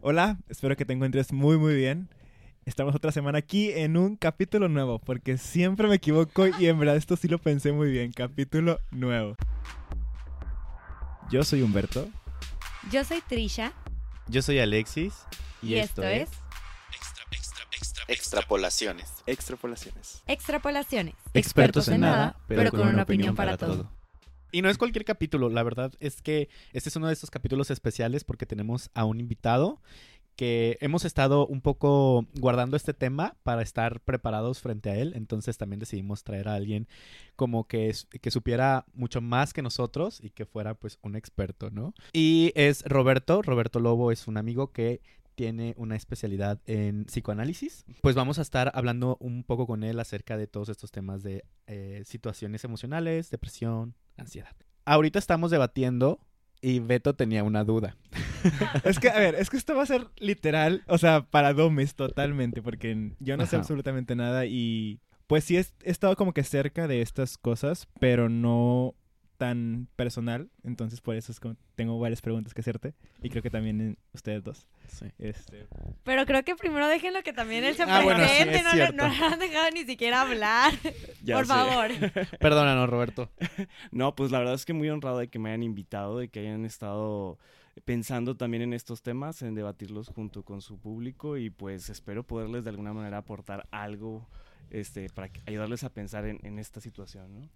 Hola, 0.00 0.38
espero 0.48 0.76
que 0.76 0.84
te 0.84 0.92
encuentres 0.92 1.32
muy 1.32 1.58
muy 1.58 1.74
bien. 1.74 2.08
Estamos 2.64 2.94
otra 2.94 3.10
semana 3.10 3.38
aquí 3.38 3.72
en 3.72 3.96
un 3.96 4.14
capítulo 4.14 4.68
nuevo, 4.68 5.00
porque 5.00 5.38
siempre 5.38 5.88
me 5.88 5.96
equivoco 5.96 6.46
y 6.46 6.66
en 6.66 6.78
verdad 6.78 6.96
esto 6.96 7.16
sí 7.16 7.26
lo 7.26 7.38
pensé 7.38 7.72
muy 7.72 7.90
bien. 7.90 8.12
Capítulo 8.12 8.78
nuevo. 8.92 9.36
Yo 11.30 11.42
soy 11.42 11.62
Humberto. 11.62 12.08
Yo 12.92 13.04
soy 13.04 13.22
Trisha. 13.26 13.72
Yo 14.28 14.40
soy 14.40 14.60
Alexis. 14.60 15.14
Y, 15.62 15.74
esto, 15.74 16.04
es 16.04 16.28
Extrapolaciones. 18.06 19.10
Extrapolaciones. 19.26 20.22
Extrapolaciones. 20.26 21.14
Expertos 21.34 21.88
en 21.88 22.02
nada, 22.02 22.36
pero 22.46 22.70
con 22.70 22.86
una 22.86 23.02
opinión 23.02 23.34
para 23.34 23.56
todo. 23.56 23.90
Y 24.50 24.62
no 24.62 24.70
es 24.70 24.78
cualquier 24.78 25.04
capítulo, 25.04 25.48
la 25.48 25.62
verdad 25.62 25.92
es 26.00 26.22
que 26.22 26.48
este 26.72 26.88
es 26.88 26.96
uno 26.96 27.08
de 27.08 27.12
estos 27.12 27.30
capítulos 27.30 27.70
especiales 27.70 28.24
porque 28.24 28.46
tenemos 28.46 28.90
a 28.94 29.04
un 29.04 29.20
invitado 29.20 29.80
que 30.38 30.78
hemos 30.80 31.04
estado 31.04 31.48
un 31.48 31.60
poco 31.60 32.24
guardando 32.38 32.76
este 32.76 32.94
tema 32.94 33.36
para 33.42 33.60
estar 33.60 33.98
preparados 33.98 34.60
frente 34.60 34.88
a 34.88 34.94
él, 34.94 35.12
entonces 35.16 35.58
también 35.58 35.80
decidimos 35.80 36.22
traer 36.22 36.46
a 36.46 36.54
alguien 36.54 36.86
como 37.34 37.66
que, 37.66 37.92
que 38.20 38.30
supiera 38.30 38.86
mucho 38.94 39.20
más 39.20 39.52
que 39.52 39.62
nosotros 39.62 40.20
y 40.22 40.30
que 40.30 40.46
fuera 40.46 40.74
pues 40.74 41.00
un 41.02 41.16
experto, 41.16 41.70
¿no? 41.70 41.92
Y 42.12 42.52
es 42.54 42.84
Roberto, 42.84 43.42
Roberto 43.42 43.80
Lobo 43.80 44.12
es 44.12 44.28
un 44.28 44.36
amigo 44.36 44.70
que 44.70 45.00
tiene 45.38 45.72
una 45.76 45.94
especialidad 45.94 46.58
en 46.66 47.04
psicoanálisis. 47.04 47.84
Pues 48.02 48.16
vamos 48.16 48.40
a 48.40 48.42
estar 48.42 48.72
hablando 48.74 49.16
un 49.20 49.44
poco 49.44 49.68
con 49.68 49.84
él 49.84 50.00
acerca 50.00 50.36
de 50.36 50.48
todos 50.48 50.68
estos 50.68 50.90
temas 50.90 51.22
de 51.22 51.44
eh, 51.68 52.02
situaciones 52.04 52.64
emocionales, 52.64 53.30
depresión, 53.30 53.94
ansiedad. 54.16 54.56
Ahorita 54.84 55.20
estamos 55.20 55.52
debatiendo 55.52 56.18
y 56.60 56.80
Beto 56.80 57.14
tenía 57.14 57.44
una 57.44 57.62
duda. 57.62 57.96
es 58.82 58.98
que, 58.98 59.10
a 59.10 59.18
ver, 59.20 59.36
es 59.36 59.48
que 59.48 59.58
esto 59.58 59.76
va 59.76 59.84
a 59.84 59.86
ser 59.86 60.08
literal, 60.16 60.82
o 60.88 60.98
sea, 60.98 61.22
para 61.22 61.52
domes 61.54 61.94
totalmente, 61.94 62.60
porque 62.60 63.12
yo 63.20 63.36
no 63.36 63.46
sé 63.46 63.54
absolutamente 63.54 64.16
nada 64.16 64.44
y 64.44 64.98
pues 65.28 65.44
sí 65.44 65.56
he, 65.56 65.64
estado 65.84 66.16
como 66.16 66.34
que 66.34 66.42
cerca 66.42 66.88
de 66.88 67.00
estas 67.00 67.38
cosas, 67.38 67.86
pero 68.00 68.28
no 68.28 68.96
tan 69.38 69.88
personal, 69.94 70.50
entonces 70.64 71.00
por 71.00 71.14
eso 71.14 71.30
es 71.30 71.38
como 71.38 71.56
tengo 71.76 71.98
varias 71.98 72.20
preguntas 72.20 72.52
que 72.52 72.60
hacerte 72.60 72.94
y 73.22 73.30
creo 73.30 73.42
que 73.42 73.50
también 73.50 73.96
ustedes 74.12 74.42
dos. 74.42 74.66
Sí. 74.88 75.06
Este... 75.18 75.66
Pero 76.02 76.26
creo 76.26 76.44
que 76.44 76.56
primero 76.56 76.88
déjenlo 76.88 77.22
que 77.22 77.32
también 77.32 77.62
él 77.62 77.76
se 77.76 77.84
Ah, 77.84 78.02
bueno, 78.02 78.24
sí, 78.24 78.44
presente, 78.44 78.56
es 78.56 78.94
no, 78.94 79.08
no, 79.08 79.14
no 79.14 79.26
han 79.26 79.38
dejado 79.38 79.70
ni 79.70 79.84
siquiera 79.84 80.20
hablar. 80.22 80.74
Ya 81.22 81.36
Por 81.36 81.46
sé. 81.46 81.52
favor. 81.52 81.90
Perdónanos, 82.40 82.88
Roberto. 82.90 83.30
No, 83.92 84.14
pues 84.14 84.30
la 84.30 84.38
verdad 84.38 84.54
es 84.54 84.64
que 84.64 84.72
muy 84.72 84.88
honrado 84.90 85.18
de 85.18 85.28
que 85.28 85.38
me 85.38 85.50
hayan 85.50 85.62
invitado, 85.62 86.18
de 86.18 86.28
que 86.28 86.40
hayan 86.40 86.64
estado 86.64 87.38
pensando 87.84 88.36
también 88.36 88.62
en 88.62 88.72
estos 88.72 89.02
temas, 89.02 89.42
en 89.42 89.54
debatirlos 89.54 90.08
junto 90.08 90.42
con 90.42 90.62
su 90.62 90.78
público 90.78 91.36
y 91.36 91.50
pues 91.50 91.90
espero 91.90 92.24
poderles 92.24 92.64
de 92.64 92.70
alguna 92.70 92.92
manera 92.92 93.18
aportar 93.18 93.68
algo 93.70 94.28
este, 94.70 95.08
para 95.10 95.30
ayudarles 95.46 95.84
a 95.84 95.90
pensar 95.90 96.26
en, 96.26 96.40
en 96.44 96.58
esta 96.58 96.80
situación, 96.80 97.34
¿no? 97.34 97.48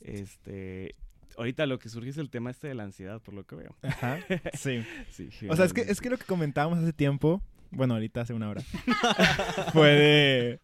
Este, 0.00 0.94
ahorita 1.36 1.66
lo 1.66 1.78
que 1.78 1.88
surge 1.88 2.10
es 2.10 2.18
el 2.18 2.30
tema 2.30 2.50
este 2.50 2.68
de 2.68 2.74
la 2.74 2.84
ansiedad, 2.84 3.20
por 3.20 3.34
lo 3.34 3.44
que 3.44 3.56
veo. 3.56 3.76
Ajá, 3.82 4.18
sí. 4.54 4.84
Sí, 5.10 5.28
O 5.48 5.56
sea, 5.56 5.64
es 5.64 5.72
que, 5.72 5.82
es 5.82 6.00
que 6.00 6.10
lo 6.10 6.18
que 6.18 6.24
comentábamos 6.24 6.78
hace 6.78 6.92
tiempo, 6.92 7.42
bueno, 7.70 7.94
ahorita 7.94 8.22
hace 8.22 8.34
una 8.34 8.48
hora, 8.48 8.62
fue 9.72 9.88
de 9.90 10.60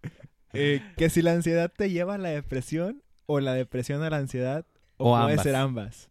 eh, 0.52 0.82
que 0.96 1.10
si 1.10 1.22
la 1.22 1.32
ansiedad 1.32 1.72
te 1.76 1.90
lleva 1.90 2.14
a 2.14 2.18
la 2.18 2.30
depresión 2.30 3.02
o 3.26 3.40
la 3.40 3.54
depresión 3.54 4.02
a 4.02 4.10
la 4.10 4.18
ansiedad 4.18 4.66
o, 4.96 5.12
O 5.14 5.20
puede 5.20 5.32
ambas. 5.32 5.42
ser 5.42 5.54
ambas. 5.56 6.10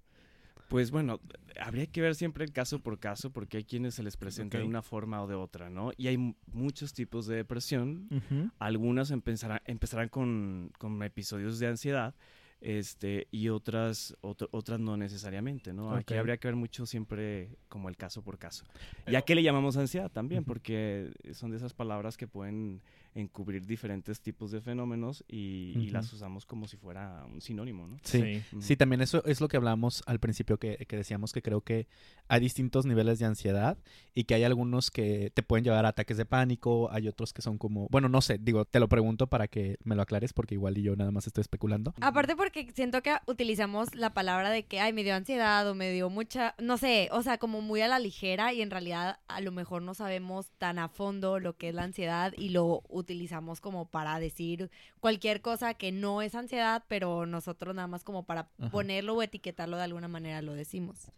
Pues 0.69 0.89
bueno, 0.91 1.19
habría 1.61 1.85
que 1.85 2.01
ver 2.01 2.15
siempre 2.15 2.43
el 2.43 2.51
caso 2.51 2.79
por 2.79 2.99
caso 2.99 3.31
porque 3.31 3.57
hay 3.57 3.63
quienes 3.63 3.93
se 3.93 4.01
les 4.03 4.17
presenta 4.17 4.57
de 4.57 4.63
una 4.63 4.81
forma 4.81 5.21
o 5.21 5.27
de 5.27 5.35
otra, 5.35 5.69
¿no? 5.69 5.91
Y 5.97 6.07
hay 6.07 6.17
mu- 6.17 6.33
muchos 6.51 6.93
tipos 6.93 7.27
de 7.27 7.35
depresión. 7.35 8.09
Algunas 8.57 9.11
empezarán, 9.11 9.61
empezarán 9.65 10.09
con, 10.09 10.71
con 10.79 11.01
episodios 11.03 11.59
de 11.59 11.67
ansiedad 11.67 12.15
este, 12.63 13.27
y 13.29 13.49
otras, 13.49 14.15
otro- 14.21 14.47
otras 14.51 14.79
no 14.79 14.95
necesariamente, 14.97 15.73
¿no? 15.73 15.93
Aquí 15.93 16.13
Ok. 16.13 16.19
habría 16.19 16.37
que 16.37 16.47
ver 16.47 16.55
mucho 16.55 16.85
siempre 16.85 17.49
como 17.67 17.89
el 17.89 17.97
caso 17.97 18.21
por 18.21 18.39
caso. 18.39 18.63
¿Y 19.05 19.15
a 19.15 19.21
qué 19.21 19.35
le 19.35 19.43
llamamos 19.43 19.75
ansiedad 19.77 20.09
también? 20.09 20.45
Porque 20.45 21.11
son 21.33 21.51
de 21.51 21.57
esas 21.57 21.73
palabras 21.73 22.15
que 22.15 22.25
pueden 22.27 22.81
encubrir 23.15 23.65
diferentes 23.65 24.21
tipos 24.21 24.51
de 24.51 24.61
fenómenos 24.61 25.23
y, 25.27 25.89
las 25.93 26.11
usamos 26.11 26.45
como 26.45 26.67
si 26.67 26.77
fuera 26.77 27.25
un 27.25 27.39
sinónimo, 27.39 27.87
¿no? 27.87 27.97
Sí. 28.03 28.41
Sí, 28.59 28.75
también 28.75 29.01
eso 29.01 29.23
es 29.25 29.41
lo 29.41 29.47
que 29.47 29.57
hablamos 29.57 30.01
al 30.07 30.19
principio, 30.19 30.57
que, 30.57 30.77
que 30.87 30.95
decíamos 30.95 31.33
que 31.33 31.41
creo 31.41 31.61
que 31.61 31.87
hay 32.27 32.39
distintos 32.39 32.85
niveles 32.85 33.19
de 33.19 33.25
ansiedad 33.25 33.77
y 34.15 34.23
que 34.23 34.35
hay 34.35 34.43
algunos 34.43 34.89
que 34.89 35.31
te 35.33 35.43
pueden 35.43 35.63
llevar 35.63 35.85
a 35.85 35.89
ataques 35.89 36.17
de 36.17 36.25
pánico, 36.25 36.89
hay 36.91 37.07
otros 37.07 37.33
que 37.33 37.41
son 37.41 37.57
como, 37.57 37.87
bueno, 37.89 38.09
no 38.09 38.21
sé, 38.21 38.37
digo, 38.39 38.65
te 38.65 38.79
lo 38.79 38.87
pregunto 38.87 39.27
para 39.27 39.47
que 39.47 39.77
me 39.83 39.95
lo 39.95 40.01
aclares 40.01 40.33
porque 40.33 40.55
igual 40.55 40.77
y 40.77 40.83
yo 40.83 40.95
nada 40.95 41.11
más 41.11 41.27
estoy 41.27 41.41
especulando. 41.41 41.93
Aparte 42.01 42.35
porque 42.35 42.71
siento 42.73 43.03
que 43.03 43.13
utilizamos 43.27 43.93
la 43.95 44.13
palabra 44.13 44.49
de 44.49 44.63
que, 44.63 44.79
ay, 44.79 44.93
me 44.93 45.03
dio 45.03 45.15
ansiedad 45.15 45.67
o 45.69 45.75
me 45.75 45.91
dio 45.91 46.09
mucha, 46.09 46.55
no 46.59 46.77
sé, 46.77 47.09
o 47.11 47.21
sea, 47.21 47.37
como 47.37 47.61
muy 47.61 47.81
a 47.81 47.87
la 47.87 47.99
ligera 47.99 48.53
y 48.53 48.61
en 48.61 48.71
realidad 48.71 49.19
a 49.27 49.41
lo 49.41 49.51
mejor 49.51 49.81
no 49.81 49.93
sabemos 49.93 50.51
tan 50.57 50.79
a 50.79 50.89
fondo 50.89 51.39
lo 51.39 51.57
que 51.57 51.69
es 51.69 51.75
la 51.75 51.83
ansiedad 51.83 52.33
y 52.37 52.49
lo 52.49 52.81
utilizamos 53.03 53.61
como 53.61 53.85
para 53.89 54.19
decir 54.19 54.69
cualquier 54.99 55.41
cosa 55.41 55.75
que 55.75 55.91
no 55.91 56.21
es 56.21 56.33
ansiedad, 56.35 56.83
pero 56.87 57.25
nosotros 57.25 57.75
nada 57.75 57.87
más 57.87 58.03
como 58.03 58.23
para 58.23 58.49
Ajá. 58.59 58.71
ponerlo 58.71 59.15
o 59.15 59.21
etiquetarlo 59.21 59.77
de 59.77 59.83
alguna 59.83 60.07
manera 60.07 60.41
lo 60.41 60.53
decimos. 60.53 61.11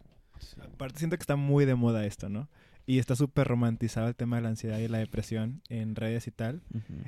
Aparte 0.60 0.98
siento 0.98 1.16
que 1.16 1.22
está 1.22 1.36
muy 1.36 1.64
de 1.64 1.74
moda 1.74 2.04
esto, 2.04 2.28
¿no? 2.28 2.48
Y 2.88 2.98
está 3.00 3.16
súper 3.16 3.48
romantizado 3.48 4.06
el 4.06 4.14
tema 4.14 4.36
de 4.36 4.42
la 4.42 4.50
ansiedad 4.50 4.78
y 4.78 4.86
la 4.86 4.98
depresión 4.98 5.60
en 5.68 5.96
redes 5.96 6.28
y 6.28 6.30
tal. 6.30 6.62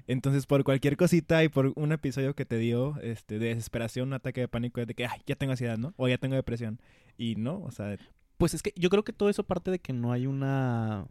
Entonces, 0.08 0.44
por 0.46 0.64
cualquier 0.64 0.96
cosita 0.96 1.44
y 1.44 1.48
por 1.48 1.72
un 1.76 1.92
episodio 1.92 2.34
que 2.34 2.44
te 2.44 2.56
dio 2.56 2.98
este, 3.00 3.38
de 3.38 3.48
desesperación, 3.54 4.08
un 4.08 4.14
ataque 4.14 4.40
de 4.40 4.48
pánico, 4.48 4.80
es 4.80 4.88
de 4.88 4.94
que, 4.94 5.06
ay, 5.06 5.20
ya 5.24 5.36
tengo 5.36 5.52
ansiedad, 5.52 5.78
¿no? 5.78 5.94
O 5.96 6.08
ya 6.08 6.18
tengo 6.18 6.34
depresión. 6.34 6.80
Y 7.16 7.36
no, 7.36 7.60
o 7.62 7.70
sea, 7.70 7.96
Pues 8.38 8.54
es 8.54 8.62
que 8.62 8.72
yo 8.74 8.90
creo 8.90 9.04
que 9.04 9.12
todo 9.12 9.28
eso 9.28 9.44
parte 9.44 9.70
de 9.70 9.78
que 9.78 9.92
no 9.92 10.10
hay 10.10 10.26
una, 10.26 11.06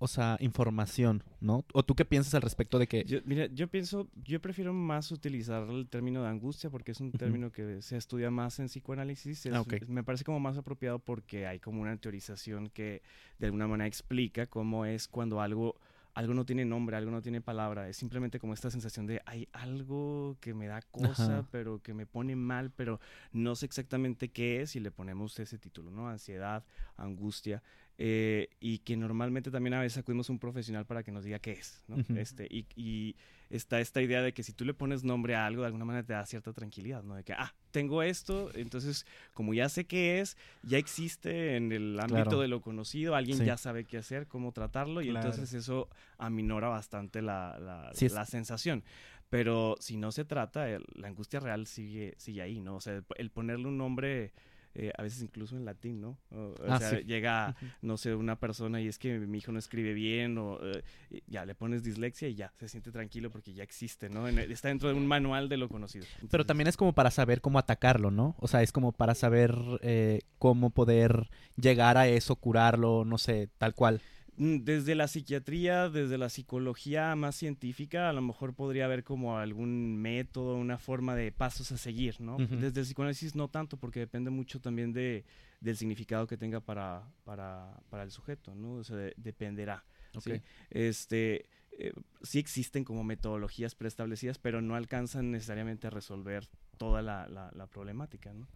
o 0.00 0.06
sea, 0.06 0.36
información, 0.40 1.24
¿no? 1.40 1.64
¿O 1.72 1.82
tú 1.82 1.94
qué 1.94 2.04
piensas 2.04 2.34
al 2.34 2.42
respecto 2.42 2.78
de 2.78 2.86
que... 2.86 3.04
Yo, 3.04 3.18
mira, 3.24 3.46
yo 3.46 3.66
pienso, 3.68 4.08
yo 4.24 4.40
prefiero 4.40 4.72
más 4.72 5.10
utilizar 5.10 5.68
el 5.68 5.88
término 5.88 6.22
de 6.22 6.28
angustia 6.28 6.70
porque 6.70 6.92
es 6.92 7.00
un 7.00 7.10
término 7.12 7.50
que 7.50 7.82
se 7.82 7.96
estudia 7.96 8.30
más 8.30 8.58
en 8.60 8.66
psicoanálisis. 8.66 9.46
Es- 9.46 9.52
Ah, 9.54 9.60
ok. 9.60 9.72
es- 9.72 9.88
me 9.88 10.04
parece 10.04 10.24
como 10.24 10.38
más 10.40 10.56
apropiado 10.56 10.98
porque 11.00 11.46
hay 11.46 11.58
como 11.58 11.82
una 11.82 11.96
teorización 11.96 12.68
que 12.70 13.02
de 13.38 13.46
alguna 13.46 13.66
manera 13.66 13.88
explica 13.88 14.46
cómo 14.46 14.84
es 14.84 15.08
cuando 15.08 15.40
algo, 15.40 15.74
algo 16.14 16.32
no 16.34 16.44
tiene 16.44 16.64
nombre, 16.64 16.96
algo 16.96 17.10
no 17.10 17.20
tiene 17.22 17.40
palabra. 17.40 17.88
Es 17.88 17.96
simplemente 17.96 18.38
como 18.38 18.54
esta 18.54 18.70
sensación 18.70 19.06
de 19.06 19.20
hay 19.26 19.48
algo 19.52 20.36
que 20.40 20.54
me 20.54 20.66
da 20.68 20.80
cosa, 20.82 21.38
Ajá. 21.40 21.48
pero 21.50 21.80
que 21.82 21.92
me 21.94 22.06
pone 22.06 22.36
mal, 22.36 22.70
pero 22.70 23.00
no 23.32 23.54
sé 23.56 23.66
exactamente 23.66 24.28
qué 24.28 24.60
es 24.62 24.76
y 24.76 24.80
le 24.80 24.90
ponemos 24.92 25.38
ese 25.40 25.58
título, 25.58 25.90
¿no? 25.90 26.08
Ansiedad, 26.08 26.64
angustia. 26.96 27.62
Eh, 28.00 28.48
y 28.60 28.78
que 28.78 28.96
normalmente 28.96 29.50
también 29.50 29.74
a 29.74 29.80
veces 29.80 29.98
acudimos 29.98 30.28
a 30.28 30.32
un 30.32 30.38
profesional 30.38 30.86
para 30.86 31.02
que 31.02 31.10
nos 31.10 31.24
diga 31.24 31.40
qué 31.40 31.52
es, 31.52 31.82
¿no? 31.88 31.96
Ujú. 31.96 32.14
este, 32.16 32.46
y, 32.48 32.64
y 32.76 33.16
está 33.50 33.80
esta 33.80 34.00
idea 34.00 34.22
de 34.22 34.32
que 34.32 34.44
si 34.44 34.52
tú 34.52 34.64
le 34.64 34.72
pones 34.72 35.02
nombre 35.02 35.34
a 35.34 35.46
algo, 35.46 35.62
de 35.62 35.66
alguna 35.66 35.84
manera 35.84 36.06
te 36.06 36.12
da 36.12 36.24
cierta 36.24 36.52
tranquilidad, 36.52 37.02
¿no? 37.02 37.16
De 37.16 37.24
que, 37.24 37.32
ah, 37.32 37.52
tengo 37.72 38.02
esto, 38.04 38.50
entonces 38.54 39.04
como 39.34 39.52
ya 39.52 39.68
sé 39.68 39.84
qué 39.86 40.20
es, 40.20 40.36
ya 40.62 40.78
existe 40.78 41.56
en 41.56 41.72
el 41.72 41.98
ámbito 41.98 42.22
Claro. 42.22 42.40
de 42.40 42.48
lo 42.48 42.60
conocido, 42.60 43.16
alguien 43.16 43.38
Sí. 43.38 43.44
ya 43.44 43.56
sabe 43.56 43.84
qué 43.84 43.98
hacer, 43.98 44.28
cómo 44.28 44.52
tratarlo, 44.52 45.02
y 45.02 45.08
Claro. 45.10 45.30
entonces 45.30 45.52
eso 45.54 45.88
aminora 46.18 46.68
bastante 46.68 47.20
la, 47.20 47.58
la, 47.58 47.90
Sí, 47.94 48.08
la 48.10 48.24
sensación. 48.26 48.84
Pero 49.28 49.74
si 49.80 49.96
no 49.96 50.12
se 50.12 50.24
trata, 50.24 50.70
el- 50.70 50.84
la 50.94 51.08
angustia 51.08 51.40
real 51.40 51.66
sigue, 51.66 52.14
sigue 52.16 52.42
ahí, 52.42 52.60
¿no? 52.60 52.76
O 52.76 52.80
sea, 52.80 53.02
el 53.16 53.30
ponerle 53.30 53.66
un 53.66 53.76
nombre... 53.76 54.32
eh, 54.78 54.92
a 54.96 55.02
veces 55.02 55.20
incluso 55.22 55.56
en 55.56 55.64
latín, 55.64 56.00
¿no? 56.00 56.16
O, 56.30 56.36
o 56.36 56.54
Ah, 56.68 56.78
sea, 56.78 56.90
sí. 56.90 57.04
llega, 57.04 57.56
no 57.82 57.96
sé, 57.96 58.14
una 58.14 58.38
persona 58.38 58.80
y 58.80 58.88
es 58.88 58.98
que 58.98 59.18
mi 59.18 59.38
hijo 59.38 59.52
no 59.52 59.58
escribe 59.58 59.92
bien 59.92 60.38
o 60.38 60.58
eh, 60.62 60.82
ya 61.26 61.44
le 61.44 61.54
pones 61.54 61.82
dislexia 61.82 62.28
y 62.28 62.34
ya 62.36 62.52
se 62.58 62.68
siente 62.68 62.90
tranquilo 62.92 63.30
porque 63.30 63.52
ya 63.52 63.62
existe, 63.64 64.08
¿no? 64.08 64.28
En 64.28 64.38
está 64.38 64.68
dentro 64.68 64.88
de 64.88 64.94
un 64.94 65.06
manual 65.06 65.48
de 65.48 65.56
lo 65.56 65.68
conocido. 65.68 66.06
Pero 66.30 66.46
también 66.46 66.68
es 66.68 66.76
como 66.76 66.92
para 66.92 67.10
saber 67.10 67.40
cómo 67.40 67.58
atacarlo, 67.58 68.10
¿no? 68.10 68.36
O 68.38 68.48
sea, 68.48 68.62
es 68.62 68.72
como 68.72 68.92
para 68.92 69.14
saber 69.14 69.54
eh, 69.82 70.20
cómo 70.38 70.70
poder 70.70 71.28
llegar 71.56 71.98
a 71.98 72.06
eso, 72.08 72.36
curarlo, 72.36 73.04
no 73.04 73.18
sé, 73.18 73.48
tal 73.58 73.74
cual. 73.74 74.00
Mm, 74.38 74.58
desde 74.64 74.94
la 74.94 75.06
psiquiatría, 75.08 75.90
desde 75.90 76.16
la 76.16 76.28
psicología 76.30 77.14
más 77.16 77.36
científica, 77.36 78.08
a 78.08 78.12
lo 78.12 78.22
mejor 78.22 78.54
podría 78.54 78.86
haber 78.86 79.04
como 79.04 79.36
algún 79.38 79.96
método, 79.98 80.56
una 80.56 80.78
forma 80.78 81.14
de 81.14 81.30
pasos 81.32 81.70
a 81.72 81.76
seguir, 81.76 82.20
¿no? 82.20 82.38
Desde 82.38 82.80
el 82.80 82.86
psicoanálisis 82.86 83.34
no 83.34 83.48
tanto 83.48 83.76
porque 83.76 84.00
depende 84.00 84.30
mucho 84.30 84.60
también 84.60 84.92
de, 84.92 85.24
del 85.60 85.76
significado 85.76 86.26
que 86.26 86.36
tenga 86.36 86.60
para, 86.60 87.02
para, 87.24 87.78
para 87.90 88.04
el 88.04 88.10
sujeto, 88.10 88.54
¿no? 88.54 88.74
O 88.76 88.84
sea, 88.84 88.96
de- 88.96 89.14
dependerá. 89.16 89.84
¿sí? 90.20 90.32
Ok. 90.32 90.42
Este, 90.70 91.46
eh, 91.78 91.92
sí 92.22 92.38
existen 92.38 92.84
como 92.84 93.04
metodologías 93.04 93.74
preestablecidas, 93.74 94.38
pero 94.38 94.60
no 94.60 94.74
alcanzan 94.74 95.30
necesariamente 95.30 95.86
a 95.86 95.90
resolver 95.90 96.48
toda 96.76 97.02
la, 97.02 97.26
la- 97.28 97.50
la 97.54 97.66
problemática, 97.66 98.32
¿no? 98.32 98.46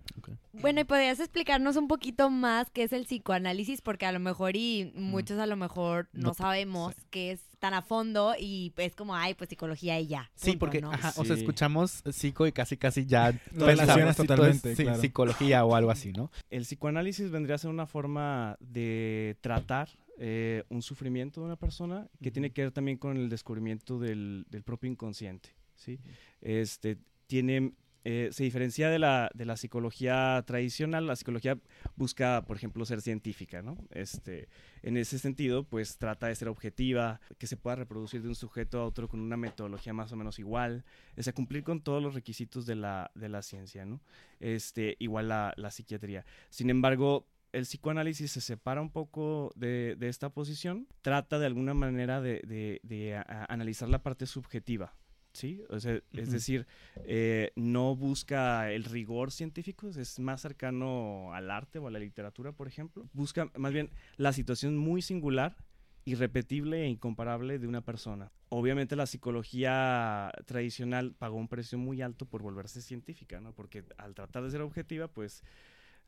Bueno, 0.53 0.81
y 0.81 0.85
podrías 0.85 1.19
explicarnos 1.19 1.77
un 1.77 1.89
poquito 1.89 2.31
más 2.31 2.71
qué 2.71 2.85
es 2.85 2.93
el 2.93 3.05
psicoanálisis, 3.05 3.81
porque 3.81 4.07
a 4.07 4.13
lo 4.13 4.21
mejor 4.21 4.57
y 4.57 4.93
muchos 4.95 5.39
a 5.41 5.47
lo 5.47 5.57
mejor 5.57 6.09
no, 6.13 6.29
No, 6.29 6.35
sabemos 6.35 6.95
qué 7.11 7.33
es 7.33 7.41
tan 7.59 7.75
a 7.75 7.83
fondo 7.83 8.35
y 8.39 8.73
es 8.77 8.95
como, 8.97 9.15
ay, 9.17 9.35
pues 9.35 9.51
psicología 9.51 9.99
y 10.01 10.09
ya. 10.09 10.31
Sí, 10.35 10.51
punto, 10.53 10.59
porque, 10.61 10.81
¿no? 10.81 10.93
ajá, 10.93 11.13
o 11.17 11.25
sea, 11.25 11.35
escuchamos 11.37 12.03
psico 12.13 12.47
y 12.47 12.53
casi 12.53 12.77
casi 12.77 13.07
ya 13.07 13.33
relacionas 13.53 14.19
es, 14.19 14.27
totalmente, 14.27 14.75
sí, 14.77 14.83
claro. 14.85 15.01
psicología 15.01 15.65
o 15.65 15.75
algo 15.77 15.91
así, 15.91 16.13
¿no? 16.13 16.31
El 16.51 16.63
psicoanálisis 16.63 17.31
vendría 17.31 17.55
a 17.57 17.59
ser 17.59 17.71
una 17.71 17.87
forma 17.87 18.57
de 18.61 19.37
tratar 19.41 19.89
eh, 20.25 20.63
un 20.69 20.83
sufrimiento 20.83 21.41
de 21.41 21.47
una 21.47 21.57
persona 21.57 22.09
que 22.23 22.31
tiene 22.31 22.53
que 22.53 22.63
ver 22.63 22.71
también 22.71 22.97
con 22.97 23.17
el 23.17 23.29
descubrimiento 23.29 23.99
del, 23.99 24.47
del 24.51 24.63
propio 24.63 24.89
inconsciente. 24.89 25.49
¿sí? 25.75 25.99
este, 26.41 26.97
tiene, 27.27 27.73
eh, 28.05 28.29
se 28.31 28.45
diferencia 28.45 28.89
de 28.89 29.01
la, 29.01 29.33
de 29.35 29.47
la 29.47 29.57
psicología 29.57 30.41
tradicional. 30.47 31.09
La 31.09 31.17
psicología 31.17 31.59
busca, 31.97 32.45
por 32.47 32.57
ejemplo, 32.57 32.85
ser 32.85 33.01
científica. 33.01 33.63
¿no? 33.63 33.77
Este, 33.91 34.49
en 34.83 34.97
ese 34.97 35.19
sentido, 35.19 35.65
pues 35.65 35.99
trata 35.99 36.29
de 36.29 36.37
ser 36.37 36.47
objetiva, 36.47 37.21
que 37.37 37.49
se 37.49 37.57
pueda 37.57 37.75
reproducir 37.75 38.23
de 38.23 38.29
un 38.29 38.37
sujeto 38.37 38.79
a 38.79 38.85
otro 38.85 39.09
con 39.09 39.19
una 39.19 39.37
metodología 39.37 39.93
más 39.93 40.13
o 40.13 40.17
menos 40.17 40.39
igual, 40.39 40.85
es 41.17 41.27
a 41.27 41.33
cumplir 41.33 41.65
con 41.65 41.81
todos 41.81 42.01
los 42.01 42.15
requisitos 42.15 42.65
de 42.65 42.77
la, 42.77 43.11
de 43.17 43.29
la 43.29 43.43
ciencia. 43.43 43.85
¿no? 43.85 44.01
Este, 44.39 44.95
igual 45.01 45.31
la, 45.31 45.53
la 45.57 45.73
psiquiatría. 45.73 46.25
Sin 46.49 46.71
embargo, 46.71 47.27
el 47.53 47.63
psicoanálisis 47.65 48.31
se 48.33 48.41
separa 48.41 48.81
un 48.81 48.91
poco 48.91 49.53
de, 49.57 49.97
de 49.99 50.09
esta 50.09 50.31
posición, 50.31 50.87
trata 51.03 51.39
de 51.39 51.47
alguna 51.47 51.75
manera 51.75 52.21
de, 52.21 52.41
de- 52.47 52.81
de 52.83 53.17
a- 53.17 53.23
a- 53.29 53.53
analizar 53.53 53.89
la 53.89 54.03
parte 54.03 54.27
subjetiva. 54.27 54.95
¿Sí? 55.35 55.63
O 55.71 55.81
sea, 55.81 55.99
es 56.13 56.31
decir, 56.31 56.67
eh, 57.07 57.53
no 57.57 57.97
busca 57.97 58.71
el 58.71 58.85
rigor 58.85 59.33
científico, 59.33 59.89
es 59.89 60.19
más 60.19 60.43
cercano 60.43 61.33
al 61.33 61.51
arte 61.51 61.79
o 61.79 61.87
a 61.87 61.91
la 61.91 61.99
literatura, 61.99 62.53
por 62.53 62.69
ejemplo. 62.69 63.09
Busca 63.15 63.51
más 63.57 63.73
bien 63.73 63.89
la 64.19 64.35
situación 64.35 64.77
muy 64.77 65.01
singular, 65.01 65.57
irrepetible 66.05 66.83
e 66.85 66.89
incomparable 66.89 67.59
de 67.59 67.67
una 67.67 67.81
persona. 67.81 68.31
Obviamente 68.51 68.95
la 68.95 69.07
psicología 69.07 70.31
tradicional 70.45 71.15
pagó 71.15 71.37
un 71.37 71.49
precio 71.49 71.79
muy 71.79 72.03
alto 72.03 72.27
por 72.27 72.43
volverse 72.43 72.83
científica, 72.83 73.41
¿no? 73.41 73.55
Porque 73.55 73.85
al 73.97 74.15
tratar 74.15 74.43
de 74.43 74.51
ser 74.51 74.61
objetiva, 74.61 75.09
pues 75.09 75.43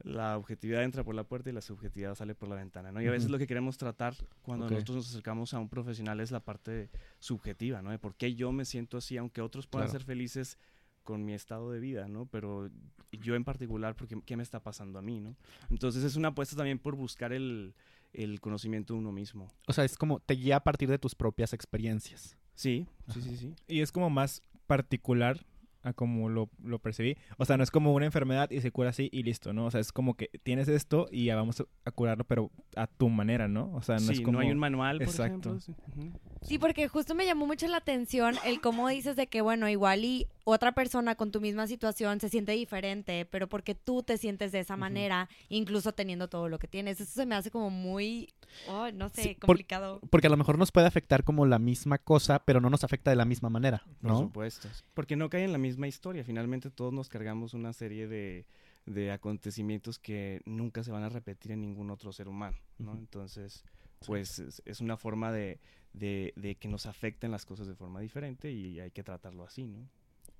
la 0.01 0.37
objetividad 0.37 0.83
entra 0.83 1.05
por 1.05 1.15
la 1.15 1.25
puerta 1.25 1.51
y 1.51 1.53
la 1.53 1.61
subjetividad 1.61 2.15
sale 2.15 2.35
por 2.35 2.49
la 2.49 2.57
ventana, 2.57 2.93
¿no? 2.93 3.01
Y 3.01 3.07
a 3.07 3.11
veces 3.11 3.31
lo 3.31 3.39
que 3.39 3.47
queremos 3.47 3.79
tratar 3.79 4.15
cuando 4.43 4.69
nosotros 4.69 4.97
nos 4.97 5.09
acercamos 5.11 5.55
a 5.55 5.59
un 5.59 5.69
profesional 5.69 6.21
es 6.21 6.31
la 6.31 6.41
parte 6.41 6.91
subjetiva, 7.21 7.81
¿no? 7.83 7.91
De 7.91 7.99
por 7.99 8.15
qué 8.15 8.35
yo 8.35 8.53
me 8.53 8.65
siento 8.65 8.99
así, 8.99 9.17
aunque 9.17 9.41
otros 9.41 9.67
puedan 9.67 9.87
Claro. 9.89 9.99
ser 10.01 10.07
felices 10.07 10.59
con 11.05 11.25
mi 11.25 11.35
estado 11.35 11.71
de 11.71 11.81
vida, 11.81 12.09
¿no? 12.09 12.27
Pero 12.27 12.71
yo 13.13 13.35
en 13.35 13.45
particular, 13.45 13.95
porque 13.95 14.19
¿qué 14.25 14.37
me 14.37 14.43
está 14.43 14.61
pasando 14.63 14.99
a 14.99 15.03
mí, 15.03 15.21
no? 15.21 15.37
Entonces 15.71 16.03
es 16.03 16.17
una 16.17 16.29
apuesta 16.29 16.57
también 16.57 16.79
por 16.79 16.97
buscar 16.97 17.33
el, 17.33 17.75
el 18.13 18.41
conocimiento 18.41 18.95
de 18.95 19.01
uno 19.01 19.13
mismo. 19.13 19.53
O 19.67 19.73
sea, 19.73 19.85
es 19.85 19.97
como 19.97 20.21
te 20.21 20.35
guía 20.35 20.57
a 20.57 20.65
partir 20.65 20.89
de 20.91 20.99
tus 20.99 21.15
propias 21.15 21.53
experiencias. 21.53 22.37
Sí, 22.55 22.87
sí, 23.13 23.21
sí, 23.23 23.37
sí. 23.37 23.55
Y 23.69 23.81
es 23.81 23.93
como 23.93 24.09
más 24.11 24.43
particular 24.67 25.45
a 25.85 25.93
como 25.93 26.29
lo, 26.29 26.51
lo 26.63 26.79
percibí. 26.81 27.17
O 27.39 27.45
sea, 27.45 27.57
no 27.57 27.63
es 27.63 27.71
como 27.71 27.93
una 27.95 28.07
enfermedad 28.07 28.51
y 28.51 28.61
se 28.61 28.71
cura 28.73 28.91
así 28.91 29.09
y 29.13 29.23
listo, 29.23 29.53
¿no? 29.53 29.67
O 29.67 29.71
sea, 29.71 29.81
es 29.81 29.93
como 29.93 30.15
que 30.15 30.29
tienes 30.43 30.67
esto 30.69 31.07
y 31.13 31.27
ya 31.27 31.37
vamos 31.37 31.63
a 31.85 31.91
curarlo, 31.93 32.25
pero 32.25 32.51
a 32.75 32.87
tu 32.87 33.09
manera, 33.09 33.47
¿no? 33.49 33.71
O 33.75 33.83
sea, 33.83 33.97
no 33.97 34.01
sí, 34.01 34.13
es 34.15 34.21
como... 34.23 34.33
no 34.33 34.39
hay 34.41 34.51
un 34.51 34.59
manual, 34.59 34.99
por 34.99 35.09
Exacto. 35.09 35.57
ejemplo. 35.57 36.19
sí. 36.43 36.59
Porque 36.59 36.89
justo 36.89 37.15
me 37.15 37.27
llamó 37.27 37.47
mucho 37.47 37.67
la 37.69 37.77
atención 37.79 38.35
el 38.45 38.61
cómo 38.61 38.89
dices 38.89 39.15
de 39.17 39.27
que, 39.29 39.41
bueno, 39.43 39.69
igual 39.69 40.05
y 40.05 40.27
otra 40.45 40.73
persona 40.73 41.15
con 41.15 41.31
tu 41.31 41.41
misma 41.41 41.67
situación 41.67 42.21
se 42.21 42.29
siente 42.29 42.53
diferente, 42.53 43.27
pero 43.31 43.49
porque 43.49 43.75
tú 43.75 44.03
te 44.03 44.19
sientes 44.19 44.53
de 44.53 44.61
esa 44.61 44.77
manera, 44.77 45.29
incluso 45.49 45.93
teniendo 45.93 46.29
todo 46.29 46.49
lo 46.49 46.59
que 46.59 46.69
tienes. 46.69 47.01
Eso 47.01 47.13
se 47.13 47.25
me 47.27 47.35
hace 47.35 47.51
como 47.51 47.71
muy, 47.71 48.29
oh, 48.69 48.91
no 48.93 49.09
sé, 49.09 49.23
Sí, 49.23 49.29
por- 49.41 49.47
complicado. 49.49 50.01
Porque 50.11 50.27
a 50.27 50.31
lo 50.31 50.37
mejor 50.37 50.59
nos 50.59 50.71
puede 50.71 50.87
afectar 50.87 51.25
como 51.25 51.47
la 51.47 51.59
misma 51.59 51.97
cosa, 51.99 52.41
pero 52.45 52.61
no 52.61 52.69
nos 52.71 52.85
afecta 52.85 53.11
de 53.11 53.17
la 53.17 53.25
misma 53.25 53.49
manera, 53.49 53.83
Por 54.03 54.11
¿no? 54.11 54.19
supuesto. 54.19 54.69
Porque 54.93 55.17
no 55.17 55.31
cae 55.31 55.45
en 55.45 55.53
la 55.53 55.59
misma 55.59 55.74
historia. 55.89 56.25
Finalmente 56.25 56.71
todos 56.71 56.93
nos 56.93 57.09
cargamos 57.09 57.55
una 57.55 57.73
serie 57.73 58.07
de, 58.09 58.47
de 58.87 59.11
acontecimientos 59.11 59.99
que 59.99 60.41
nunca 60.45 60.83
se 60.85 60.91
van 60.93 61.03
a 61.03 61.09
repetir 61.09 61.53
en 61.53 61.61
ningún 61.61 61.91
otro 61.91 62.13
ser 62.13 62.29
humano, 62.29 62.57
¿no? 62.79 62.93
Entonces, 62.97 63.65
pues 64.07 64.39
es, 64.39 64.63
es 64.65 64.81
una 64.81 64.97
forma 64.97 65.33
de, 65.33 65.59
de, 65.93 66.33
de 66.37 66.55
que 66.57 66.69
nos 66.69 66.87
afecten 66.87 67.31
las 67.31 67.45
cosas 67.47 67.67
de 67.67 67.75
forma 67.75 68.01
diferente 68.01 68.51
y 68.53 68.81
hay 68.81 68.91
que 68.91 69.03
tratarlo 69.03 69.45
así, 69.45 69.65
¿no? 69.67 69.89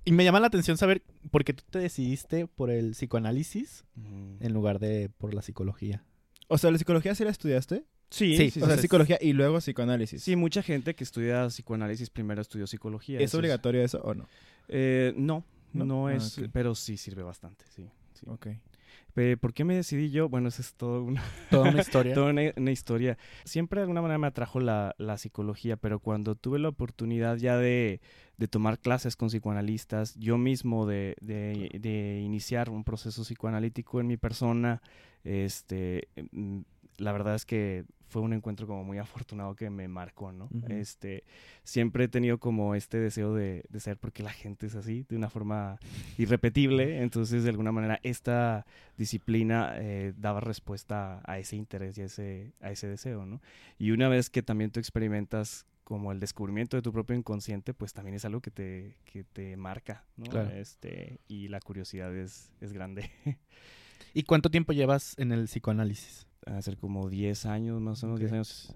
Y 0.07 0.13
me 0.13 0.23
llama 0.25 0.39
la 0.41 0.49
atención 0.49 0.77
saber 0.77 1.03
por 1.31 1.45
qué 1.45 1.55
tú 1.55 1.65
te 1.71 1.79
decidiste 1.79 2.47
por 2.47 2.71
el 2.71 2.91
psicoanálisis 2.93 3.85
Ujú. 3.97 4.37
en 4.41 4.53
lugar 4.53 4.79
de 4.79 5.09
por 5.17 5.33
la 5.33 5.41
psicología. 5.41 6.05
O 6.49 6.59
sea, 6.59 6.71
¿la 6.71 6.77
psicología 6.77 7.15
sí 7.15 7.25
la 7.25 7.31
estudiaste? 7.31 7.85
Sí, 8.11 8.37
Sí, 8.37 8.51
sí, 8.51 8.61
o 8.63 8.67
sea, 8.67 8.77
sí. 8.77 8.83
psicología 8.83 9.19
y 9.21 9.33
luego 9.33 9.59
psicoanálisis. 9.59 10.23
Sí, 10.23 10.37
mucha 10.37 10.63
gente 10.63 10.95
que 10.95 11.03
estudia 11.05 11.49
psicoanálisis 11.49 12.11
primero 12.11 12.43
estudió 12.43 12.67
psicología. 12.67 13.19
¿Es 13.19 13.31
eso 13.31 13.39
obligatorio 13.39 13.83
eso 13.83 14.03
o 14.03 14.15
no? 14.15 14.29
Eh, 14.69 15.13
no, 15.17 15.45
¿No? 15.73 15.85
no, 15.85 16.09
Ah, 16.09 16.15
es, 16.17 16.41
pero 16.53 16.75
sí 16.75 16.97
sirve 16.97 17.23
bastante, 17.23 17.65
sí. 17.69 17.89
sí. 18.15 18.27
Ok. 18.29 18.49
¿Por 19.41 19.55
qué 19.55 19.63
me 19.65 19.77
decidí 19.77 20.11
yo? 20.11 20.29
Bueno, 20.29 20.49
eso 20.49 20.61
es 20.61 20.75
todo 20.75 21.05
una, 21.05 21.23
Toda 21.51 21.69
una 21.71 21.79
historia. 21.81 22.15
toda 22.15 22.31
una, 22.31 22.43
una 22.57 22.71
historia. 22.73 23.17
Siempre 23.45 23.79
de 23.79 23.83
alguna 23.85 24.03
manera 24.03 24.19
me 24.19 24.27
atrajo 24.27 24.59
la, 24.59 24.95
la 24.99 25.19
psicología, 25.19 25.77
pero 25.77 26.01
cuando 26.01 26.35
tuve 26.35 26.59
la 26.59 26.69
oportunidad 26.69 27.37
ya 27.37 27.57
de, 27.57 28.01
de 28.39 28.49
tomar 28.49 28.81
clases 28.81 29.15
con 29.15 29.29
psicoanalistas, 29.29 30.17
yo 30.17 30.37
mismo 30.37 30.85
de, 30.87 31.17
de- 31.21 31.71
de 31.79 32.21
iniciar 32.25 32.71
un 32.71 32.83
proceso 32.83 33.23
psicoanalítico 33.23 34.01
en 34.01 34.09
mi 34.09 34.17
persona, 34.17 34.83
este, 35.23 36.09
mm, 36.33 36.61
la 36.99 37.13
verdad 37.13 37.35
es 37.35 37.45
que 37.47 37.85
fue 38.09 38.23
un 38.23 38.33
encuentro 38.33 38.67
como 38.67 38.85
muy 38.85 38.99
afortunado 38.99 39.57
que 39.57 39.71
me 39.71 39.89
marcó, 39.89 40.31
¿no? 40.31 40.45
Ujú. 40.45 40.73
Este, 40.73 41.25
siempre 41.65 42.05
he 42.05 42.09
tenido 42.09 42.39
como 42.39 42.75
este 42.75 42.99
deseo 42.99 43.35
de, 43.35 43.65
de 43.69 43.81
saber 43.81 43.99
por 43.99 44.13
qué 44.13 44.23
la 44.23 44.33
gente 44.33 44.67
es 44.67 44.77
así, 44.77 45.05
de 45.09 45.17
una 45.17 45.31
forma 45.31 45.79
irrepetible, 46.17 47.03
entonces 47.03 47.43
de 47.43 47.51
alguna 47.51 47.73
manera 47.73 47.99
esta 48.03 48.67
disciplina 48.97 49.73
eh, 49.79 50.13
daba 50.17 50.41
respuesta 50.41 51.23
a 51.25 51.39
ese 51.39 51.57
interés 51.57 51.99
y 51.99 52.03
a 52.03 52.05
ese, 52.05 52.53
a 52.61 52.71
ese 52.71 52.87
deseo, 52.87 53.27
¿no? 53.27 53.41
Y 53.79 53.91
una 53.91 54.09
vez 54.09 54.31
que 54.31 54.43
también 54.43 54.71
tú 54.71 54.79
experimentas 54.79 55.67
como 55.83 56.13
el 56.13 56.21
descubrimiento 56.21 56.77
de 56.77 56.83
tu 56.83 56.93
propio 56.93 57.15
inconsciente, 57.15 57.75
pues 57.75 57.93
también 57.93 58.15
es 58.15 58.25
algo 58.25 58.41
que 58.41 58.51
te, 58.51 58.97
que 59.05 59.25
te 59.25 59.57
marca, 59.57 60.05
¿no? 60.17 60.25
Claro. 60.27 60.51
Este, 60.51 61.21
y 61.29 61.49
la 61.49 61.61
curiosidad 61.61 62.15
es, 62.15 62.51
es 62.61 62.73
grande. 62.73 63.11
¿Y 64.13 64.25
cuánto 64.25 64.51
tiempo 64.51 64.73
llevas 64.73 65.15
en 65.19 65.33
el 65.33 65.45
psicoanálisis? 65.47 66.27
Hacer 66.47 66.77
como 66.77 67.09
10 67.09 67.47
años, 67.47 67.81
más 67.81 68.03
o 68.03 68.07
menos, 68.07 68.19
Ok. 68.19 68.21
10 68.21 68.33
años, 68.35 68.75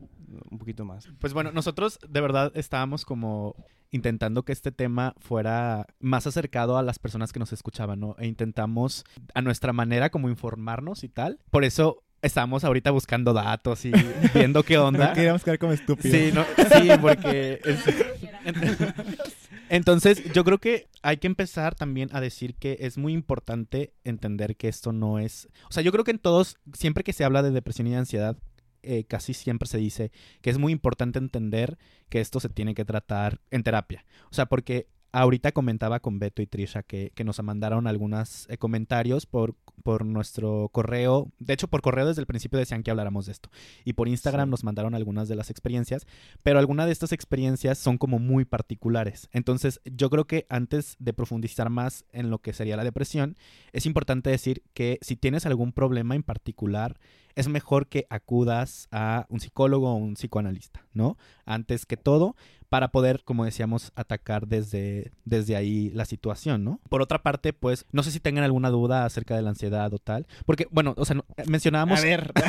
un 0.51 0.59
poquito 0.59 0.85
más. 0.87 1.07
Pues 1.19 1.35
bueno, 1.35 1.53
nosotros 1.53 1.99
de 2.09 2.21
verdad 2.23 2.51
estábamos 2.55 3.05
como 3.05 3.55
intentando 3.91 4.43
que 4.45 4.53
este 4.53 4.73
tema 4.73 5.15
fuera 5.19 5.87
más 6.01 6.27
acercado 6.27 6.79
a 6.79 6.83
las 6.83 6.99
personas 6.99 7.33
que 7.33 7.39
nos 7.39 7.53
escuchaban, 7.53 8.01
¿no? 8.01 8.17
E 8.19 8.27
intentamos 8.27 9.05
a 9.35 9.43
nuestra 9.43 9.73
manera 9.75 10.09
como 10.11 10.29
informarnos 10.31 11.05
y 11.05 11.09
tal. 11.11 11.39
Por 11.51 11.65
eso 11.65 12.03
estábamos 12.23 12.65
ahorita 12.65 12.91
buscando 12.91 13.33
datos 13.35 13.85
y 13.85 13.93
viendo 14.35 14.63
qué 14.63 14.75
No 14.77 14.87
onda. 14.87 15.13
queríamos 15.13 15.45
quedar 15.45 15.59
como 15.59 15.73
estúpidos. 15.73 16.19
Sí, 16.19 16.31
no, 16.33 16.45
sí, 16.45 16.89
porque... 17.01 17.61
es- 17.65 17.85
Entonces, 19.69 20.23
yo 20.33 20.45
creo 20.45 20.59
que 20.59 20.89
hay 21.03 21.19
que 21.19 21.27
empezar 21.27 21.75
también 21.75 22.09
a 22.13 22.21
decir 22.21 22.55
que 22.55 22.79
es 22.81 22.99
muy 22.99 23.13
importante 23.13 23.95
entender 24.05 24.57
que 24.57 24.69
esto 24.69 24.93
no 24.93 25.19
es... 25.19 25.49
O 25.69 25.73
sea, 25.73 25.83
yo 25.83 25.93
creo 25.93 26.05
que 26.05 26.11
en 26.11 26.19
todos, 26.19 26.57
siempre 26.73 27.05
que 27.05 27.13
se 27.13 27.25
habla 27.25 27.43
de 27.43 27.51
depresión 27.51 27.87
y 27.87 27.91
de 27.91 27.97
ansiedad, 27.97 28.37
eh, 28.83 29.05
casi 29.05 29.35
siempre 29.35 29.69
se 29.69 29.79
dice 29.79 30.13
que 30.41 30.51
es 30.51 30.59
muy 30.59 30.73
importante 30.73 31.19
entender 31.19 31.79
que 32.09 32.21
esto 32.21 32.41
se 32.41 32.49
tiene 32.49 32.75
que 32.75 32.85
tratar 32.85 33.41
en 33.51 33.63
terapia. 33.63 34.05
O 34.31 34.35
sea, 34.35 34.47
porque 34.47 34.89
ahorita 35.13 35.53
comentaba 35.53 36.01
con 36.01 36.19
Beto 36.19 36.43
y 36.43 36.47
Trisha 36.47 36.83
que, 36.83 37.13
que 37.15 37.25
nos 37.25 37.43
mandaron 37.43 37.87
algunos 37.87 38.47
comentarios 38.59 39.27
por, 39.27 39.55
por 39.83 40.05
nuestro 40.05 40.69
correo. 40.73 41.31
De 41.39 41.55
hecho, 41.55 41.69
por 41.69 41.83
correo 41.83 42.07
desde 42.07 42.21
el 42.21 42.27
principio 42.27 42.59
decían 42.59 42.83
que 42.83 42.91
habláramos 42.91 43.27
de 43.27 43.33
esto. 43.33 43.51
Y 43.85 43.95
por 43.95 44.09
Instagram 44.09 44.49
Sí. 44.49 44.51
nos 44.51 44.65
mandaron 44.65 44.95
algunas 44.95 45.29
de 45.29 45.37
las 45.37 45.51
experiencias. 45.51 46.07
Pero 46.43 46.59
algunas 46.59 46.87
de 46.87 46.93
estas 46.93 47.13
experiencias 47.13 47.79
son 47.79 47.99
como 47.99 48.19
muy 48.19 48.45
particulares. 48.45 49.29
Entonces, 49.33 49.81
yo 49.85 50.11
creo 50.11 50.27
que 50.27 50.47
antes 50.49 50.97
de 50.99 51.13
profundizar 51.13 51.71
más 51.71 52.05
en 52.13 52.31
lo 52.31 52.39
que 52.39 52.53
sería 52.53 52.77
la 52.77 52.85
depresión, 52.85 53.37
es 53.73 53.87
importante 53.87 54.31
decir 54.31 54.63
que 54.75 54.99
si 55.03 55.17
tienes 55.17 55.47
algún 55.47 55.73
problema 55.73 56.15
en 56.15 56.23
particular, 56.23 56.99
es 57.39 57.49
mejor 57.49 57.87
que 57.87 58.07
acudas 58.11 58.89
a 58.91 59.27
un 59.29 59.39
psicólogo 59.41 59.93
o 59.93 59.95
un 59.95 60.15
psicoanalista, 60.15 60.85
¿no? 60.93 61.17
Antes 61.47 61.87
que 61.87 61.97
todo, 61.97 62.35
para 62.69 62.89
poder, 62.89 63.23
como 63.25 63.45
decíamos, 63.45 63.93
atacar 63.95 64.49
desde, 64.49 65.13
desde 65.25 65.55
ahí 65.55 65.91
la 65.91 66.05
situación, 66.05 66.65
¿no? 66.65 66.81
Por 66.89 67.01
otra 67.01 67.23
parte, 67.23 67.53
pues, 67.53 67.87
no 67.93 68.03
sé 68.03 68.11
si 68.11 68.19
tengan 68.19 68.43
alguna 68.45 68.71
duda 68.71 69.05
acerca 69.05 69.37
de 69.37 69.43
la 69.43 69.51
ansiedad 69.51 69.93
o 69.95 69.99
tal, 69.99 70.27
porque, 70.47 70.67
bueno, 70.71 70.95
o 70.97 71.05
sea, 71.05 71.15
no- 71.17 71.25
mencionábamos... 71.47 72.01
A 72.01 72.03
ver. 72.03 72.33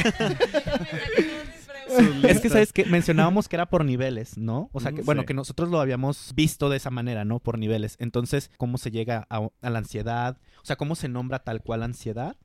Es 2.23 2.39
que, 2.39 2.49
¿sabes 2.49 2.71
que 2.71 2.85
Mencionábamos 2.85 3.47
que 3.49 3.55
era 3.55 3.67
por 3.67 3.83
niveles, 3.83 4.37
¿no? 4.37 4.69
O 4.73 4.79
sea, 4.79 4.91
que, 4.91 5.01
bueno, 5.01 5.21
sí. 5.21 5.25
que 5.27 5.33
nosotros 5.33 5.69
lo 5.69 5.81
habíamos 5.81 6.33
visto 6.35 6.69
de 6.69 6.77
esa 6.77 6.91
manera, 6.91 7.25
¿no? 7.25 7.39
Por 7.39 7.57
niveles. 7.57 7.95
Entonces, 7.99 8.51
¿cómo 8.57 8.77
se 8.77 8.91
llega 8.91 9.25
a, 9.31 9.49
a 9.61 9.69
la 9.71 9.79
ansiedad? 9.79 10.37
O 10.61 10.65
sea, 10.65 10.75
¿cómo 10.75 10.93
se 10.95 11.09
nombra 11.09 11.39
tal 11.39 11.61
cual 11.63 11.81
ansiedad? 11.81 12.35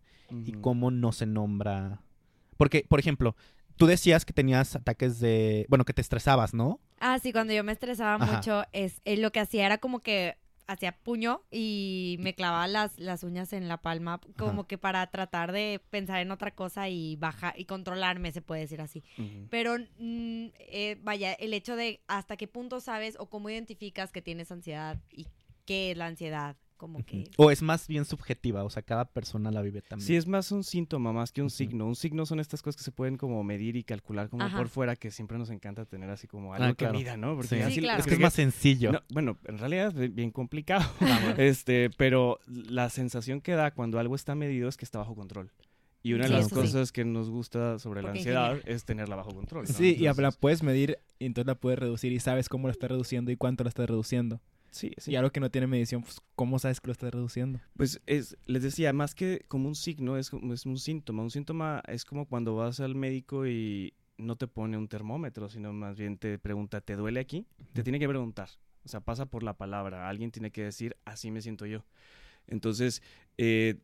Y 0.46 0.52
cómo 0.52 0.90
no 0.90 1.12
se 1.12 1.26
nombra... 1.26 2.00
Porque, 2.56 2.84
por 2.88 3.00
ejemplo, 3.00 3.36
tú 3.76 3.86
decías 3.86 4.24
que 4.24 4.32
tenías 4.32 4.76
ataques 4.76 5.20
de... 5.20 5.66
Bueno, 5.68 5.84
que 5.84 5.92
te 5.92 6.00
estresabas, 6.00 6.54
¿no? 6.54 6.80
Ah, 7.00 7.18
sí, 7.18 7.32
cuando 7.32 7.52
yo 7.52 7.64
me 7.64 7.72
estresaba 7.72 8.14
Ajá. 8.14 8.36
mucho, 8.36 8.64
es, 8.72 9.00
eh, 9.04 9.16
lo 9.16 9.32
que 9.32 9.40
hacía 9.40 9.66
era 9.66 9.78
como 9.78 10.00
que 10.00 10.36
hacía 10.66 10.96
puño 10.96 11.42
y 11.50 12.16
me 12.20 12.34
clavaba 12.34 12.66
las, 12.66 12.98
las 12.98 13.22
uñas 13.22 13.52
en 13.52 13.68
la 13.68 13.82
palma, 13.82 14.20
como 14.36 14.60
Ajá. 14.60 14.68
que 14.68 14.78
para 14.78 15.06
tratar 15.10 15.52
de 15.52 15.82
pensar 15.90 16.20
en 16.20 16.30
otra 16.30 16.54
cosa 16.54 16.88
y 16.88 17.16
bajar 17.16 17.54
y 17.58 17.66
controlarme, 17.66 18.32
se 18.32 18.40
puede 18.40 18.62
decir 18.62 18.80
así. 18.80 19.04
Pero 19.50 19.76
mm, 19.78 20.46
eh, 20.58 20.96
vaya, 21.02 21.34
el 21.34 21.52
hecho 21.52 21.76
de 21.76 22.00
hasta 22.06 22.36
qué 22.36 22.48
punto 22.48 22.80
sabes 22.80 23.16
o 23.18 23.28
cómo 23.28 23.50
identificas 23.50 24.10
que 24.10 24.22
tienes 24.22 24.50
ansiedad 24.50 24.98
y 25.10 25.26
qué 25.66 25.90
es 25.90 25.96
la 25.96 26.06
ansiedad, 26.06 26.56
como 26.76 27.04
que... 27.04 27.24
O 27.36 27.50
es 27.50 27.62
más 27.62 27.86
bien 27.88 28.04
subjetiva, 28.04 28.64
o 28.64 28.70
sea, 28.70 28.82
cada 28.82 29.04
persona 29.04 29.50
la 29.50 29.62
vive 29.62 29.80
también. 29.82 30.06
Sí, 30.06 30.16
es 30.16 30.26
más 30.26 30.52
un 30.52 30.64
síntoma 30.64 31.12
más 31.12 31.32
que 31.32 31.40
un 31.42 31.50
signo. 31.50 31.86
Un 31.86 31.96
signo 31.96 32.26
son 32.26 32.40
estas 32.40 32.62
cosas 32.62 32.76
que 32.76 32.82
se 32.84 32.92
pueden 32.92 33.16
como 33.16 33.42
medir 33.44 33.76
y 33.76 33.84
calcular 33.84 34.28
como 34.28 34.44
Ajá. 34.44 34.56
por 34.58 34.68
fuera, 34.68 34.96
que 34.96 35.10
siempre 35.10 35.38
nos 35.38 35.50
encanta 35.50 35.84
tener 35.84 36.10
así 36.10 36.26
como 36.26 36.52
algo 36.54 36.64
Ah, 36.66 36.68
que 36.70 36.74
claro. 36.76 36.98
mida, 36.98 37.16
¿no? 37.16 37.34
Porque 37.36 37.48
Sí. 37.56 37.60
así- 37.62 37.74
Sí, 37.76 37.80
claro. 37.80 38.00
Es 38.00 38.06
que 38.06 38.14
es 38.14 38.20
más 38.20 38.34
sencillo. 38.34 38.92
No, 38.92 39.00
bueno, 39.10 39.38
en 39.44 39.58
realidad 39.58 39.96
es 39.98 40.14
bien- 40.14 40.30
complicado. 40.30 40.84
este, 41.38 41.90
pero 41.96 42.38
la 42.46 42.90
sensación 42.90 43.40
que 43.40 43.52
da 43.52 43.70
cuando 43.72 43.98
algo 43.98 44.14
está 44.14 44.34
medido 44.34 44.68
es 44.68 44.76
que 44.76 44.84
está 44.84 44.98
bajo 44.98 45.14
control. 45.14 45.50
Y 46.02 46.12
una 46.12 46.24
de 46.24 46.28
Sí, 46.28 46.34
las 46.34 46.48
sí. 46.48 46.54
cosas 46.54 46.92
que 46.92 47.04
nos 47.06 47.30
gusta 47.30 47.78
sobre 47.78 48.02
la 48.02 48.10
ansiedad 48.10 48.58
es 48.66 48.84
tenerla 48.84 49.16
bajo 49.16 49.30
control. 49.30 49.64
¿no? 49.66 49.72
Sí, 49.72 49.96
y 49.98 50.02
la 50.02 50.32
puedes 50.32 50.62
medir 50.62 50.98
y 51.18 51.24
entonces 51.24 51.46
la 51.46 51.54
puedes 51.54 51.78
reducir 51.78 52.12
y 52.12 52.20
sabes 52.20 52.50
cómo 52.50 52.68
lo 52.68 52.72
está 52.72 52.88
reduciendo 52.88 53.30
y 53.30 53.36
cuánto 53.36 53.64
lo 53.64 53.68
está 53.68 53.86
reduciendo. 53.86 54.40
Sí, 54.74 54.92
sí. 54.98 55.12
Y 55.12 55.16
algo 55.16 55.30
que 55.30 55.38
no 55.38 55.52
tiene 55.52 55.68
medición, 55.68 56.02
pues, 56.02 56.20
¿cómo 56.34 56.58
sabes 56.58 56.80
que 56.80 56.88
lo 56.88 56.92
está 56.92 57.08
reduciendo? 57.08 57.60
Pues 57.76 58.00
es, 58.06 58.36
les 58.46 58.64
decía, 58.64 58.92
más 58.92 59.14
que 59.14 59.44
como 59.46 59.68
un 59.68 59.76
signo, 59.76 60.18
es, 60.18 60.32
es 60.52 60.66
un 60.66 60.78
síntoma. 60.78 61.22
Un 61.22 61.30
síntoma 61.30 61.80
es 61.86 62.04
como 62.04 62.26
cuando 62.26 62.56
vas 62.56 62.80
al 62.80 62.96
médico 62.96 63.46
y 63.46 63.94
no 64.18 64.34
te 64.34 64.48
pone 64.48 64.76
un 64.76 64.88
termómetro, 64.88 65.48
sino 65.48 65.72
más 65.72 65.96
bien 65.96 66.18
te 66.18 66.40
pregunta, 66.40 66.80
¿te 66.80 66.96
duele 66.96 67.20
aquí? 67.20 67.46
Te 67.72 67.84
tiene 67.84 68.00
que 68.00 68.08
preguntar. 68.08 68.48
O 68.84 68.88
sea, 68.88 69.00
pasa 69.00 69.26
por 69.26 69.44
la 69.44 69.56
palabra. 69.56 70.08
Alguien 70.08 70.32
tiene 70.32 70.50
que 70.50 70.64
decir, 70.64 70.96
así 71.04 71.30
me 71.30 71.40
siento 71.40 71.66
yo. 71.66 71.84
Entonces, 72.48 73.00
eh, 73.38 73.76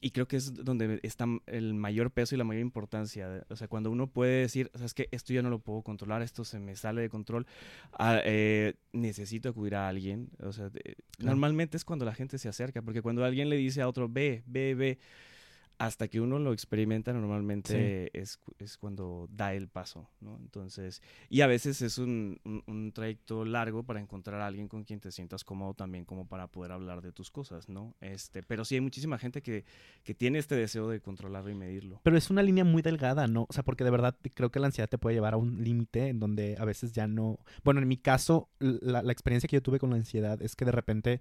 y 0.00 0.10
creo 0.10 0.26
que 0.28 0.36
es 0.36 0.54
donde 0.54 1.00
está 1.02 1.26
el 1.46 1.74
mayor 1.74 2.10
peso 2.10 2.34
y 2.34 2.38
la 2.38 2.44
mayor 2.44 2.62
importancia. 2.62 3.44
O 3.48 3.56
sea, 3.56 3.68
cuando 3.68 3.90
uno 3.90 4.06
puede 4.06 4.40
decir, 4.42 4.70
¿sabes 4.74 4.94
qué? 4.94 5.08
Esto 5.12 5.32
ya 5.32 5.42
no 5.42 5.50
lo 5.50 5.58
puedo 5.58 5.82
controlar, 5.82 6.22
esto 6.22 6.44
se 6.44 6.58
me 6.58 6.76
sale 6.76 7.02
de 7.02 7.08
control, 7.08 7.46
ah, 7.92 8.20
eh, 8.24 8.74
necesito 8.92 9.48
acudir 9.48 9.74
a 9.74 9.88
alguien. 9.88 10.30
O 10.40 10.52
sea, 10.52 10.68
de- 10.70 10.96
normalmente 11.18 11.76
es 11.76 11.84
cuando 11.84 12.04
la 12.04 12.14
gente 12.14 12.38
se 12.38 12.48
acerca, 12.48 12.82
porque 12.82 13.02
cuando 13.02 13.24
alguien 13.24 13.48
le 13.48 13.56
dice 13.56 13.82
a 13.82 13.88
otro, 13.88 14.08
ve, 14.08 14.42
ve, 14.46 14.74
ve, 14.74 14.98
hasta 15.78 16.08
que 16.08 16.20
uno 16.20 16.38
lo 16.38 16.52
experimenta 16.52 17.12
normalmente 17.12 18.10
es, 18.18 18.38
es 18.58 18.78
cuando 18.78 19.28
da 19.30 19.54
el 19.54 19.68
paso, 19.68 20.08
¿no? 20.20 20.36
Entonces, 20.38 21.02
y 21.28 21.40
a 21.40 21.46
veces 21.46 21.82
es 21.82 21.98
un, 21.98 22.40
un- 22.44 22.62
un 22.66 22.92
trayecto 22.92 23.44
largo 23.44 23.82
para 23.82 24.00
encontrar 24.00 24.40
a 24.40 24.46
alguien 24.46 24.68
con 24.68 24.84
quien 24.84 25.00
te 25.00 25.10
sientas 25.10 25.42
cómodo 25.44 25.74
también 25.74 26.04
como 26.04 26.26
para 26.28 26.46
poder 26.46 26.72
hablar 26.72 27.02
de 27.02 27.12
tus 27.12 27.30
cosas, 27.30 27.68
¿no? 27.68 27.94
Este, 28.00 28.42
pero 28.42 28.64
sí 28.64 28.76
hay 28.76 28.80
muchísima 28.80 29.18
gente 29.18 29.42
que, 29.42 29.64
que 30.04 30.14
tiene 30.14 30.38
este 30.38 30.54
deseo 30.54 30.88
de 30.88 31.00
controlarlo 31.00 31.50
y 31.50 31.54
medirlo. 31.54 32.00
Pero 32.02 32.16
es 32.16 32.30
una 32.30 32.42
línea 32.42 32.64
muy 32.64 32.80
delgada, 32.82 33.26
¿no? 33.26 33.46
O 33.48 33.52
sea, 33.52 33.64
porque 33.64 33.84
de 33.84 33.90
verdad 33.90 34.16
creo 34.34 34.50
que 34.50 34.60
la 34.60 34.66
ansiedad 34.66 34.88
te 34.88 34.98
puede 34.98 35.16
llevar 35.16 35.34
a 35.34 35.38
un 35.38 35.62
límite 35.64 36.08
en 36.08 36.20
donde 36.20 36.56
a 36.58 36.64
veces 36.64 36.92
ya 36.92 37.06
no... 37.06 37.38
Bueno, 37.64 37.80
en 37.80 37.88
mi 37.88 37.96
caso, 37.96 38.48
la, 38.60 39.02
la 39.02 39.12
experiencia 39.12 39.48
que 39.48 39.56
yo 39.56 39.62
tuve 39.62 39.78
con 39.80 39.90
la 39.90 39.96
ansiedad 39.96 40.40
es 40.40 40.54
que 40.56 40.64
de 40.64 40.72
repente 40.72 41.20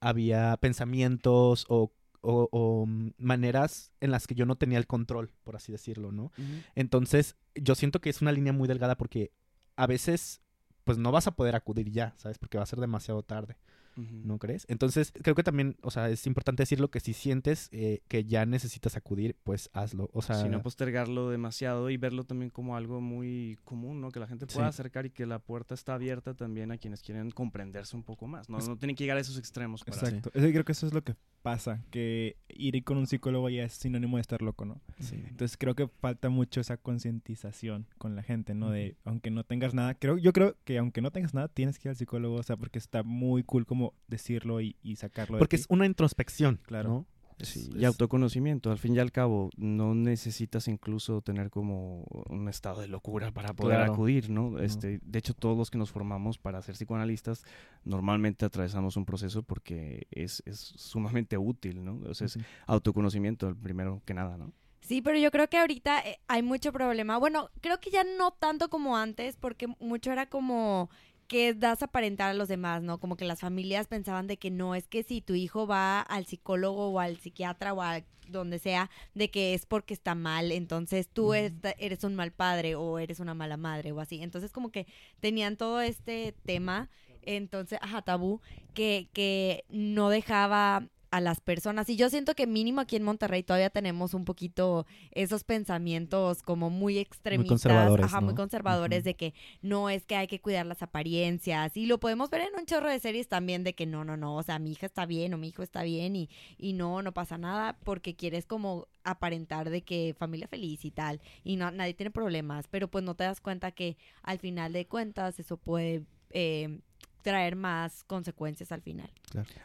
había 0.00 0.56
pensamientos 0.58 1.64
o, 1.68 1.92
o- 2.24 2.48
o, 2.50 2.86
mm, 2.86 3.10
maneras 3.18 3.92
en 4.00 4.10
las 4.10 4.26
que 4.26 4.34
yo 4.34 4.46
no 4.46 4.56
tenía 4.56 4.78
el 4.78 4.86
control, 4.86 5.30
por 5.44 5.56
así 5.56 5.70
decirlo, 5.72 6.10
¿no? 6.12 6.32
Entonces, 6.74 7.36
yo 7.54 7.74
siento 7.74 8.00
que 8.00 8.10
es 8.10 8.22
una 8.22 8.32
línea 8.32 8.52
muy 8.52 8.66
delgada 8.68 8.96
porque 8.96 9.30
a 9.76 9.86
veces, 9.86 10.40
pues 10.84 10.98
no 10.98 11.12
vas 11.12 11.26
a 11.26 11.36
poder 11.36 11.54
acudir 11.56 11.90
ya, 11.90 12.14
¿sabes? 12.16 12.38
Porque 12.38 12.58
va 12.58 12.64
a 12.64 12.66
ser 12.66 12.80
demasiado 12.80 13.22
tarde. 13.22 13.56
¿No 13.96 14.38
crees? 14.38 14.64
Entonces, 14.68 15.12
creo 15.22 15.34
que 15.34 15.42
también, 15.42 15.76
o 15.82 15.90
sea, 15.90 16.08
es 16.10 16.26
importante 16.26 16.62
decirlo 16.62 16.90
que 16.90 17.00
si 17.00 17.12
sientes 17.12 17.68
eh, 17.72 18.00
que 18.08 18.24
ya 18.24 18.44
necesitas 18.46 18.96
acudir, 18.96 19.36
pues 19.44 19.70
hazlo. 19.72 20.10
O 20.12 20.22
sea, 20.22 20.42
Si 20.42 20.48
no 20.48 20.62
postergarlo 20.62 21.30
demasiado 21.30 21.90
y 21.90 21.96
verlo 21.96 22.24
también 22.24 22.50
como 22.50 22.76
algo 22.76 23.00
muy 23.00 23.58
común, 23.64 24.00
¿no? 24.00 24.10
Que 24.10 24.20
la 24.20 24.26
gente 24.26 24.46
pueda 24.46 24.66
Sí. 24.72 24.74
acercar 24.80 25.06
y 25.06 25.10
que 25.10 25.26
la 25.26 25.38
puerta 25.38 25.74
está 25.74 25.94
abierta 25.94 26.34
también 26.34 26.72
a 26.72 26.78
quienes 26.78 27.02
quieren 27.02 27.30
comprenderse 27.30 27.96
un 27.96 28.02
poco 28.02 28.26
más. 28.26 28.48
No, 28.50 28.58
Es- 28.58 28.68
no 28.68 28.76
tienen 28.76 28.96
que 28.96 29.04
llegar 29.04 29.16
a 29.18 29.20
esos 29.20 29.38
extremos 29.38 29.84
para 29.84 29.96
Exacto. 29.96 30.30
Eso- 30.34 30.48
creo 30.50 30.64
que 30.64 30.72
eso 30.72 30.86
es 30.86 30.92
lo 30.94 31.02
que 31.02 31.14
pasa, 31.42 31.84
que 31.90 32.36
ir 32.48 32.82
con 32.84 32.96
un 32.96 33.06
psicólogo 33.06 33.50
ya 33.50 33.64
es 33.64 33.74
sinónimo 33.74 34.16
de 34.16 34.22
estar 34.22 34.40
loco, 34.40 34.64
¿no? 34.64 34.80
sí. 34.98 35.16
Entonces 35.28 35.56
creo 35.58 35.74
que 35.74 35.88
falta 35.88 36.30
mucho 36.30 36.60
esa 36.60 36.78
concientización 36.78 37.86
con 37.98 38.16
la 38.16 38.22
gente, 38.22 38.54
¿no? 38.54 38.70
De 38.70 38.96
aunque 39.04 39.30
no 39.30 39.44
tengas 39.44 39.74
nada, 39.74 39.94
creo, 39.94 40.18
yo 40.18 40.32
creo 40.32 40.56
que 40.64 40.78
aunque 40.78 41.00
no 41.02 41.10
tengas 41.10 41.34
nada, 41.34 41.48
tienes 41.48 41.78
que 41.78 41.88
ir 41.88 41.90
al 41.90 41.96
psicólogo, 41.96 42.36
o 42.36 42.42
sea, 42.42 42.56
porque 42.56 42.78
está 42.78 43.02
muy 43.02 43.42
cool 43.44 43.66
como 43.66 43.83
decirlo 44.08 44.60
y, 44.60 44.76
y 44.82 44.96
sacarlo 44.96 45.36
de 45.36 45.40
Porque 45.40 45.56
ti. 45.56 45.60
es 45.62 45.66
una 45.68 45.84
introspección, 45.86 46.60
Claro. 46.64 46.88
¿no? 46.88 47.06
Sí, 47.40 47.68
Es- 47.68 47.70
y 47.74 47.84
autoconocimiento, 47.84 48.70
al 48.70 48.78
fin 48.78 48.94
y 48.94 49.00
al 49.00 49.10
cabo, 49.10 49.50
no 49.56 49.92
necesitas 49.94 50.68
incluso 50.68 51.20
tener 51.20 51.50
como 51.50 52.04
un 52.30 52.48
estado 52.48 52.80
de 52.80 52.86
locura 52.86 53.32
para 53.32 53.52
poder 53.52 53.78
Claro. 53.78 53.92
acudir, 53.92 54.30
¿no? 54.30 54.60
Este, 54.60 55.00
de 55.02 55.18
hecho, 55.18 55.34
todos 55.34 55.58
los 55.58 55.68
que 55.68 55.76
nos 55.76 55.90
formamos 55.90 56.38
para 56.38 56.62
ser 56.62 56.76
psicoanalistas, 56.76 57.42
normalmente 57.84 58.44
atravesamos 58.44 58.96
un 58.96 59.04
proceso 59.04 59.42
porque 59.42 60.06
es, 60.12 60.44
es 60.46 60.58
sumamente 60.60 61.36
útil, 61.36 61.84
¿no? 61.84 61.98
O 62.08 62.14
sea, 62.14 62.26
es 62.26 62.36
Ujú. 62.36 62.44
autoconocimiento, 62.68 63.48
el 63.48 63.56
primero 63.56 64.00
que 64.04 64.14
nada, 64.14 64.38
¿no? 64.38 64.52
Sí, 64.80 65.00
pero 65.02 65.18
yo 65.18 65.30
creo 65.30 65.48
que 65.48 65.56
ahorita 65.58 66.00
eh, 66.00 66.20
hay 66.28 66.42
mucho 66.42 66.70
problema. 66.70 67.16
Bueno, 67.18 67.48
creo 67.62 67.80
que 67.80 67.90
ya 67.90 68.04
no 68.04 68.32
tanto 68.32 68.68
como 68.68 68.96
antes, 68.96 69.36
porque 69.36 69.66
mucho 69.80 70.12
era 70.12 70.28
como 70.28 70.88
que 71.26 71.54
das 71.54 71.82
a 71.82 71.86
aparentar 71.86 72.30
a 72.30 72.34
los 72.34 72.48
demás, 72.48 72.82
¿no? 72.82 72.98
Como 72.98 73.16
que 73.16 73.24
las 73.24 73.40
familias 73.40 73.86
pensaban 73.86 74.26
de 74.26 74.36
que 74.36 74.50
no, 74.50 74.74
es 74.74 74.88
que 74.88 75.02
si 75.02 75.20
tu 75.20 75.34
hijo 75.34 75.66
va 75.66 76.00
al 76.00 76.26
psicólogo 76.26 76.88
o 76.88 77.00
al 77.00 77.18
psiquiatra 77.18 77.72
o 77.72 77.82
a 77.82 78.02
donde 78.28 78.58
sea, 78.58 78.90
de 79.14 79.30
que 79.30 79.54
es 79.54 79.66
porque 79.66 79.94
está 79.94 80.14
mal, 80.14 80.52
entonces 80.52 81.08
tú 81.08 81.34
eres 81.34 82.04
un 82.04 82.14
mal 82.14 82.32
padre 82.32 82.74
o 82.74 82.98
eres 82.98 83.20
una 83.20 83.34
mala 83.34 83.56
madre 83.56 83.92
o 83.92 84.00
así. 84.00 84.22
Entonces 84.22 84.50
como 84.50 84.70
que 84.70 84.86
tenían 85.20 85.56
todo 85.56 85.80
este 85.80 86.34
tema, 86.44 86.90
entonces, 87.22 87.78
ajá, 87.82 88.02
tabú, 88.02 88.40
que, 88.74 89.08
que 89.12 89.64
no 89.68 90.08
dejaba 90.10 90.88
a 91.14 91.20
las 91.20 91.40
personas. 91.40 91.88
Y 91.88 91.94
yo 91.94 92.10
siento 92.10 92.34
que 92.34 92.48
mínimo 92.48 92.80
aquí 92.80 92.96
en 92.96 93.04
Monterrey 93.04 93.44
todavía 93.44 93.70
tenemos 93.70 94.14
un 94.14 94.24
poquito 94.24 94.84
esos 95.12 95.44
pensamientos 95.44 96.42
como 96.42 96.70
muy 96.70 96.98
extremistas, 96.98 97.62
conservadores, 97.62 98.06
ajá, 98.06 98.20
muy 98.20 98.34
conservadores 98.34 99.04
de 99.04 99.14
que 99.14 99.32
no 99.62 99.90
es 99.90 100.06
que 100.06 100.16
hay 100.16 100.26
que 100.26 100.40
cuidar 100.40 100.66
las 100.66 100.82
apariencias. 100.82 101.76
Y 101.76 101.86
lo 101.86 102.00
podemos 102.00 102.30
ver 102.30 102.40
en 102.40 102.58
un 102.58 102.66
chorro 102.66 102.90
de 102.90 102.98
series 102.98 103.28
también 103.28 103.62
de 103.62 103.74
que 103.74 103.86
no, 103.86 104.04
no, 104.04 104.16
no, 104.16 104.34
o 104.34 104.42
sea, 104.42 104.58
mi 104.58 104.72
hija 104.72 104.86
está 104.86 105.06
bien 105.06 105.32
o 105.34 105.38
mi 105.38 105.50
hijo 105.50 105.62
está 105.62 105.84
bien 105.84 106.16
y, 106.16 106.28
y 106.58 106.72
no, 106.72 107.00
no 107.00 107.14
pasa 107.14 107.38
nada 107.38 107.78
porque 107.84 108.16
quieres 108.16 108.44
como 108.44 108.88
aparentar 109.04 109.70
de 109.70 109.82
que 109.82 110.16
familia 110.18 110.48
feliz 110.48 110.84
y 110.84 110.90
tal 110.90 111.20
y 111.44 111.54
no, 111.54 111.70
nadie 111.70 111.94
tiene 111.94 112.10
problemas, 112.10 112.66
pero 112.66 112.88
pues 112.88 113.04
no 113.04 113.14
te 113.14 113.22
das 113.22 113.40
cuenta 113.40 113.70
que 113.70 113.96
al 114.24 114.40
final 114.40 114.72
de 114.72 114.88
cuentas 114.88 115.38
eso 115.38 115.58
puede 115.58 116.02
eh, 116.30 116.80
traer 117.24 117.56
más 117.56 118.04
consecuencias 118.04 118.70
al 118.70 118.82
final. 118.82 119.10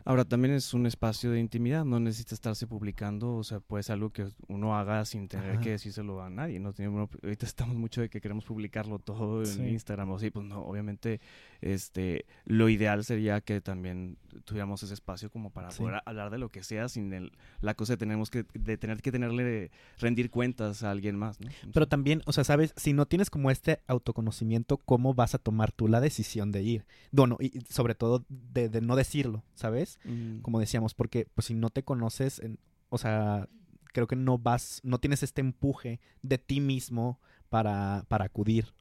Ahora 0.05 0.23
también 0.23 0.53
es 0.55 0.73
un 0.73 0.85
espacio 0.85 1.29
de 1.29 1.39
intimidad, 1.41 1.83
no 1.83 1.99
necesita 1.99 2.33
estarse 2.33 2.65
publicando, 2.65 3.35
o 3.35 3.43
sea, 3.43 3.59
puede 3.59 3.83
ser 3.83 3.93
algo 3.93 4.11
que 4.11 4.27
uno 4.47 4.77
haga 4.77 5.03
sin 5.05 5.27
tener 5.27 5.51
Ajá. 5.51 5.61
que 5.61 5.71
decírselo 5.71 6.23
a 6.23 6.29
nadie, 6.29 6.59
no 6.59 6.73
uno- 6.79 7.09
ahorita 7.21 7.45
estamos 7.45 7.75
mucho 7.75 7.99
de 8.01 8.09
que 8.09 8.21
queremos 8.21 8.45
publicarlo 8.45 8.97
todo 8.97 9.41
en 9.41 9.45
Sí. 9.47 9.61
Instagram 9.67 10.09
o 10.09 10.15
así, 10.15 10.31
pues 10.31 10.45
no, 10.45 10.61
obviamente 10.61 11.19
este 11.61 12.25
lo 12.45 12.69
ideal 12.69 13.03
sería 13.03 13.41
que 13.41 13.59
también 13.59 14.17
tuviéramos 14.45 14.81
ese 14.83 14.93
espacio 14.93 15.29
como 15.29 15.51
para 15.51 15.69
Sí. 15.71 15.79
poder 15.83 16.01
hablar 16.05 16.29
de 16.31 16.37
lo 16.37 16.49
que 16.49 16.63
sea 16.63 16.87
sin 16.87 17.11
el, 17.13 17.33
la 17.59 17.73
cosa 17.73 17.93
de 17.93 17.97
tenemos 17.97 18.29
que 18.29 18.45
de 18.53 18.77
tener 18.77 19.01
que 19.01 19.11
tenerle 19.11 19.69
rendir 19.97 20.31
cuentas 20.31 20.81
a 20.83 20.91
alguien 20.91 21.17
más, 21.17 21.39
¿no? 21.41 21.49
Pero 21.73 21.87
también, 21.87 22.21
o 22.25 22.31
sea, 22.31 22.45
sabes, 22.45 22.73
si 22.77 22.93
no 22.93 23.05
tienes 23.05 23.29
como 23.29 23.51
este 23.51 23.81
autoconocimiento, 23.87 24.77
¿cómo 24.77 25.13
vas 25.13 25.35
a 25.35 25.39
tomar 25.39 25.71
tú 25.73 25.87
la 25.89 25.99
decisión 25.99 26.51
de 26.53 26.63
ir? 26.63 26.85
Bueno, 27.11 27.35
y 27.39 27.48
y 27.53 27.61
sobre 27.73 27.95
todo 27.95 28.25
de, 28.29 28.69
de 28.69 28.81
no 28.81 28.95
decirlo, 28.95 29.43
¿sabes? 29.55 29.99
Mm. 30.05 30.39
Como 30.39 30.59
decíamos, 30.59 30.93
porque 30.93 31.27
pues 31.33 31.45
si 31.47 31.53
no 31.53 31.69
te 31.69 31.83
conoces, 31.83 32.39
en- 32.39 32.59
o 32.89 32.97
sea, 32.97 33.47
creo 33.93 34.07
que 34.07 34.15
no 34.15 34.37
vas, 34.37 34.81
no 34.83 34.99
tienes 34.99 35.23
este 35.23 35.41
empuje 35.41 35.99
de 36.21 36.37
ti 36.37 36.59
mismo 36.59 37.19
para, 37.49 38.05
para 38.07 38.25
acudir. 38.25 38.73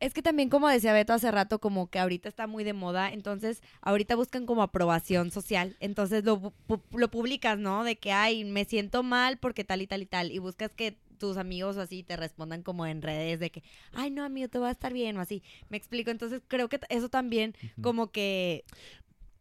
Es 0.00 0.14
que 0.14 0.22
también, 0.22 0.48
como 0.48 0.68
decía 0.68 0.92
Beto 0.92 1.12
hace 1.12 1.28
rato, 1.32 1.58
como 1.58 1.88
que 1.90 1.98
ahorita 1.98 2.28
está 2.28 2.46
muy 2.46 2.62
de 2.62 2.72
moda, 2.72 3.10
entonces 3.12 3.62
ahorita 3.80 4.14
buscan 4.14 4.46
como 4.46 4.62
aprobación 4.62 5.32
social, 5.32 5.76
entonces 5.80 6.24
lo, 6.24 6.54
lo 6.92 7.10
publicas, 7.10 7.58
¿no? 7.58 7.82
De 7.82 7.96
que, 7.98 8.12
ay, 8.12 8.44
me 8.44 8.64
siento 8.64 9.02
mal 9.02 9.38
porque 9.38 9.64
tal 9.64 9.82
y 9.82 9.88
tal 9.88 10.02
y 10.02 10.06
tal, 10.06 10.30
y 10.30 10.38
buscas 10.38 10.70
que 10.72 10.98
tus 11.18 11.36
amigos 11.36 11.76
o 11.76 11.80
así 11.80 12.02
te 12.02 12.16
respondan 12.16 12.62
como 12.62 12.86
en 12.86 13.02
redes 13.02 13.40
de 13.40 13.50
que, 13.50 13.62
ay, 13.92 14.10
no, 14.10 14.24
amigo, 14.24 14.48
te 14.48 14.58
va 14.58 14.68
a 14.68 14.72
estar 14.72 14.92
bien 14.92 15.16
o 15.16 15.20
así. 15.20 15.42
Me 15.68 15.76
explico. 15.76 16.10
Entonces 16.10 16.40
creo 16.48 16.68
que 16.68 16.80
eso 16.88 17.08
también 17.08 17.54
como 17.82 18.10
que 18.10 18.64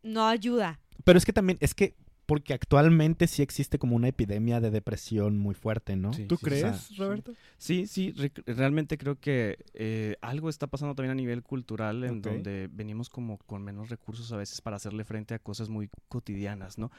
no 0.04 0.26
ayuda. 0.28 0.80
Pero 1.04 1.18
es 1.18 1.26
que 1.26 1.34
también, 1.34 1.58
es 1.62 1.74
que 1.74 1.96
porque 2.26 2.54
actualmente 2.54 3.26
sí 3.26 3.42
existe 3.42 3.80
como 3.80 3.96
una 3.96 4.10
epidemia 4.10 4.60
de 4.60 4.70
depresión 4.70 5.38
muy 5.38 5.56
fuerte, 5.56 5.96
¿no? 5.96 6.12
Sí. 6.12 6.26
¿Tú 6.26 6.36
o 6.36 6.38
sea, 6.38 6.50
crees. 6.50 6.98
Roberto? 6.98 7.34
Sí, 7.58 7.88
sí, 7.88 8.12
re- 8.12 8.34
realmente 8.46 8.98
creo 8.98 9.18
que 9.18 9.60
eh, 9.74 10.18
algo 10.20 10.50
está 10.50 10.68
pasando 10.68 10.94
también 10.94 11.12
a 11.12 11.16
nivel 11.16 11.42
cultural 11.42 12.04
en 12.04 12.22
donde 12.22 12.68
venimos 12.70 13.10
como 13.10 13.38
con 13.38 13.64
menos 13.64 13.88
recursos 13.88 14.30
a 14.34 14.38
veces 14.38 14.60
para 14.60 14.76
hacerle 14.76 15.06
frente 15.06 15.36
a 15.36 15.40
cosas 15.40 15.70
muy 15.70 15.90
cotidianas, 16.10 16.78
¿no? 16.78 16.92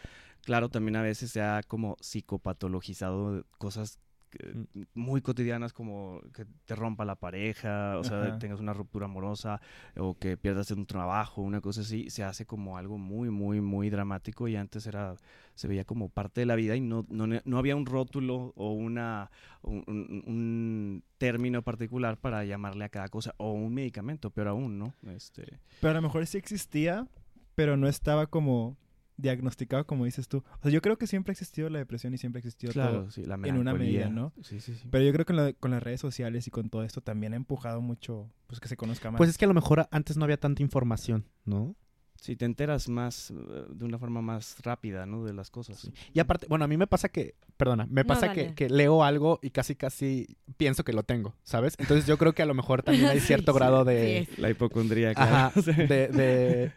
Claro, 0.47 0.71
también 0.71 0.97
a 0.97 1.03
veces 1.03 1.31
se 1.31 1.43
ha 1.43 1.63
como 1.63 1.99
psicopatologizado 2.01 3.45
cosas 3.59 3.99
que- 4.29 4.47
Mm. 4.55 4.83
muy 4.95 5.21
cotidianas 5.21 5.73
como 5.73 6.21
que 6.35 6.45
te 6.67 6.75
rompa 6.75 7.05
la 7.05 7.17
pareja, 7.17 7.99
o 7.99 8.05
sea, 8.05 8.23
Ajá. 8.29 8.39
tengas 8.39 8.61
una 8.61 8.73
ruptura 8.73 9.07
amorosa 9.07 9.61
o 9.97 10.17
que 10.19 10.37
pierdas 10.37 10.71
un 10.71 10.87
trabajo, 10.87 11.43
una 11.43 11.61
cosa 11.61 11.81
así, 11.83 12.11
se 12.11 12.25
hace 12.25 12.47
como 12.47 12.77
algo 12.77 12.99
muy, 12.99 13.31
muy, 13.31 13.61
muy 13.61 13.91
dramático 13.91 14.49
y 14.49 14.57
antes 14.57 14.87
era, 14.87 15.15
se 15.55 15.69
veía 15.69 15.85
como 15.85 16.09
parte 16.09 16.41
de 16.41 16.47
la 16.47 16.55
vida 16.57 16.77
y 16.77 16.81
no, 16.81 17.07
no, 17.09 17.27
no 17.27 17.59
había 17.59 17.77
un 17.77 17.87
rótulo 17.87 18.53
o 18.57 18.73
una, 18.73 19.31
un, 19.63 19.85
un- 19.87 20.23
un 20.27 21.05
término 21.19 21.63
particular 21.63 22.17
para 22.19 22.45
llamarle 22.45 22.85
a 22.85 22.89
cada 22.89 23.09
cosa 23.09 23.35
o 23.39 23.53
un 23.53 23.75
medicamento, 23.75 24.31
peor 24.31 24.49
aún, 24.49 24.79
¿no? 24.79 24.95
Este, 25.09 25.59
Pero 25.81 25.91
a 25.91 25.95
lo 25.95 26.03
mejor 26.03 26.27
sí 26.27 26.39
existía, 26.39 27.07
pero 27.55 27.77
no 27.77 27.89
estaba 27.89 28.27
como 28.27 28.77
diagnosticado 29.19 29.87
como 29.87 30.07
dices 30.07 30.29
tú. 30.29 30.39
O 30.39 30.63
sea, 30.63 30.71
yo 30.71 30.81
creo 30.81 30.97
que 30.97 31.07
siempre 31.07 31.33
ha 31.33 31.35
existido 31.35 31.69
la 31.69 31.79
depresión 31.79 32.15
y 32.15 32.19
siempre 32.19 32.39
ha 32.39 32.41
existido 32.41 32.73
todo. 32.73 33.11
sí, 33.11 33.25
la 33.25 33.35
en 33.35 33.59
una 33.59 33.75
medida. 33.75 34.09
¿no? 34.09 34.33
Sí, 34.43 34.61
sí, 34.61 34.75
sí. 34.75 34.89
Pero 34.91 35.05
yo 35.05 35.13
creo 35.13 35.27
que 35.27 35.33
la- 35.35 35.53
con 35.53 35.71
las 35.73 35.83
redes 35.83 36.01
sociales 36.01 36.47
y 36.47 36.51
con 36.51 36.71
todo 36.71 36.85
esto 36.85 37.03
también 37.03 37.35
ha 37.35 37.37
empujado 37.37 37.81
mucho 37.83 38.31
pues 38.47 38.61
que 38.61 38.69
se 38.69 38.77
conozca 38.79 39.11
más. 39.11 39.19
Pues 39.19 39.29
es 39.29 39.37
que 39.37 39.45
a 39.45 39.49
lo 39.49 39.55
mejor 39.55 39.87
antes 39.91 40.17
no 40.17 40.25
había 40.25 40.39
tanta 40.39 40.63
información, 40.63 41.27
¿no? 41.45 41.75
Sí, 42.21 42.35
te 42.35 42.47
enteras 42.47 42.89
más, 42.89 43.31
eh, 43.31 43.35
de 43.71 43.85
una 43.85 43.97
forma 43.97 44.21
más 44.21 44.57
rápida, 44.65 45.07
¿no? 45.07 45.23
De 45.25 45.33
las 45.33 45.51
cosas. 45.51 45.79
Sí. 45.79 45.93
Y 46.13 46.19
aparte, 46.19 46.47
bueno, 46.49 46.65
a 46.65 46.69
mí 46.69 46.77
me 46.77 46.89
pasa 46.89 47.09
que, 47.11 47.37
perdona, 47.57 47.87
me 47.87 48.01
No, 48.03 48.09
pasa 48.09 48.33
que, 48.33 48.55
que 48.57 48.69
leo 48.69 49.05
algo 49.05 49.39
y 49.41 49.51
casi, 49.51 49.77
casi 49.77 50.37
pienso 50.57 50.83
que 50.85 50.93
lo 50.93 51.05
tengo, 51.05 51.37
¿sabes? 51.45 51.75
Entonces 51.79 52.07
yo 52.09 52.19
creo 52.19 52.33
que 52.35 52.43
a 52.43 52.47
lo 52.47 52.55
mejor 52.55 52.83
también 52.83 53.07
hay 53.07 53.21
cierto 53.21 53.53
sí, 53.53 53.59
grado 53.59 53.85
sí 53.85 53.91
de. 53.91 54.29
La 54.37 54.51
hipocondría, 54.51 55.13
ajá, 55.15 55.53
claro. 55.53 55.63
Sí. 55.65 55.73
de, 55.87 56.09
de, 56.09 56.73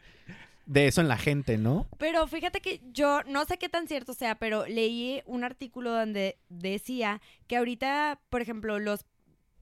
de 0.65 0.87
eso 0.87 1.01
en 1.01 1.07
la 1.07 1.17
gente, 1.17 1.57
¿no? 1.57 1.87
Pero 1.97 2.27
fíjate 2.27 2.61
que 2.61 2.81
yo 2.91 3.23
no 3.23 3.45
sé 3.45 3.57
qué 3.57 3.69
tan 3.69 3.87
cierto 3.87 4.13
sea, 4.13 4.35
pero 4.35 4.65
leí 4.65 5.21
un 5.25 5.43
artículo 5.43 5.91
donde 5.91 6.37
decía 6.49 7.21
que 7.47 7.57
ahorita, 7.57 8.19
por 8.29 8.41
ejemplo, 8.41 8.79
los 8.79 9.05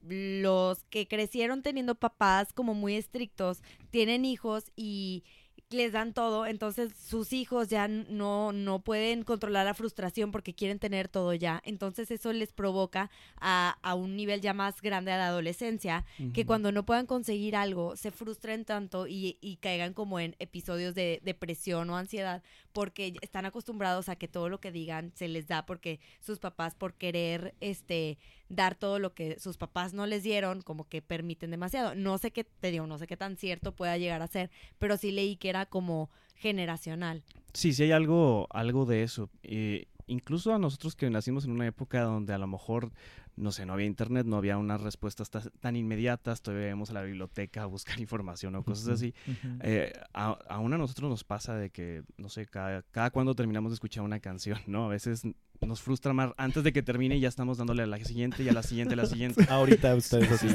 los 0.01 0.85
que 0.85 1.07
crecieron 1.07 1.61
teniendo 1.61 1.95
papás 1.95 2.53
como 2.53 2.73
muy 2.73 2.95
estrictos, 2.95 3.61
tienen 3.91 4.23
hijos 4.23 4.71
y 4.75 5.23
les 5.71 5.91
dan 5.91 6.13
todo, 6.13 6.45
entonces 6.47 6.91
sus 6.97 7.31
hijos 7.31 7.67
ya 7.67 7.87
no, 7.87 8.51
no 8.51 8.79
pueden 8.79 9.23
controlar 9.23 9.65
la 9.65 9.73
frustración 9.73 10.31
porque 10.31 10.53
quieren 10.53 10.79
tener 10.79 11.07
todo 11.07 11.33
ya. 11.33 11.61
Entonces 11.63 12.09
eso 12.11 12.33
les 12.33 12.51
provoca 12.53 13.11
a, 13.39 13.77
a 13.83 13.93
un 13.93 14.15
nivel 14.15 14.41
ya 14.41 14.53
más 14.53 14.81
grande 14.81 15.11
a 15.11 15.17
la 15.17 15.27
adolescencia 15.27 16.05
que 16.33 16.45
cuando 16.45 16.71
no 16.71 16.85
puedan 16.85 17.05
conseguir 17.05 17.55
algo 17.55 17.95
se 17.95 18.11
frustren 18.11 18.65
tanto 18.65 19.07
y, 19.07 19.37
y 19.41 19.57
caigan 19.57 19.93
como 19.93 20.19
en 20.19 20.35
episodios 20.39 20.95
de 20.95 21.21
depresión 21.23 21.89
o 21.89 21.97
ansiedad 21.97 22.41
porque 22.79 23.13
están 23.19 23.45
acostumbrados 23.45 24.07
a 24.07 24.15
que 24.15 24.29
todo 24.29 24.47
lo 24.47 24.61
que 24.61 24.71
digan 24.71 25.11
se 25.13 25.27
les 25.27 25.49
da 25.49 25.65
porque 25.65 25.99
sus 26.21 26.39
papás 26.39 26.75
por 26.75 26.93
querer 26.93 27.53
este 27.59 28.17
dar 28.47 28.75
todo 28.75 28.99
lo 28.99 29.13
que 29.13 29.37
sus 29.37 29.57
papás 29.57 29.93
no 29.93 30.05
les 30.05 30.23
dieron 30.23 30.61
como 30.61 30.87
que 30.87 31.01
permiten 31.01 31.51
demasiado 31.51 31.93
no 31.93 32.17
sé 32.17 32.31
qué 32.31 32.45
te 32.45 32.71
digo 32.71 32.87
no 32.87 32.97
sé 32.97 33.05
qué 33.05 33.17
tan 33.17 33.35
cierto 33.35 33.75
pueda 33.75 33.97
llegar 33.97 34.21
a 34.21 34.27
ser 34.27 34.49
pero 34.77 34.95
sí 34.95 35.11
leí 35.11 35.35
que 35.35 35.49
era 35.49 35.65
como 35.65 36.09
generacional 36.35 37.21
Sí, 37.53 37.73
sí 37.73 37.83
hay 37.83 37.91
algo, 37.91 38.47
algo 38.51 38.85
de 38.85 39.03
eso. 39.03 39.29
Eh, 39.43 39.85
incluso 40.07 40.53
a 40.53 40.59
nosotros 40.59 40.95
que 40.95 41.09
nacimos 41.09 41.45
en 41.45 41.51
una 41.51 41.67
época 41.67 42.01
donde 42.01 42.33
a 42.33 42.37
lo 42.37 42.47
mejor, 42.47 42.91
no 43.39 43.51
sé, 43.51 43.65
no 43.65 43.73
había 43.73 43.85
internet, 43.87 44.25
no 44.27 44.37
había 44.37 44.57
unas 44.57 44.81
respuestas 44.81 45.29
ta- 45.29 45.49
tan 45.61 45.75
inmediatas, 45.75 46.41
todavía 46.41 46.67
íbamos 46.67 46.89
a 46.89 46.93
la 46.93 47.01
biblioteca 47.03 47.63
a 47.63 47.65
buscar 47.65 47.99
información 47.99 48.53
o 48.55 48.63
cosas 48.63 48.89
así. 48.89 49.13
Eh, 49.61 49.93
a- 50.13 50.37
aún 50.49 50.73
a 50.73 50.77
nosotros 50.77 51.09
nos 51.09 51.23
pasa 51.23 51.55
de 51.55 51.69
que, 51.69 52.03
no 52.17 52.29
sé, 52.29 52.45
cada, 52.45 52.83
cada 52.91 53.09
cuando 53.11 53.33
terminamos 53.35 53.71
de 53.71 53.75
escuchar 53.75 54.03
una 54.03 54.19
canción, 54.19 54.59
¿no? 54.67 54.85
A 54.85 54.89
veces 54.89 55.23
nos 55.61 55.81
frustra 55.81 56.13
más 56.13 56.31
antes 56.37 56.63
de 56.63 56.71
que 56.71 56.81
termine 56.83 57.17
y 57.17 57.19
ya 57.19 57.27
estamos 57.27 57.57
dándole 57.57 57.83
a 57.83 57.85
la 57.85 57.97
siguiente 58.05 58.43
y 58.43 58.49
a 58.49 58.53
la 58.53 58.63
siguiente, 58.63 58.93
a 58.93 58.97
la 58.97 59.05
siguiente. 59.05 59.45
Ahorita 59.49 59.93
ustedes 59.95 60.31
así. 60.31 60.47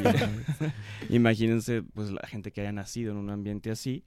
Imagínense, 1.11 1.83
pues 1.83 2.11
la 2.11 2.27
gente 2.27 2.53
que 2.53 2.61
haya 2.62 2.73
nacido 2.73 3.12
en 3.12 3.18
un 3.18 3.31
ambiente 3.31 3.70
así, 3.70 4.05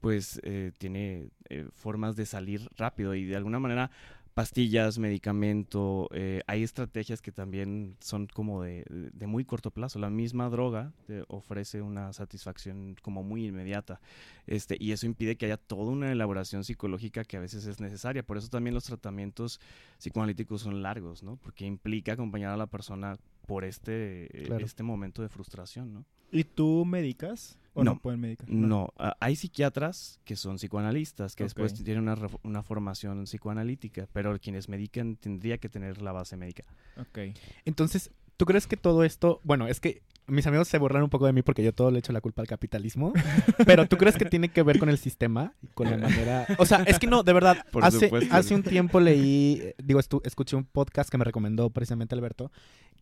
pues 0.00 0.40
eh, 0.44 0.72
tiene 0.78 1.28
eh, 1.48 1.68
formas 1.74 2.16
de 2.16 2.26
salir 2.26 2.68
rápido 2.76 3.14
y 3.14 3.24
de 3.26 3.36
alguna 3.36 3.58
manera 3.58 3.90
pastillas, 4.34 4.98
medicamento, 4.98 6.08
eh, 6.12 6.42
hay 6.46 6.62
estrategias 6.62 7.20
que 7.20 7.32
también 7.32 7.96
son 8.00 8.26
como 8.26 8.62
de, 8.62 8.84
de 8.88 9.26
muy 9.26 9.44
corto 9.44 9.70
plazo. 9.70 9.98
La 9.98 10.10
misma 10.10 10.48
droga 10.48 10.92
te 11.06 11.24
ofrece 11.28 11.82
una 11.82 12.12
satisfacción 12.12 12.96
como 13.02 13.22
muy 13.22 13.46
inmediata, 13.46 14.00
este, 14.46 14.76
y 14.78 14.92
eso 14.92 15.06
impide 15.06 15.36
que 15.36 15.46
haya 15.46 15.56
toda 15.56 15.90
una 15.92 16.12
elaboración 16.12 16.64
psicológica 16.64 17.24
que 17.24 17.36
a 17.36 17.40
veces 17.40 17.66
es 17.66 17.80
necesaria. 17.80 18.22
Por 18.22 18.36
eso 18.36 18.48
también 18.48 18.74
los 18.74 18.84
tratamientos 18.84 19.60
psicoanalíticos 19.98 20.62
son 20.62 20.82
largos, 20.82 21.22
¿no? 21.22 21.36
Porque 21.36 21.66
implica 21.66 22.12
acompañar 22.12 22.52
a 22.52 22.56
la 22.56 22.66
persona 22.66 23.18
por 23.46 23.64
este, 23.64 24.24
eh, 24.26 24.46
Claro. 24.46 24.64
este 24.64 24.82
momento 24.82 25.22
de 25.22 25.28
frustración, 25.28 25.92
¿no? 25.92 26.04
¿Y 26.32 26.44
tú 26.44 26.84
medicas? 26.84 27.56
¿O 27.72 27.84
no, 27.84 27.94
No. 27.94 28.00
pueden 28.00 28.20
medicar? 28.20 28.48
No, 28.48 28.92
ah, 28.98 29.16
hay 29.20 29.36
psiquiatras 29.36 30.18
que 30.24 30.34
son 30.36 30.56
psicoanalistas, 30.56 31.36
que 31.36 31.44
después 31.44 31.72
tienen 31.74 32.02
una, 32.08 32.16
una 32.42 32.62
formación 32.62 33.24
psicoanalítica, 33.24 34.08
pero 34.12 34.38
quienes 34.40 34.68
medican 34.68 35.16
tendría 35.16 35.58
que 35.58 35.68
tener 35.68 36.02
la 36.02 36.12
base 36.12 36.36
médica. 36.36 36.64
Ok. 36.98 37.18
Entonces, 37.64 38.10
¿tú 38.36 38.44
crees 38.44 38.66
que 38.66 38.76
todo 38.76 39.04
esto, 39.04 39.40
bueno, 39.44 39.68
es 39.68 39.78
que 39.78 40.02
mis 40.26 40.46
amigos 40.46 40.68
se 40.68 40.78
burlan 40.78 41.02
un 41.02 41.10
poco 41.10 41.26
de 41.26 41.32
mí 41.32 41.42
porque 41.42 41.62
yo 41.62 41.72
todo 41.72 41.90
le 41.90 41.98
echo 41.98 42.12
la 42.12 42.20
culpa 42.20 42.42
al 42.42 42.48
capitalismo, 42.48 43.12
pero 43.66 43.86
¿tú 43.86 43.96
crees 43.96 44.16
que 44.16 44.24
tiene 44.24 44.48
que 44.48 44.62
ver 44.62 44.78
con 44.78 44.88
el 44.88 44.98
sistema 44.98 45.54
con 45.74 45.90
la 45.90 45.96
manera, 45.96 46.46
o 46.58 46.66
sea, 46.66 46.82
es 46.84 46.98
que 46.98 47.06
no, 47.08 47.22
de 47.22 47.32
verdad, 47.32 47.64
Por 47.72 47.84
hace, 47.84 48.06
supuesto. 48.06 48.34
hace 48.34 48.54
un 48.54 48.62
tiempo 48.62 49.00
leí, 49.00 49.74
digo, 49.82 50.00
escuché 50.24 50.56
un 50.56 50.64
podcast 50.64 51.10
que 51.10 51.18
me 51.18 51.24
recomendó 51.24 51.70
precisamente 51.70 52.14
Alberto, 52.14 52.52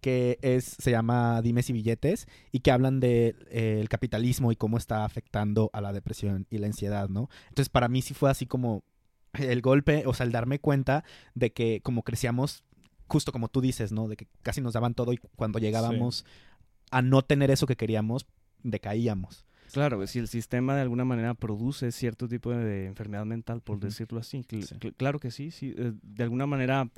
que 0.01 0.39
es 0.43 0.65
se 0.65 0.91
llama 0.91 1.43
Dimes 1.43 1.71
y 1.71 1.73
billetes 1.73 2.27
y 2.53 2.61
que 2.61 2.71
hablan 2.71 3.01
de 3.01 3.35
eh, 3.51 3.79
el 3.81 3.89
capitalismo 3.89 4.53
y 4.53 4.57
cómo 4.57 4.77
está 4.77 5.05
afectando 5.05 5.71
a 5.73 5.81
la 5.81 5.93
depresión 5.93 6.47
y 6.51 6.59
la 6.59 6.67
ansiedad, 6.67 7.09
¿no? 7.09 7.29
Entonces, 7.49 7.69
para 7.69 7.89
mí 7.89 8.03
sí 8.03 8.15
fue 8.15 8.31
así 8.31 8.47
como 8.47 8.85
el 9.35 9.61
golpe, 9.61 10.05
o 10.07 10.15
sea, 10.15 10.27
el 10.27 10.33
darme 10.33 10.59
cuenta 10.59 11.05
de 11.35 11.53
que 11.53 11.81
como 11.83 12.03
crecíamos 12.03 12.65
justo 13.09 13.33
como 13.33 13.49
tú 13.49 13.61
dices, 13.61 13.91
¿no? 13.91 14.07
De 14.07 14.17
que 14.17 14.29
casi 14.43 14.61
nos 14.61 14.75
daban 14.75 14.95
todo 14.95 15.13
y 15.13 15.19
cuando 15.37 15.59
llegábamos 15.59 16.25
a 16.91 17.03
no 17.03 17.23
tener 17.23 17.51
eso 17.51 17.67
que 17.67 17.77
queríamos, 17.77 18.27
decaíamos. 18.63 19.48
Claro, 19.73 20.07
si 20.07 20.19
el 20.19 20.29
sistema 20.29 20.75
de 20.75 20.83
alguna 20.83 21.05
manera 21.05 21.35
produce 21.35 21.93
cierto 21.93 22.29
tipo 22.29 22.51
de 22.51 22.87
enfermedad 22.87 23.25
mental, 23.27 23.61
por 23.61 23.79
decirlo 23.81 24.21
así, 24.21 24.39
cl- 24.43 24.63
Sí. 24.63 24.75
cl- 24.77 24.95
claro 24.97 25.19
que 25.21 25.31
sí, 25.31 25.51
sí. 25.51 25.75
eh, 25.77 25.93
De 26.03 26.23
alguna 26.25 26.47
manera, 26.47 26.89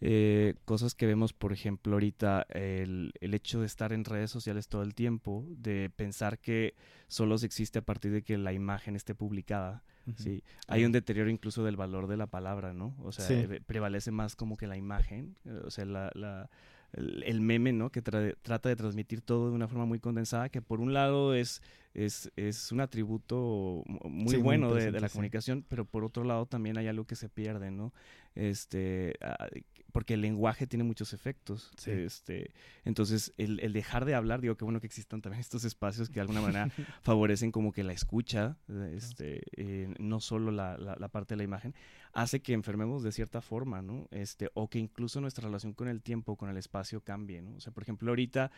eh, 0.00 0.54
cosas 0.64 0.94
que 0.94 1.06
vemos, 1.06 1.32
por 1.32 1.52
ejemplo, 1.52 1.94
ahorita, 1.94 2.46
el, 2.50 3.12
el 3.20 3.32
hecho 3.34 3.60
de 3.60 3.66
estar 3.66 3.92
en 3.92 4.04
redes 4.04 4.30
sociales 4.30 4.68
todo 4.68 4.82
el 4.82 4.94
tiempo, 4.94 5.44
de 5.48 5.90
pensar 5.94 6.38
que 6.38 6.74
solo 7.08 7.38
se 7.38 7.46
existe 7.46 7.78
a 7.78 7.82
partir 7.82 8.12
de 8.12 8.22
que 8.22 8.36
la 8.36 8.52
imagen 8.52 8.96
esté 8.96 9.14
publicada, 9.14 9.82
Sí, 10.14 10.44
hay 10.68 10.84
un 10.84 10.92
deterioro 10.92 11.30
incluso 11.30 11.64
del 11.64 11.74
valor 11.74 12.06
de 12.06 12.16
la 12.16 12.28
palabra, 12.28 12.72
¿no? 12.72 12.94
O 13.02 13.10
sea, 13.10 13.26
Sí. 13.26 13.34
eh, 13.34 13.60
prevalece 13.66 14.12
más 14.12 14.36
como 14.36 14.56
que 14.56 14.68
la 14.68 14.76
imagen, 14.76 15.34
eh, 15.44 15.62
o 15.64 15.70
sea, 15.72 15.84
la, 15.84 16.12
la- 16.14 16.48
el, 16.96 17.22
el 17.24 17.40
meme, 17.40 17.72
¿no? 17.72 17.90
Que 17.90 18.02
tra- 18.02 18.34
trata 18.42 18.68
de 18.68 18.76
transmitir 18.76 19.20
todo 19.22 19.48
de 19.50 19.54
una 19.56 19.68
forma 19.68 19.86
muy 19.86 20.00
condensada, 20.00 20.48
que 20.48 20.62
por 20.62 20.80
un 20.80 20.92
lado 20.94 21.34
es, 21.34 21.62
es, 21.94 22.30
es 22.36 22.72
un 22.72 22.80
atributo 22.80 23.82
mu- 23.86 24.08
muy 24.10 24.32
Sí, 24.32 24.38
muy 24.38 24.42
bueno 24.44 24.74
de, 24.74 24.90
la 25.00 25.08
sí. 25.08 25.12
comunicación, 25.12 25.64
pero 25.68 25.84
por 25.84 26.04
otro 26.04 26.24
lado 26.24 26.46
también 26.46 26.78
hay 26.78 26.88
algo 26.88 27.06
que 27.06 27.16
se 27.16 27.28
pierde, 27.28 27.70
¿no? 27.70 27.92
Este, 28.34 29.14
ah, 29.20 29.48
porque 29.96 30.12
el 30.12 30.20
lenguaje 30.20 30.66
tiene 30.66 30.84
muchos 30.84 31.14
efectos. 31.14 31.70
Sí. 31.78 31.90
Este, 31.90 32.50
entonces, 32.84 33.32
el, 33.38 33.60
el 33.60 33.72
dejar 33.72 34.04
de 34.04 34.14
hablar, 34.14 34.42
digo 34.42 34.54
que 34.54 34.62
bueno 34.64 34.78
que 34.78 34.86
existan 34.86 35.22
también 35.22 35.40
estos 35.40 35.64
espacios 35.64 36.08
que 36.10 36.16
de 36.16 36.20
alguna 36.20 36.42
manera 36.42 36.68
favorecen 37.00 37.50
como 37.50 37.72
que 37.72 37.82
la 37.82 37.94
escucha, 37.94 38.58
eh, 38.68 38.92
este, 38.94 39.40
eh, 39.56 39.88
no 39.98 40.20
solo 40.20 40.50
la, 40.50 40.76
la- 40.76 40.96
la 40.96 41.08
parte 41.08 41.32
de 41.32 41.38
la 41.38 41.44
imagen, 41.44 41.74
hace 42.12 42.40
que 42.40 42.52
enfermemos 42.52 43.02
de 43.04 43.10
cierta 43.10 43.40
forma, 43.40 43.80
¿no? 43.80 44.06
Este, 44.10 44.50
o 44.52 44.68
que 44.68 44.78
incluso 44.78 45.22
nuestra 45.22 45.46
relación 45.46 45.72
con 45.72 45.88
el 45.88 46.02
tiempo, 46.02 46.36
con 46.36 46.50
el 46.50 46.58
espacio 46.58 47.00
cambie, 47.00 47.40
¿no? 47.40 47.54
O 47.56 47.60
sea, 47.60 47.72
por 47.72 47.82
ejemplo, 47.82 48.10
ahorita 48.10 48.50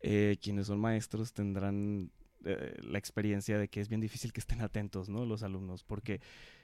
eh, 0.00 0.38
quienes 0.42 0.66
son 0.66 0.80
maestros 0.80 1.32
tendrán 1.32 2.10
eh, 2.44 2.74
la 2.82 2.98
experiencia 2.98 3.58
de 3.60 3.68
que 3.68 3.80
es 3.80 3.88
bien 3.88 4.00
difícil 4.00 4.32
que 4.32 4.40
estén 4.40 4.60
atentos, 4.60 5.08
¿no? 5.08 5.24
Los 5.24 5.44
alumnos, 5.44 5.84
porque 5.84 6.20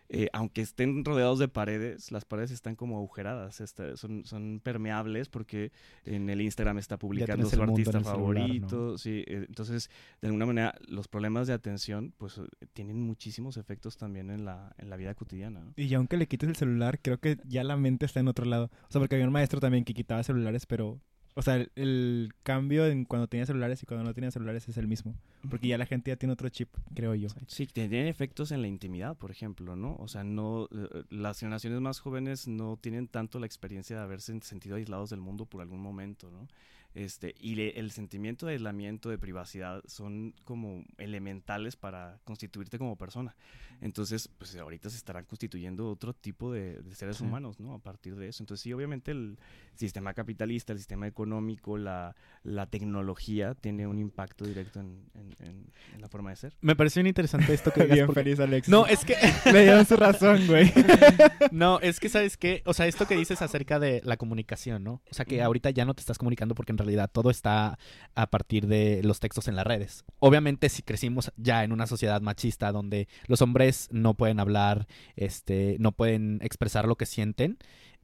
eh, 0.08 0.28
aunque 0.32 0.60
estén 0.60 1.04
rodeados 1.04 1.38
de 1.38 1.48
paredes, 1.48 2.12
las 2.12 2.24
paredes 2.24 2.50
están 2.50 2.76
como 2.76 2.96
agujeradas, 2.96 3.60
este, 3.60 3.96
son, 3.96 4.24
son 4.24 4.60
permeables 4.62 5.28
porque 5.28 5.72
en 6.04 6.30
el 6.30 6.40
Instagram 6.40 6.78
está 6.78 6.98
publicando 6.98 7.48
su 7.48 7.60
artista 7.60 7.92
celular, 7.92 8.14
favorito, 8.14 8.98
sí, 8.98 9.24
eh, 9.26 9.44
entonces 9.48 9.90
de 10.20 10.28
alguna 10.28 10.46
manera 10.46 10.74
los 10.88 11.08
problemas 11.08 11.46
de 11.46 11.54
atención 11.54 12.12
pues 12.16 12.40
tienen 12.72 13.00
muchísimos 13.00 13.56
efectos 13.56 13.96
también 13.96 14.30
en 14.30 14.44
la, 14.44 14.74
en 14.78 14.90
la 14.90 14.96
vida 14.96 15.14
cotidiana. 15.14 15.60
¿no? 15.60 15.72
Y 15.76 15.92
aunque 15.94 16.16
le 16.16 16.26
quites 16.26 16.48
el 16.48 16.56
celular, 16.56 17.00
creo 17.00 17.18
que 17.18 17.38
ya 17.44 17.64
la 17.64 17.76
mente 17.76 18.06
está 18.06 18.20
en 18.20 18.28
otro 18.28 18.44
lado. 18.44 18.70
O 18.88 18.90
sea, 18.90 19.00
porque 19.00 19.16
había 19.16 19.26
un 19.26 19.32
maestro 19.32 19.60
también 19.60 19.84
que 19.84 19.94
quitaba 19.94 20.22
celulares, 20.22 20.66
pero... 20.66 21.00
O 21.38 21.42
sea, 21.42 21.56
el, 21.56 21.70
el 21.76 22.32
cambio 22.42 22.86
en 22.86 23.04
cuando 23.04 23.28
tenía 23.28 23.44
celulares 23.44 23.82
y 23.82 23.86
cuando 23.86 24.04
no 24.04 24.14
tenía 24.14 24.30
celulares 24.30 24.66
es 24.70 24.78
el 24.78 24.88
mismo. 24.88 25.14
Porque 25.50 25.68
ya 25.68 25.76
la 25.76 25.84
gente 25.84 26.10
ya 26.10 26.16
tiene 26.16 26.32
otro 26.32 26.48
chip, 26.48 26.70
creo 26.94 27.14
yo. 27.14 27.28
Sí, 27.46 27.66
tienen 27.66 28.06
efectos 28.06 28.52
en 28.52 28.62
la 28.62 28.68
intimidad, 28.68 29.18
por 29.18 29.30
ejemplo, 29.30 29.76
¿no? 29.76 29.96
O 29.96 30.08
sea, 30.08 30.24
no, 30.24 30.66
eh, 30.72 31.04
las 31.10 31.38
generaciones 31.38 31.78
más 31.82 32.00
jóvenes 32.00 32.48
no 32.48 32.78
tienen 32.80 33.06
tanto 33.06 33.38
la 33.38 33.44
experiencia 33.44 33.96
de 33.96 34.02
haberse 34.02 34.40
sentido 34.40 34.76
aislados 34.76 35.10
del 35.10 35.20
mundo 35.20 35.44
por 35.44 35.60
algún 35.60 35.80
momento, 35.80 36.30
¿no? 36.30 36.48
Este, 36.94 37.34
y 37.38 37.56
le- 37.56 37.78
el 37.78 37.90
sentimiento 37.90 38.46
de 38.46 38.52
aislamiento, 38.54 39.10
de 39.10 39.18
privacidad, 39.18 39.82
son 39.86 40.34
como 40.44 40.82
elementales 40.98 41.76
para 41.76 42.18
constituirte 42.24 42.78
como 42.78 42.96
persona. 42.96 43.36
Entonces, 43.82 44.28
pues 44.38 44.56
ahorita 44.56 44.88
se 44.88 44.96
estarán 44.96 45.26
constituyendo 45.26 45.90
otro 45.90 46.14
tipo 46.14 46.50
de, 46.50 46.80
de 46.82 46.94
seres 46.94 47.18
Sí. 47.18 47.24
humanos, 47.24 47.60
¿no? 47.60 47.74
A 47.74 47.78
partir 47.78 48.16
de 48.16 48.28
eso. 48.28 48.42
Entonces, 48.42 48.62
sí, 48.62 48.72
obviamente 48.72 49.10
el 49.10 49.38
sistema 49.74 50.14
capitalista, 50.14 50.72
el 50.72 50.78
sistema 50.78 51.06
económico, 51.06 51.76
la, 51.76 52.16
la 52.42 52.64
tecnología 52.66 53.54
tiene 53.54 53.86
un 53.86 53.98
impacto 53.98 54.46
directo 54.46 54.80
en, 54.80 55.04
en- 55.14 55.46
en- 55.46 55.66
en 55.94 56.00
la 56.00 56.08
forma 56.08 56.30
de 56.30 56.36
ser. 56.36 56.56
Me 56.62 56.74
pareció 56.74 57.06
interesante 57.06 57.52
esto 57.52 57.70
que 57.70 57.80
digas 57.84 57.94
Bien 57.96 58.06
porque- 58.06 58.22
feliz, 58.22 58.40
Alex. 58.40 58.68
No, 58.70 58.86
es 58.86 59.04
que 59.04 59.14
Le 59.52 59.62
dieron 59.64 59.84
su 59.84 59.96
razón, 59.96 60.46
güey. 60.46 60.72
no, 61.52 61.78
es 61.80 62.00
que 62.00 62.08
sabes 62.08 62.38
qué, 62.38 62.62
o 62.64 62.72
sea, 62.72 62.86
esto 62.86 63.06
que 63.06 63.14
dices 63.16 63.42
acerca 63.42 63.78
de 63.78 64.00
la 64.04 64.16
comunicación, 64.16 64.84
¿no? 64.84 65.02
O 65.10 65.14
sea, 65.14 65.26
que 65.26 65.42
ahorita 65.42 65.68
ya 65.70 65.84
no 65.84 65.92
te 65.92 66.00
estás 66.00 66.16
comunicando 66.16 66.54
porque 66.54 66.72
en 66.76 66.86
realidad 66.86 67.10
todo 67.12 67.30
está 67.30 67.78
a 68.14 68.26
partir 68.28 68.66
de 68.66 69.02
los 69.02 69.20
textos 69.20 69.48
en 69.48 69.56
las 69.56 69.66
redes. 69.66 70.04
Obviamente 70.18 70.68
si 70.68 70.82
crecimos 70.82 71.32
ya 71.36 71.64
en 71.64 71.72
una 71.72 71.86
sociedad 71.86 72.20
machista 72.20 72.72
donde 72.72 73.08
los 73.26 73.42
hombres 73.42 73.88
no 73.90 74.14
pueden 74.14 74.40
hablar, 74.40 74.86
este, 75.16 75.76
no 75.80 75.92
pueden 75.92 76.38
expresar 76.42 76.86
lo 76.86 76.96
que 76.96 77.06
sienten, 77.06 77.58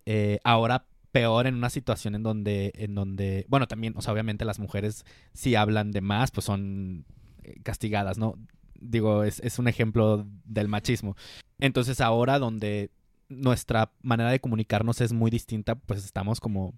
eh, 0.06 0.38
ahora 0.44 0.86
peor 1.12 1.46
en 1.46 1.54
una 1.54 1.70
situación 1.70 2.14
en 2.14 2.22
donde, 2.22 2.72
en 2.74 2.94
donde, 2.94 3.44
bueno, 3.48 3.68
también, 3.68 3.94
o 3.96 4.02
sea, 4.02 4.12
obviamente 4.12 4.44
las 4.44 4.58
mujeres 4.58 5.04
si 5.34 5.54
hablan 5.54 5.92
de 5.92 6.00
más, 6.00 6.30
pues 6.30 6.46
son 6.46 7.04
eh, 7.42 7.60
castigadas, 7.62 8.18
¿no? 8.18 8.38
Digo, 8.80 9.22
es, 9.22 9.38
es 9.40 9.58
un 9.58 9.68
ejemplo 9.68 10.26
del 10.44 10.68
machismo. 10.68 11.14
Entonces 11.60 12.00
ahora 12.00 12.38
donde 12.38 12.90
nuestra 13.28 13.92
manera 14.02 14.30
de 14.30 14.40
comunicarnos 14.40 15.00
es 15.00 15.12
muy 15.12 15.30
distinta, 15.30 15.74
pues 15.74 16.04
estamos 16.04 16.40
como 16.40 16.74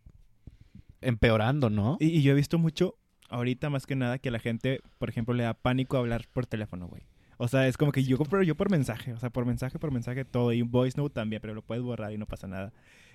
empeorando, 1.05 1.71
¿no? 1.71 1.97
Y, 2.01 2.07
y 2.09 2.23
yo 2.23 2.33
he 2.33 2.35
visto 2.35 2.59
mucho, 2.59 2.97
ahorita 3.29 3.71
más 3.71 3.87
que 3.87 3.97
nada, 3.97 4.19
que 4.19 4.31
la 4.31 4.39
gente, 4.39 4.81
por 4.99 5.09
ejemplo, 5.09 5.35
le 5.35 5.45
da 5.45 5.55
pánico 5.55 5.97
hablar 5.97 6.27
por 6.33 6.47
teléfono, 6.47 6.89
güey. 6.89 7.03
O 7.37 7.49
sea, 7.49 7.67
es 7.67 7.77
como 7.77 7.91
que 7.93 8.05
yo, 8.05 8.19
pero 8.19 8.43
yo 8.43 8.55
por 8.55 8.71
mensaje, 8.71 9.13
o 9.13 9.19
sea, 9.19 9.31
por 9.31 9.45
mensaje, 9.45 9.79
por 9.79 9.91
mensaje, 9.91 10.25
todo. 10.25 10.53
Y 10.53 10.63
un 10.63 10.71
voice 10.71 10.97
note 10.97 11.15
también, 11.15 11.41
pero 11.43 11.53
lo 11.55 11.63
puedes 11.63 11.83
borrar 11.83 12.13
y 12.13 12.19
no 12.19 12.27
pasa 12.27 12.47
nada. 12.47 12.73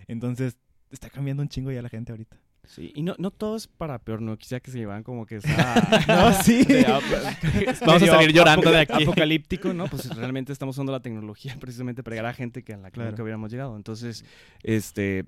Entonces, 0.07 0.57
está 0.91 1.09
cambiando 1.09 1.41
un 1.41 1.49
chingo 1.49 1.71
ya 1.71 1.81
la 1.81 1.89
gente 1.89 2.11
ahorita. 2.11 2.37
Sí, 2.65 2.91
y 2.93 3.01
no, 3.01 3.15
no 3.17 3.31
todo 3.31 3.55
es 3.55 3.67
para 3.67 3.97
peor, 3.99 4.21
no 4.21 4.37
quisiera 4.37 4.59
que 4.59 4.69
se 4.69 4.77
llevan 4.77 5.01
como 5.01 5.25
que 5.25 5.39
sea... 5.41 6.05
No, 6.07 6.33
sí. 6.43 6.63
de 6.65 6.83
Vamos 7.85 8.03
a 8.03 8.05
salir 8.05 8.33
llorando 8.33 8.69
de 8.69 8.79
aquí. 8.81 9.03
Apocalíptico, 9.03 9.73
¿no? 9.73 9.87
Pues 9.87 10.13
realmente 10.15 10.51
estamos 10.51 10.75
usando 10.75 10.91
la 10.91 10.99
tecnología 10.99 11.55
precisamente 11.59 12.03
para 12.03 12.17
llegar 12.17 12.31
a 12.31 12.33
gente 12.33 12.61
que 12.63 12.73
a 12.73 12.77
la 12.77 12.89
que 12.91 12.95
Claro. 12.95 13.11
nunca 13.11 13.23
hubiéramos 13.23 13.49
llegado. 13.51 13.75
Entonces, 13.75 14.25
este, 14.61 15.25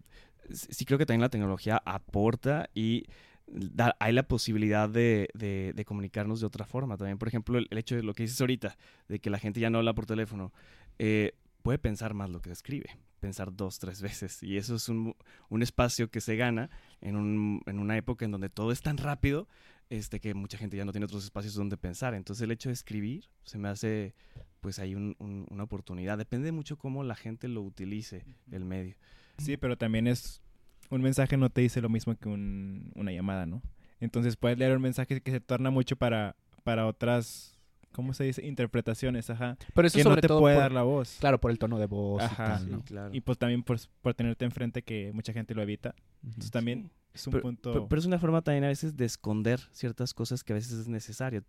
sí 0.54 0.86
creo 0.86 0.98
que 0.98 1.06
también 1.06 1.22
la 1.22 1.30
tecnología 1.30 1.82
aporta 1.86 2.70
y 2.74 3.06
da- 3.48 3.96
hay 4.00 4.14
la 4.14 4.24
posibilidad 4.28 4.90
de, 4.90 5.30
de- 5.34 5.74
de 5.76 5.86
comunicarnos 5.86 6.40
de 6.40 6.46
otra 6.48 6.66
forma. 6.66 6.98
También, 6.98 7.18
por 7.18 7.28
ejemplo, 7.28 7.58
el, 7.58 7.68
el 7.70 7.78
hecho 7.78 7.96
de 7.96 8.04
lo 8.04 8.14
que 8.14 8.24
dices 8.24 8.40
ahorita, 8.42 8.78
de 9.08 9.20
que 9.20 9.30
la 9.30 9.40
gente 9.40 9.60
ya 9.60 9.70
no 9.70 9.80
habla 9.80 9.94
por 9.94 10.06
teléfono, 10.06 10.54
eh, 11.00 11.34
puede 11.62 11.78
pensar 11.80 12.14
más 12.14 12.30
lo 12.30 12.42
que 12.42 12.52
escribe, 12.52 12.90
pensar 13.20 13.56
dos, 13.56 13.78
tres 13.80 14.02
veces. 14.02 14.42
Y 14.42 14.58
eso 14.58 14.76
es 14.76 14.90
un, 14.90 15.16
un 15.50 15.62
espacio 15.64 16.10
que 16.10 16.22
se 16.22 16.36
gana 16.36 16.70
en, 17.02 17.16
un- 17.16 17.62
en 17.66 17.80
una 17.80 17.98
época 17.98 18.26
en 18.26 18.32
donde 18.32 18.50
todo 18.50 18.72
es 18.72 18.82
tan 18.82 18.98
rápido 18.98 19.48
este, 19.90 20.20
que 20.22 20.34
mucha 20.34 20.58
gente 20.58 20.78
ya 20.78 20.86
no 20.86 20.94
tiene 20.94 21.06
otros 21.06 21.24
espacios 21.26 21.54
donde 21.54 21.76
pensar. 21.78 22.14
Entonces 22.14 22.42
el 22.44 22.52
hecho 22.52 22.70
de 22.70 22.74
escribir 22.74 23.26
se 23.44 23.58
me 23.58 23.68
hace, 23.68 24.16
pues 24.62 24.80
hay 24.80 24.96
un- 24.96 25.16
un- 25.20 25.46
una 25.50 25.64
oportunidad. 25.64 26.18
Depende 26.18 26.52
mucho 26.54 26.78
cómo 26.78 27.04
la 27.04 27.16
gente 27.16 27.48
lo 27.50 27.62
utilice, 27.62 28.24
el 28.52 28.64
medio. 28.66 28.96
Sí, 29.42 29.58
pero 29.58 29.78
también 29.78 30.08
es... 30.08 30.42
Un 30.90 31.02
mensaje 31.02 31.38
no 31.38 31.50
te 31.50 31.62
dice 31.62 31.82
lo 31.82 31.90
mismo 31.90 32.16
que 32.18 32.28
un- 32.30 32.92
una 32.96 33.12
llamada, 33.12 33.46
¿no? 33.46 33.62
Entonces 34.00 34.36
puedes 34.36 34.58
leer 34.58 34.76
un 34.76 34.82
mensaje 34.82 35.22
que 35.22 35.32
se 35.32 35.40
torna 35.40 35.70
mucho 35.72 35.96
para, 35.96 36.36
para 36.64 36.86
otras... 36.88 37.58
¿Cómo 37.94 38.14
se 38.14 38.24
dice? 38.24 38.46
Interpretaciones, 38.46 39.30
ajá. 39.30 39.58
Pero 39.74 39.86
eso 39.88 39.98
que 39.98 40.04
sobre 40.04 40.16
no 40.16 40.22
te 40.22 40.28
todo 40.30 40.40
puede 40.40 40.56
por- 40.56 40.62
dar 40.64 40.72
la 40.72 40.84
voz. 40.84 41.18
Claro, 41.20 41.42
por 41.42 41.52
el 41.52 41.60
tono 41.60 41.78
de 41.78 41.88
voz 41.88 42.22
Ajá, 42.24 42.34
y 42.44 42.48
tal, 42.48 42.64
sí, 42.66 42.72
¿no? 42.72 42.84
claro. 42.84 43.10
Y 43.14 43.20
pues 43.20 43.38
también 43.38 43.64
por, 43.64 43.80
por 44.02 44.14
tenerte 44.14 44.46
enfrente 44.46 44.82
que 44.82 45.12
mucha 45.14 45.34
gente 45.34 45.54
lo 45.54 45.62
evita. 45.62 45.94
Entonces 46.24 46.52
también 46.52 46.90
es 47.14 47.28
un 47.28 47.32
Pero, 47.32 47.42
punto... 47.44 47.72
pero- 47.74 47.88
pero 47.88 48.00
es 48.00 48.06
una 48.06 48.20
forma 48.20 48.42
también 48.42 48.64
a 48.64 48.68
veces 48.68 48.96
de 48.96 49.06
esconder 49.06 49.60
ciertas 49.72 50.14
cosas 50.14 50.44
que 50.44 50.54
a 50.54 50.56
veces 50.56 50.74
es 50.74 50.88
necesario. 50.88 51.44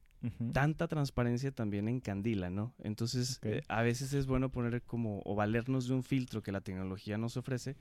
Tanta 0.53 0.87
transparencia 0.87 1.51
también 1.51 1.89
encandila, 1.89 2.49
¿no? 2.49 2.75
Entonces, 2.79 3.41
eh, 3.43 3.63
a 3.67 3.83
veces 3.83 4.13
es 4.13 4.27
bueno 4.27 4.51
poner 4.53 4.81
como, 4.83 5.21
o 5.25 5.35
valernos 5.35 5.89
de 5.89 5.95
un 5.95 6.05
filtro 6.05 6.43
que 6.45 6.53
la 6.53 6.61
tecnología 6.61 7.19
nos 7.19 7.37
ofrece, 7.37 7.77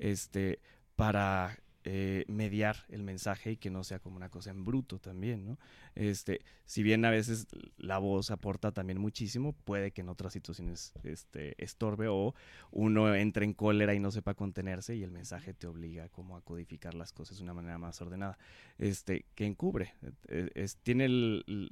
este, 0.00 0.58
para 0.96 1.56
eh, 1.86 2.24
mediar 2.28 2.76
el 2.88 3.02
mensaje 3.02 3.52
y 3.52 3.56
que 3.58 3.68
no 3.68 3.84
sea 3.84 3.98
como 3.98 4.16
una 4.16 4.30
cosa 4.30 4.50
en 4.50 4.64
bruto 4.64 4.98
también, 4.98 5.44
¿no? 5.44 5.58
Este, 5.94 6.40
si 6.64 6.82
bien 6.82 7.04
a 7.04 7.10
veces 7.10 7.46
la 7.76 7.98
voz 7.98 8.30
aporta 8.30 8.72
también 8.72 8.98
muchísimo, 8.98 9.52
puede 9.52 9.90
que 9.90 10.00
en 10.00 10.08
otras 10.08 10.32
situaciones 10.32 10.94
este, 11.02 11.62
estorbe 11.62 12.08
o 12.08 12.34
uno 12.70 13.14
entre 13.14 13.44
en 13.44 13.52
cólera 13.52 13.94
y 13.94 14.00
no 14.00 14.10
sepa 14.10 14.32
contenerse 14.32 14.96
y 14.96 15.02
el 15.02 15.10
mensaje 15.10 15.52
te 15.52 15.66
obliga 15.66 16.08
como 16.08 16.36
a 16.36 16.40
codificar 16.40 16.94
las 16.94 17.12
cosas 17.12 17.36
de 17.36 17.42
una 17.42 17.52
manera 17.52 17.76
más 17.76 18.00
ordenada. 18.00 18.38
Este, 18.78 19.26
que 19.34 19.44
encubre, 19.44 19.92
eh, 20.28 20.50
es, 20.54 20.78
tiene 20.78 21.04
el, 21.04 21.70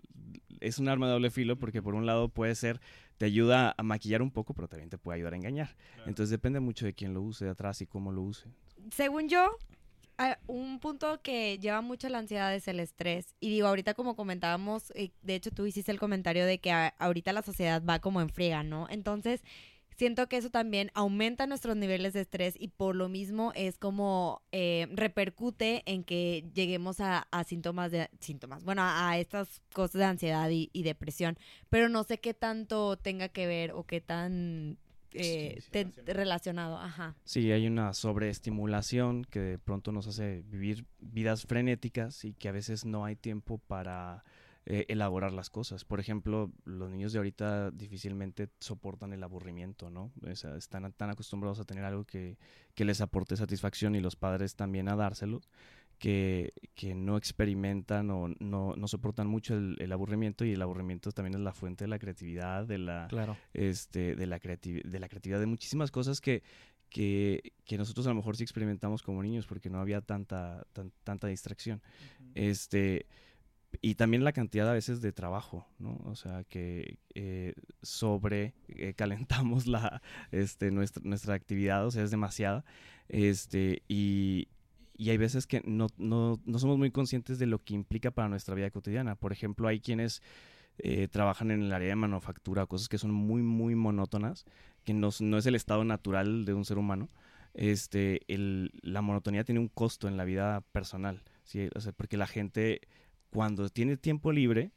es 0.60 0.78
un 0.78 0.90
arma 0.90 1.06
de 1.06 1.12
doble 1.12 1.30
filo 1.30 1.56
porque 1.56 1.80
por 1.80 1.94
un 1.94 2.04
lado 2.04 2.28
puede 2.28 2.54
ser, 2.54 2.82
te 3.16 3.24
ayuda 3.24 3.74
a 3.78 3.82
maquillar 3.82 4.20
un 4.20 4.30
poco, 4.30 4.52
pero 4.52 4.68
también 4.68 4.90
te 4.90 4.98
puede 4.98 5.16
ayudar 5.16 5.32
a 5.32 5.36
engañar. 5.36 5.74
Entonces 6.04 6.28
depende 6.28 6.60
mucho 6.60 6.84
de 6.84 6.92
quién 6.92 7.14
lo 7.14 7.22
use 7.22 7.46
de 7.46 7.52
atrás 7.52 7.80
y 7.80 7.86
cómo 7.86 8.12
lo 8.12 8.20
use. 8.20 8.46
Según 8.90 9.28
yo, 9.28 9.56
un 10.46 10.78
punto 10.80 11.20
que 11.22 11.58
lleva 11.58 11.80
mucho 11.80 12.08
la 12.08 12.18
ansiedad 12.18 12.54
es 12.54 12.68
el 12.68 12.80
estrés. 12.80 13.34
Y 13.40 13.50
digo, 13.50 13.68
ahorita 13.68 13.94
como 13.94 14.16
comentábamos, 14.16 14.92
eh, 14.94 15.12
de 15.22 15.34
hecho 15.34 15.50
tú 15.50 15.66
hiciste 15.66 15.92
el 15.92 15.98
comentario 15.98 16.46
de 16.46 16.58
que 16.58 16.72
ahorita 16.98 17.32
la 17.32 17.42
sociedad 17.42 17.82
va 17.84 18.00
como 18.00 18.20
en 18.20 18.28
friega, 18.28 18.62
¿no? 18.62 18.86
Entonces, 18.90 19.42
siento 19.96 20.28
que 20.28 20.36
eso 20.36 20.50
también 20.50 20.90
aumenta 20.94 21.46
nuestros 21.46 21.76
niveles 21.76 22.12
de 22.12 22.22
estrés 22.22 22.54
y 22.58 22.68
por 22.68 22.96
lo 22.96 23.08
mismo 23.08 23.52
es 23.54 23.78
como 23.78 24.42
eh, 24.52 24.88
repercute 24.92 25.82
en 25.86 26.04
que 26.04 26.48
lleguemos 26.54 27.00
a, 27.00 27.26
síntomas 27.46 27.90
de 27.90 28.08
síntomas, 28.20 28.64
bueno, 28.64 28.82
a, 28.84 29.18
estas 29.18 29.60
cosas 29.72 29.98
de 29.98 30.04
ansiedad 30.04 30.48
y 30.50 30.82
depresión. 30.82 31.38
Pero 31.70 31.88
no 31.88 32.04
sé 32.04 32.18
qué 32.18 32.34
tanto 32.34 32.96
tenga 32.96 33.28
que 33.28 33.46
ver 33.46 33.72
o 33.72 33.84
qué 33.84 34.00
tan 34.00 34.78
eh, 35.14 35.56
Sí, 35.60 35.60
sí, 35.62 35.70
te- 35.70 36.12
relacionado, 36.14 36.76
ajá. 36.78 37.14
Sí, 37.24 37.50
hay 37.52 37.66
una 37.66 37.92
sobreestimulación 37.94 39.24
que 39.24 39.40
de 39.40 39.58
pronto 39.58 39.92
nos 39.92 40.06
hace 40.06 40.42
vivir 40.42 40.84
vidas 41.00 41.44
frenéticas 41.46 42.24
y 42.24 42.34
que 42.34 42.48
a 42.48 42.52
veces 42.52 42.84
no 42.84 43.04
hay 43.04 43.16
tiempo 43.16 43.58
para 43.58 44.24
eh, 44.64 44.86
elaborar 44.88 45.32
las 45.32 45.50
cosas. 45.50 45.84
Por 45.84 45.98
ejemplo, 46.00 46.52
los 46.64 46.88
niños 46.90 47.12
de 47.12 47.18
ahorita 47.18 47.70
difícilmente 47.72 48.48
soportan 48.60 49.12
el 49.12 49.22
aburrimiento, 49.24 49.90
¿no? 49.90 50.12
O 50.24 50.34
sea, 50.36 50.56
están 50.56 50.92
tan 50.92 51.10
acostumbrados 51.10 51.58
a 51.58 51.64
tener 51.64 51.84
algo 51.84 52.04
que, 52.04 52.38
que 52.74 52.84
les 52.84 53.00
aporte 53.00 53.36
satisfacción 53.36 53.94
y 53.96 54.00
los 54.00 54.14
padres 54.16 54.54
también 54.54 54.88
a 54.88 54.94
dárselo, 54.96 55.40
que, 56.02 56.52
que 56.74 56.96
no 56.96 57.16
experimentan 57.16 58.10
o 58.10 58.26
no, 58.40 58.74
no 58.76 58.88
soportan 58.88 59.28
mucho 59.28 59.54
el, 59.54 59.76
el 59.78 59.92
aburrimiento 59.92 60.44
y 60.44 60.50
el 60.50 60.60
aburrimiento 60.60 61.12
también 61.12 61.34
es 61.34 61.40
la 61.40 61.52
fuente 61.52 61.84
de 61.84 61.88
la 61.88 62.00
creatividad, 62.00 62.66
de 62.66 62.78
la, 62.78 63.06
Claro. 63.08 63.36
este, 63.54 64.16
de, 64.16 64.26
la 64.26 64.40
creativi- 64.40 64.82
de 64.82 64.98
la 64.98 65.08
creatividad, 65.08 65.38
de 65.38 65.46
muchísimas 65.46 65.92
cosas 65.92 66.20
que, 66.20 66.42
que, 66.88 67.52
que 67.64 67.78
nosotros 67.78 68.04
a 68.06 68.08
lo 68.08 68.16
mejor 68.16 68.36
sí 68.36 68.42
experimentamos 68.42 69.00
como 69.04 69.22
niños 69.22 69.46
porque 69.46 69.70
no 69.70 69.78
había 69.80 70.00
tanta, 70.00 70.66
tan- 70.72 70.90
tanta 71.04 71.28
distracción. 71.28 71.80
Este, 72.34 73.06
y 73.80 73.94
también 73.94 74.24
la 74.24 74.32
cantidad 74.32 74.68
a 74.68 74.72
veces 74.72 75.02
de 75.02 75.12
trabajo, 75.12 75.68
¿no? 75.78 76.00
O 76.06 76.16
sea, 76.16 76.42
que 76.42 76.98
eh, 77.14 77.54
sobre 77.80 78.54
eh, 78.66 78.94
calentamos 78.94 79.68
la, 79.68 80.02
este, 80.32 80.72
nuestra, 80.72 81.00
nuestra 81.06 81.34
actividad, 81.34 81.86
o 81.86 81.92
sea, 81.92 82.02
es 82.02 82.10
demasiada. 82.10 82.64
Este, 83.08 83.84
y, 83.86 84.48
y 84.96 85.10
hay 85.10 85.16
veces 85.16 85.46
que 85.46 85.62
no, 85.64 85.88
no, 85.96 86.40
no 86.44 86.58
somos 86.58 86.78
muy 86.78 86.90
conscientes 86.90 87.38
de 87.38 87.46
lo 87.46 87.62
que 87.62 87.74
implica 87.74 88.10
para 88.10 88.28
nuestra 88.28 88.54
vida 88.54 88.70
cotidiana. 88.70 89.14
Por 89.14 89.32
ejemplo, 89.32 89.68
hay 89.68 89.80
quienes 89.80 90.22
eh, 90.78 91.08
trabajan 91.08 91.50
en 91.50 91.62
el 91.62 91.72
área 91.72 91.88
de 91.88 91.96
manufactura, 91.96 92.66
cosas 92.66 92.88
que 92.88 92.98
son 92.98 93.12
muy, 93.12 93.42
muy 93.42 93.74
monótonas, 93.74 94.44
que 94.84 94.94
no, 94.94 95.10
no 95.20 95.38
es 95.38 95.46
el 95.46 95.54
estado 95.54 95.84
natural 95.84 96.44
de 96.44 96.54
un 96.54 96.64
ser 96.64 96.78
humano, 96.78 97.08
este, 97.54 98.22
el, 98.32 98.72
la 98.82 99.02
monotonía 99.02 99.44
tiene 99.44 99.60
un 99.60 99.68
costo 99.68 100.08
en 100.08 100.16
la 100.16 100.24
vida 100.24 100.62
personal, 100.72 101.22
¿sí? 101.44 101.68
O 101.74 101.80
sea, 101.80 101.92
porque 101.92 102.16
la 102.16 102.26
gente 102.26 102.80
cuando 103.30 103.68
tiene 103.68 103.96
tiempo 103.96 104.32
libre 104.32 104.72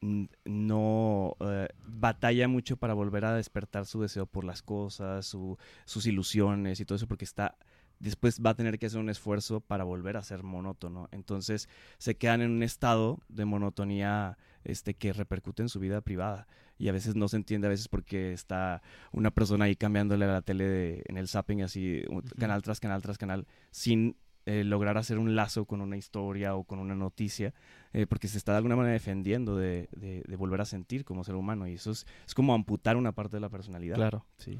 no 0.00 1.36
eh, 1.40 1.68
batalla 1.84 2.46
mucho 2.46 2.76
para 2.76 2.94
volver 2.94 3.24
a 3.24 3.34
despertar 3.34 3.84
su 3.84 4.00
deseo 4.00 4.26
por 4.26 4.44
las 4.44 4.62
cosas, 4.62 5.26
su, 5.26 5.58
sus 5.84 6.06
ilusiones 6.06 6.80
y 6.80 6.84
todo 6.84 6.96
eso, 6.96 7.08
porque 7.08 7.24
está 7.24 7.56
después 8.00 8.40
va 8.44 8.50
a 8.50 8.54
tener 8.54 8.78
que 8.78 8.86
hacer 8.86 9.00
un 9.00 9.10
esfuerzo 9.10 9.60
para 9.60 9.84
volver 9.84 10.16
a 10.16 10.22
ser 10.22 10.42
monótono. 10.42 11.08
Entonces 11.12 11.68
se 11.98 12.16
quedan 12.16 12.42
en 12.42 12.50
un 12.50 12.62
estado 12.62 13.18
de 13.28 13.44
monotonía 13.44 14.38
este, 14.64 14.94
que 14.94 15.12
repercute 15.12 15.62
en 15.62 15.68
su 15.68 15.80
vida 15.80 16.00
privada. 16.00 16.46
Y 16.78 16.88
a 16.88 16.92
veces 16.92 17.16
no 17.16 17.26
se 17.26 17.36
entiende, 17.36 17.66
a 17.66 17.70
veces 17.70 17.88
porque 17.88 18.32
está 18.32 18.82
una 19.10 19.32
persona 19.32 19.64
ahí 19.64 19.74
cambiándole 19.74 20.26
a 20.26 20.28
la 20.28 20.42
tele 20.42 21.02
en 21.06 21.16
el 21.16 21.26
zapping, 21.26 21.62
así, 21.62 22.04
canal 22.38 22.62
tras 22.62 22.78
canal 22.78 23.02
tras 23.02 23.18
canal, 23.18 23.48
sin 23.72 24.16
eh, 24.46 24.62
lograr 24.62 24.96
hacer 24.96 25.18
un 25.18 25.34
lazo 25.34 25.64
con 25.64 25.80
una 25.80 25.96
historia 25.96 26.54
o 26.54 26.62
con 26.62 26.78
una 26.78 26.94
noticia, 26.94 27.52
eh, 27.92 28.06
porque 28.06 28.28
se 28.28 28.38
está 28.38 28.52
de 28.52 28.58
alguna 28.58 28.76
manera 28.76 28.92
defendiendo 28.92 29.56
de, 29.56 29.88
de, 29.90 30.36
volver 30.36 30.60
a 30.60 30.64
sentir 30.64 31.04
como 31.04 31.24
ser 31.24 31.34
humano. 31.34 31.66
Y 31.66 31.74
eso 31.74 31.90
es, 31.90 32.06
es 32.24 32.34
como 32.34 32.54
amputar 32.54 32.96
una 32.96 33.10
parte 33.10 33.36
de 33.36 33.40
la 33.40 33.48
personalidad. 33.48 33.96
Claro, 33.96 34.24
sí. 34.36 34.56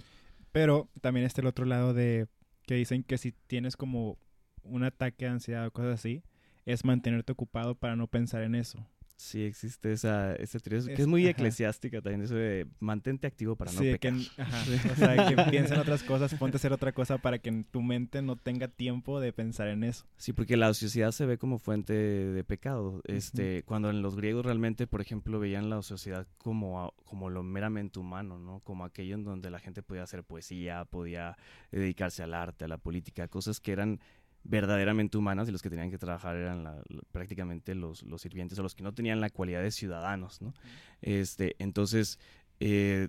Pero 0.51 0.89
también 1.01 1.25
está 1.25 1.41
el 1.41 1.47
otro 1.47 1.67
lado 1.67 1.95
de 1.95 2.27
que 2.69 2.75
dicen 2.75 3.03
que 3.03 3.17
si 3.17 3.33
tienes 3.33 3.79
como 3.79 4.19
un 4.63 4.85
ataque 4.85 5.25
de 5.25 5.31
ansiedad 5.31 5.67
o 5.67 5.71
cosas 5.71 5.95
así, 5.95 6.23
es 6.67 6.85
mantenerte 6.85 7.33
ocupado 7.33 7.75
para 7.75 7.97
no 7.97 8.09
pensar 8.09 8.43
en 8.43 8.55
eso. 8.55 8.87
Sí, 9.19 9.43
existe 9.43 9.93
esa, 9.93 10.33
esa 10.37 10.61
teoría, 10.61 10.95
que 10.95 11.03
es 11.03 11.09
muy 11.09 11.27
eclesiástica 11.27 12.01
también, 12.01 12.23
eso 12.23 12.37
de 12.37 12.69
mantente 12.79 13.27
activo 13.27 13.57
para 13.57 13.73
no 13.73 13.81
pecar. 13.81 14.15
Que, 14.15 14.41
ajá, 14.41 14.65
o 14.93 14.95
sea, 14.95 15.29
que 15.29 15.51
piensa 15.51 15.75
en 15.75 15.81
otras 15.81 16.05
cosas, 16.05 16.33
ponte 16.35 16.55
a 16.55 16.59
hacer 16.59 16.73
otra 16.73 16.93
cosa 16.93 17.19
para 17.19 17.41
que 17.41 17.65
tu 17.69 17.83
mente 17.83 18.23
no 18.23 18.37
tenga 18.37 18.69
tiempo 18.69 19.19
de 19.19 19.33
pensar 19.33 19.67
en 19.67 19.83
eso. 19.83 20.07
Sí, 20.19 20.33
porque 20.33 20.57
la 20.57 20.69
ociosidad 20.69 21.11
se 21.11 21.27
ve 21.27 21.37
como 21.37 21.59
fuente 21.59 21.93
de 21.95 22.45
pecado. 22.45 23.01
Este, 23.09 23.65
Cuando 23.65 23.91
en 23.91 24.03
los 24.03 24.15
griegos 24.15 24.47
realmente, 24.47 24.87
por 24.87 25.01
ejemplo, 25.01 25.41
veían 25.41 25.69
la 25.69 25.79
ociosidad 25.79 26.29
como, 26.39 26.95
como 27.05 27.29
lo 27.29 27.43
meramente 27.43 27.99
humano, 27.99 28.39
¿no? 28.39 28.61
Como 28.61 28.85
aquello 28.85 29.17
en 29.17 29.25
donde 29.25 29.51
la 29.51 29.59
gente 29.59 29.83
podía 29.83 30.05
hacer 30.05 30.23
poesía, 30.23 30.85
podía 30.85 31.37
dedicarse 31.73 32.23
al 32.23 32.35
arte, 32.35 32.67
a 32.67 32.69
la 32.69 32.79
política, 32.79 33.27
cosas 33.27 33.59
que 33.59 33.73
eran 33.73 33.99
verdaderamente 34.45 35.19
humanas 35.19 35.49
y 35.49 35.53
los 35.53 35.63
que 35.63 35.71
tenían 35.71 35.91
que 35.91 35.99
trabajar 35.99 36.37
eran 36.37 36.83
prácticamente 37.13 37.75
los, 37.75 38.03
los, 38.03 38.23
sirvientes 38.23 38.59
o 38.59 38.63
los 38.63 38.75
que 38.75 38.83
no 38.83 38.95
tenían 38.95 39.21
la 39.21 39.31
cualidad 39.31 39.63
de 39.63 39.71
ciudadanos, 39.71 40.41
¿no? 40.41 40.55
Este, 41.03 41.55
entonces, 41.59 42.19
eh, 42.61 43.09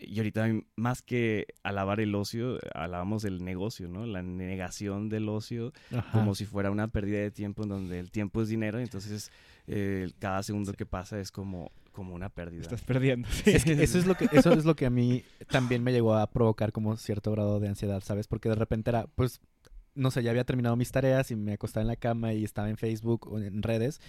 y 0.00 0.18
ahorita 0.18 0.48
más 0.76 1.02
que 1.02 1.46
alabar 1.62 2.00
el 2.00 2.14
ocio, 2.14 2.58
alabamos 2.74 3.24
el 3.24 3.44
negocio, 3.44 3.88
¿no? 3.88 4.06
La 4.06 4.22
negación 4.22 5.08
del 5.08 5.28
ocio 5.28 5.72
como 6.12 6.34
si 6.34 6.46
fuera 6.46 6.70
una 6.70 6.88
pérdida 6.88 7.18
de 7.18 7.30
tiempo 7.30 7.64
en 7.64 7.68
donde 7.68 7.98
el 7.98 8.10
tiempo 8.10 8.40
es 8.40 8.48
dinero, 8.48 8.78
entonces 8.78 9.30
eh, 9.66 10.10
cada 10.18 10.42
segundo 10.42 10.72
que 10.72 10.86
pasa 10.86 11.20
es 11.20 11.30
como 11.30 11.70
como 11.92 12.14
una 12.14 12.28
pérdida. 12.28 12.62
Estás 12.62 12.82
perdiendo. 12.82 13.28
eso 13.44 13.98
es 13.98 14.06
lo 14.06 14.14
que 14.14 14.28
eso 14.32 14.52
es 14.52 14.64
lo 14.64 14.76
que 14.76 14.86
a 14.86 14.90
mí 14.90 15.22
también 15.48 15.82
me 15.82 15.92
llegó 15.92 16.14
a 16.14 16.26
provocar 16.28 16.72
como 16.72 16.96
cierto 16.96 17.32
grado 17.32 17.60
de 17.60 17.68
ansiedad, 17.68 18.00
¿sabes? 18.02 18.26
Porque 18.26 18.48
de 18.48 18.54
repente 18.54 18.90
era 18.90 19.06
pues 19.14 19.40
no 19.94 20.10
sé, 20.10 20.22
ya 20.22 20.30
había 20.30 20.44
terminado 20.44 20.76
mis 20.76 20.92
tareas 20.92 21.30
y 21.30 21.36
me 21.36 21.54
acostaba 21.54 21.82
en 21.82 21.88
la 21.88 21.96
cama 21.96 22.32
y 22.32 22.44
estaba 22.44 22.70
en 22.70 22.76
Facebook 22.76 23.26
o 23.30 23.38
en 23.38 23.62
redes 23.62 24.00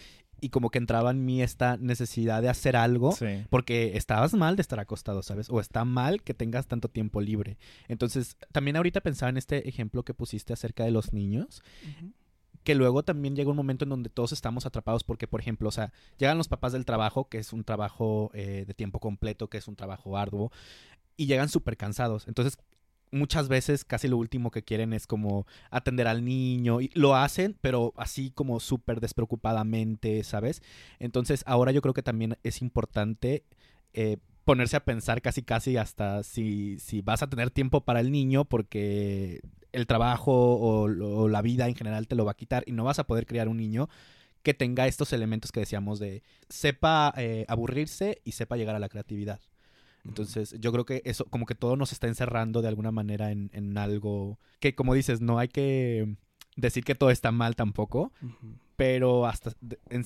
y 0.42 0.50
como 0.50 0.72
que 0.72 0.80
entraba 0.80 1.12
en 1.12 1.24
mí 1.24 1.42
esta 1.42 1.78
necesidad 1.78 2.42
de 2.42 2.50
hacer 2.50 2.76
algo 2.76 3.16
porque 3.50 3.96
estabas 3.96 4.34
mal 4.34 4.56
de 4.56 4.64
estar 4.64 4.80
acostado, 4.80 5.22
¿sabes? 5.22 5.50
O 5.52 5.60
está 5.60 5.86
mal 5.86 6.24
que 6.24 6.34
tengas 6.34 6.68
tanto 6.68 6.90
tiempo 6.90 7.22
libre. 7.22 7.58
Entonces, 7.88 8.36
también 8.52 8.76
ahorita 8.76 9.02
pensaba 9.02 9.30
en 9.30 9.38
este 9.38 9.70
ejemplo 9.70 10.04
que 10.04 10.16
pusiste 10.16 10.52
acerca 10.52 10.84
de 10.84 10.92
los 10.92 11.14
niños. 11.14 11.62
Que 12.64 12.76
luego 12.76 13.04
también 13.04 13.36
llega 13.36 13.50
un 13.50 13.56
momento 13.56 13.86
en 13.86 13.90
donde 13.90 14.10
todos 14.10 14.34
estamos 14.34 14.66
atrapados 14.66 15.04
porque, 15.04 15.28
por 15.28 15.42
ejemplo, 15.42 15.70
o 15.70 15.72
sea, 15.72 15.94
llegan 16.18 16.38
los 16.38 16.48
papás 16.48 16.74
del 16.74 16.86
trabajo, 16.86 17.28
que 17.28 17.38
es 17.38 17.54
un 17.54 17.64
trabajo 17.64 18.30
eh, 18.34 18.66
de 18.68 18.74
tiempo 18.74 19.00
completo, 19.00 19.48
que 19.48 19.58
es 19.58 19.68
un 19.68 19.76
trabajo 19.76 20.18
arduo, 20.18 20.52
y 21.18 21.28
llegan 21.28 21.50
súper 21.50 21.78
cansados. 21.78 22.28
Entonces, 22.28 22.58
muchas 23.12 23.48
veces 23.48 23.86
casi 23.86 24.08
lo 24.08 24.18
último 24.18 24.52
que 24.52 24.64
quieren 24.64 24.94
es 24.94 25.08
como 25.08 25.46
atender 25.70 26.08
al 26.08 26.26
niño 26.26 26.82
y 26.82 26.90
lo 26.94 27.16
hacen, 27.16 27.58
pero 27.62 27.94
así 27.98 28.32
como 28.32 28.60
súper 28.60 29.00
despreocupadamente, 29.02 30.24
¿sabes? 30.24 30.62
Entonces 31.00 31.44
ahora 31.46 31.72
yo 31.72 31.82
creo 31.82 31.94
que 31.94 32.04
también 32.04 32.38
es 32.44 32.62
importante 32.62 33.44
eh, 33.94 34.18
ponerse 34.46 34.78
a 34.78 34.86
pensar 34.86 35.22
casi 35.22 35.44
casi 35.44 35.78
hasta 35.78 36.24
si, 36.24 36.80
si 36.80 37.02
vas 37.02 37.22
a 37.22 37.30
tener 37.30 37.52
tiempo 37.52 37.82
para 37.82 38.00
el 38.00 38.12
niño 38.12 38.46
porque 38.46 39.42
el 39.72 39.88
trabajo 39.88 40.34
o, 40.34 41.28
la 41.30 41.42
vida 41.42 41.68
en 41.68 41.76
general 41.76 42.08
te 42.08 42.16
lo 42.16 42.26
va 42.26 42.32
a 42.32 42.36
quitar 42.36 42.64
y 42.66 42.72
no 42.72 42.84
vas 42.84 43.00
a 43.00 43.08
poder 43.08 43.26
criar 43.26 43.48
un 43.48 43.58
niño 43.58 43.90
que 44.44 44.54
tenga 44.54 44.88
estos 44.88 45.14
elementos 45.14 45.52
que 45.52 45.60
decíamos 45.60 46.00
de 46.00 46.24
sepa 46.50 47.14
eh, 47.18 47.46
aburrirse 47.48 48.22
y 48.24 48.32
sepa 48.32 48.58
llegar 48.58 48.76
a 48.76 48.80
la 48.80 48.90
creatividad. 48.90 49.40
Entonces, 50.06 50.56
yo 50.60 50.72
creo 50.72 50.86
que 50.86 51.02
eso, 51.06 51.26
como 51.26 51.46
que 51.46 51.56
todo 51.56 51.76
nos 51.76 51.92
está 51.92 52.08
encerrando 52.08 52.62
de 52.62 52.68
alguna 52.68 52.92
manera 52.92 53.32
en, 53.32 53.50
en 53.54 53.78
algo 53.78 54.40
que, 54.60 54.74
como 54.74 54.94
dices, 54.94 55.22
no 55.22 55.38
hay 55.38 55.48
que 55.48 56.16
decir 56.56 56.84
que 56.84 56.96
todo 56.96 57.12
está 57.12 57.32
mal 57.32 57.56
tampoco, 57.56 58.12
pero 58.76 59.28
hasta 59.28 59.52
en, 59.90 60.06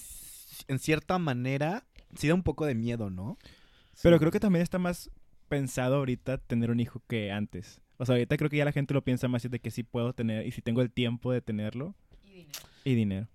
en, 0.68 0.80
cierta 0.80 1.18
manera 1.18 1.86
sí 2.16 2.28
da 2.28 2.34
un 2.34 2.44
poco 2.44 2.66
de 2.66 2.76
miedo, 2.76 3.10
¿no? 3.10 3.38
Pero 4.04 4.20
creo 4.20 4.32
que 4.32 4.40
también 4.40 4.64
está 4.64 4.80
más 4.80 5.10
pensado 5.48 5.96
ahorita 5.96 6.38
tener 6.40 6.72
un 6.72 6.80
hijo 6.80 7.02
que 7.08 7.32
antes. 7.32 7.82
O 7.98 8.06
sea, 8.06 8.16
ahorita 8.16 8.36
creo 8.38 8.50
que 8.50 8.58
ya 8.58 8.66
la 8.66 8.74
gente 8.74 8.94
lo 8.94 9.04
piensa 9.04 9.28
más 9.28 9.50
de 9.50 9.60
que 9.60 9.72
sí 9.72 9.84
puedo 9.84 10.14
tener 10.14 10.46
y 10.46 10.52
si 10.52 10.62
tengo 10.62 10.82
el 10.82 10.92
tiempo 10.92 11.32
de 11.32 11.42
tenerlo. 11.42 11.96
Y 12.24 12.32
dinero. 12.32 12.60
Y 12.84 12.96
dinero. 12.96 13.28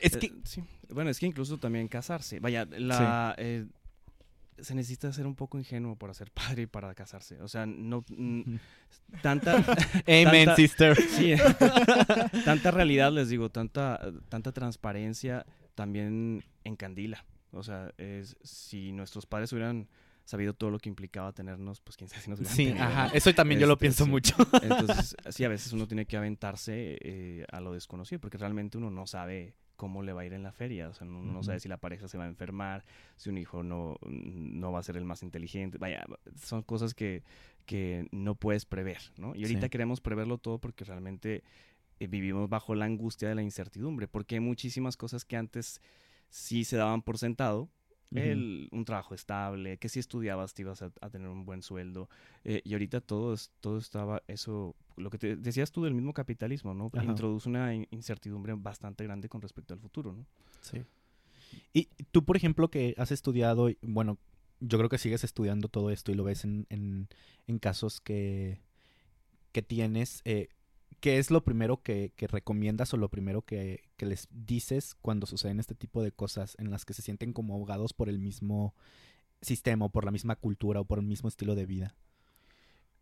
Es 0.00 0.16
que, 0.16 0.32
sí. 0.44 0.62
Bueno, 0.90 1.10
es 1.10 1.18
que 1.18 1.26
incluso 1.26 1.58
también 1.58 1.88
casarse. 1.88 2.40
Vaya, 2.40 2.66
la, 2.70 3.34
eh, 3.38 3.66
se 4.60 4.74
necesita 4.74 5.12
ser 5.12 5.26
un 5.26 5.34
poco 5.34 5.58
ingenuo 5.58 5.96
para 5.96 6.14
ser 6.14 6.30
padre 6.32 6.62
y 6.62 6.66
para 6.66 6.94
casarse. 6.94 7.40
O 7.40 7.48
sea, 7.48 7.66
no. 7.66 8.04
tanta. 9.22 9.56
Amen, 10.06 10.54
sister. 10.56 10.96
Sí. 10.96 11.34
tanta 12.44 12.70
realidad, 12.70 13.12
les 13.12 13.28
digo, 13.28 13.50
tanta, 13.50 14.00
tanta 14.28 14.52
transparencia 14.52 15.46
también 15.74 16.44
encandila. 16.64 17.24
O 17.52 17.62
sea, 17.62 17.92
es, 17.96 18.36
si 18.42 18.92
nuestros 18.92 19.26
padres 19.26 19.52
hubieran 19.52 19.88
sabido 20.24 20.52
todo 20.52 20.70
lo 20.70 20.78
que 20.78 20.90
implicaba 20.90 21.32
tenernos, 21.32 21.80
pues 21.80 21.96
quién 21.96 22.10
sabe 22.10 22.20
si 22.20 22.28
nos 22.28 22.40
hubieran 22.40 22.56
Sí, 22.56 22.70
ajá. 22.72 23.10
Eso 23.14 23.32
también 23.32 23.60
yo 23.60 23.66
lo 23.66 23.74
este, 23.74 23.80
pienso 23.80 24.06
mucho. 24.06 24.36
Entonces, 24.60 25.16
sí, 25.30 25.44
a 25.44 25.48
veces 25.48 25.72
uno 25.72 25.86
tiene 25.88 26.04
que 26.04 26.18
aventarse 26.18 26.98
eh, 27.00 27.46
a 27.50 27.60
lo 27.60 27.72
desconocido, 27.72 28.20
porque 28.20 28.36
realmente 28.36 28.76
uno 28.76 28.90
no 28.90 29.06
sabe 29.06 29.54
cómo 29.78 30.02
le 30.02 30.12
va 30.12 30.22
a 30.22 30.26
ir 30.26 30.32
en 30.32 30.42
la 30.42 30.52
feria. 30.52 30.88
O 30.88 30.92
sea, 30.92 31.06
uno 31.06 31.22
no 31.22 31.42
sabe 31.44 31.60
si 31.60 31.68
la 31.68 31.78
pareja 31.78 32.08
se 32.08 32.18
va 32.18 32.24
a 32.24 32.26
enfermar, 32.26 32.84
si 33.16 33.30
un 33.30 33.38
hijo 33.38 33.62
no, 33.62 33.96
no 34.02 34.72
va 34.72 34.80
a 34.80 34.82
ser 34.82 34.96
el 34.96 35.04
más 35.04 35.22
inteligente. 35.22 35.78
Vaya, 35.78 36.04
son 36.36 36.62
cosas 36.62 36.94
que, 36.94 37.22
que 37.64 38.08
no 38.10 38.34
puedes 38.34 38.66
prever, 38.66 38.98
¿no? 39.16 39.36
Y 39.36 39.44
ahorita 39.44 39.68
queremos 39.68 40.00
preverlo 40.00 40.38
todo 40.38 40.58
porque 40.58 40.84
realmente 40.84 41.44
eh, 42.00 42.08
vivimos 42.08 42.50
bajo 42.50 42.74
la 42.74 42.86
angustia 42.86 43.28
de 43.28 43.36
la 43.36 43.42
incertidumbre, 43.42 44.08
porque 44.08 44.34
hay 44.34 44.40
muchísimas 44.40 44.96
cosas 44.96 45.24
que 45.24 45.36
antes 45.36 45.80
sí 46.28 46.64
se 46.64 46.76
daban 46.76 47.02
por 47.02 47.16
sentado, 47.16 47.70
el, 48.10 48.68
un 48.72 48.84
trabajo 48.84 49.14
estable, 49.14 49.76
que 49.76 49.88
si 49.88 50.00
estudiabas 50.00 50.54
te 50.54 50.62
ibas 50.62 50.82
a, 50.82 50.90
tener 51.10 51.28
un 51.28 51.44
buen 51.44 51.62
sueldo. 51.62 52.08
Eh, 52.42 52.62
y 52.64 52.72
ahorita 52.72 53.00
todo, 53.00 53.36
todo 53.60 53.78
estaba, 53.78 54.22
eso, 54.26 54.74
lo 54.98 55.10
que 55.10 55.18
te 55.18 55.36
decías 55.36 55.72
tú 55.72 55.84
del 55.84 55.94
mismo 55.94 56.12
capitalismo, 56.12 56.74
¿no? 56.74 56.90
Introduce 57.02 57.48
una 57.48 57.74
incertidumbre 57.74 58.54
bastante 58.54 59.04
grande 59.04 59.28
con 59.28 59.40
respecto 59.40 59.74
al 59.74 59.80
futuro, 59.80 60.12
¿no? 60.12 60.26
Sí. 60.60 60.82
Y 61.72 61.88
tú, 62.10 62.24
por 62.24 62.36
ejemplo, 62.36 62.68
que 62.68 62.94
has 62.98 63.10
estudiado, 63.10 63.70
bueno, 63.82 64.18
yo 64.60 64.78
creo 64.78 64.90
que 64.90 64.98
sigues 64.98 65.24
estudiando 65.24 65.68
todo 65.68 65.90
esto 65.90 66.12
y 66.12 66.14
lo 66.14 66.24
ves 66.24 66.44
en, 66.44 66.66
en, 66.68 67.08
en 67.46 67.58
casos 67.58 68.00
que, 68.00 68.60
que 69.52 69.62
tienes. 69.62 70.20
Eh, 70.24 70.48
¿qué 71.00 71.18
es 71.18 71.30
lo 71.30 71.44
primero 71.44 71.82
que, 71.82 72.12
recomiendas 72.16 72.92
o 72.94 72.96
lo 72.96 73.08
primero 73.08 73.42
que, 73.42 73.84
les 73.98 74.28
dices 74.30 74.96
cuando 75.00 75.26
suceden 75.26 75.60
este 75.60 75.74
tipo 75.74 76.02
de 76.02 76.12
cosas 76.12 76.56
en 76.58 76.70
las 76.70 76.84
que 76.84 76.94
se 76.94 77.02
sienten 77.02 77.32
como 77.32 77.54
ahogados 77.54 77.92
por 77.92 78.08
el 78.08 78.18
mismo 78.18 78.74
sistema 79.40 79.86
o 79.86 79.90
por 79.90 80.04
la 80.04 80.10
misma 80.10 80.36
cultura 80.36 80.80
o 80.80 80.84
por 80.84 80.98
el 80.98 81.06
mismo 81.06 81.28
estilo 81.28 81.54
de 81.54 81.66
vida? 81.66 81.94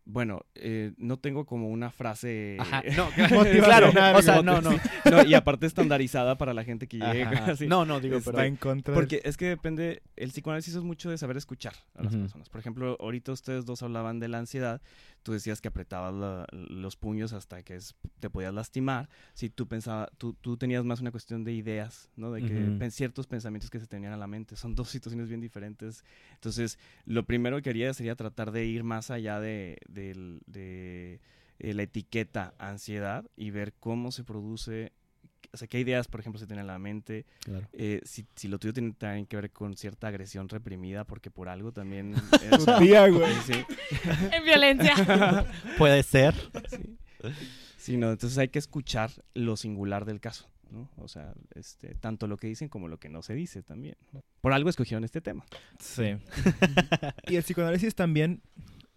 Bueno, 0.09 0.45
eh, 0.55 0.93
no 0.97 1.19
tengo 1.19 1.45
como 1.45 1.67
una 1.67 1.91
frase. 1.91 2.55
Ajá, 2.61 2.81
no, 2.95 3.09
claro, 3.09 3.89
o 4.15 4.21
sea, 4.21 4.41
no, 4.41 4.61
no. 4.61 4.71
Y 5.27 5.33
aparte 5.33 5.65
estandarizada 5.65 6.37
para 6.37 6.53
la 6.53 6.63
gente 6.63 6.87
que 6.87 6.97
llega. 6.97 7.55
No, 7.67 7.85
no, 7.85 7.99
digo, 7.99 8.17
Está 8.17 8.45
en 8.45 8.55
contra. 8.55 8.93
Porque 8.93 9.21
es 9.25 9.35
que 9.35 9.47
depende. 9.47 10.01
El 10.15 10.29
psicoanálisis 10.29 10.75
es 10.75 10.81
mucho 10.81 11.09
de 11.09 11.17
saber 11.17 11.35
escuchar 11.35 11.73
a 11.93 12.03
las 12.03 12.15
personas. 12.15 12.47
Por 12.47 12.61
ejemplo, 12.61 12.95
ahorita 13.01 13.33
ustedes 13.33 13.65
dos 13.65 13.83
hablaban 13.83 14.19
de 14.19 14.29
la 14.29 14.39
ansiedad. 14.39 14.81
Tú 15.23 15.33
decías 15.33 15.59
que 15.59 15.67
apretabas 15.67 16.47
los 16.53 16.95
puños 16.95 17.33
hasta 17.33 17.61
que 17.63 17.77
te 18.21 18.29
podías 18.29 18.53
lastimar. 18.53 19.09
Si 19.33 19.49
tú 19.49 19.67
pensabas, 19.67 20.07
tú, 20.17 20.33
tú, 20.39 20.55
tenías 20.55 20.85
más 20.85 21.01
una 21.01 21.11
cuestión 21.11 21.43
de 21.43 21.51
ideas, 21.51 22.09
¿no? 22.15 22.31
De 22.31 22.43
que 22.43 22.91
ciertos 22.91 23.27
pensamientos 23.27 23.69
que 23.69 23.81
se 23.81 23.87
tenían 23.87 24.13
a 24.13 24.17
la 24.17 24.27
mente. 24.27 24.55
Son 24.55 24.73
dos 24.73 24.87
situaciones 24.89 25.27
bien 25.27 25.41
diferentes. 25.41 26.05
Entonces, 26.35 26.79
lo 27.03 27.25
primero 27.25 27.61
que 27.61 27.71
haría 27.71 27.93
sería 27.93 28.15
tratar 28.15 28.53
de 28.53 28.65
ir 28.65 28.85
más 28.85 29.11
allá 29.11 29.41
de 29.41 29.77
del- 30.01 30.41
de, 30.45 31.19
eh, 31.59 31.73
la 31.73 31.83
etiqueta 31.83 32.53
ansiedad 32.59 33.25
y 33.35 33.49
ver 33.51 33.73
cómo 33.79 34.11
se 34.11 34.23
produce, 34.23 34.91
o 35.53 35.57
sea, 35.57 35.67
qué 35.67 35.79
ideas, 35.79 36.07
por 36.07 36.19
ejemplo, 36.19 36.39
se 36.39 36.45
tienen 36.45 36.61
en 36.61 36.67
la 36.67 36.77
mente, 36.79 37.25
Claro. 37.43 37.67
eh, 37.73 38.01
si, 38.05 38.25
si 38.35 38.47
lo 38.47 38.59
tuyo 38.59 38.73
tiene 38.73 38.91
también 38.93 39.25
que 39.25 39.35
ver 39.37 39.49
con 39.51 39.75
cierta 39.75 40.07
agresión 40.07 40.49
reprimida, 40.49 41.03
porque 41.03 41.31
por 41.31 41.49
algo 41.49 41.71
también... 41.71 42.13
sea, 42.65 42.77
tía, 42.79 43.07
güey. 43.07 43.33
sí, 43.45 43.53
En 44.33 44.43
violencia. 44.45 44.93
Puede 45.77 46.03
ser. 46.03 46.35
sí. 46.69 46.97
Sí, 47.77 47.97
no, 47.97 48.11
entonces 48.11 48.37
hay 48.37 48.49
que 48.49 48.59
escuchar 48.59 49.09
lo 49.33 49.55
singular 49.55 50.03
del 50.05 50.19
caso, 50.19 50.49
¿no? 50.71 50.89
O 50.97 51.07
sea, 51.07 51.33
este, 51.55 51.95
tanto 51.95 52.27
lo 52.27 52.35
que 52.37 52.47
dicen 52.47 52.67
como 52.67 52.89
lo 52.89 52.99
que 52.99 53.07
no 53.07 53.21
se 53.21 53.33
dice 53.33 53.63
también. 53.63 53.95
Por 54.41 54.51
algo 54.51 54.69
escogieron 54.69 55.05
este 55.05 55.21
tema. 55.21 55.45
Sí. 55.79 56.17
y 57.27 57.35
el 57.37 57.43
psicoanálisis 57.43 57.95
también 57.95 58.41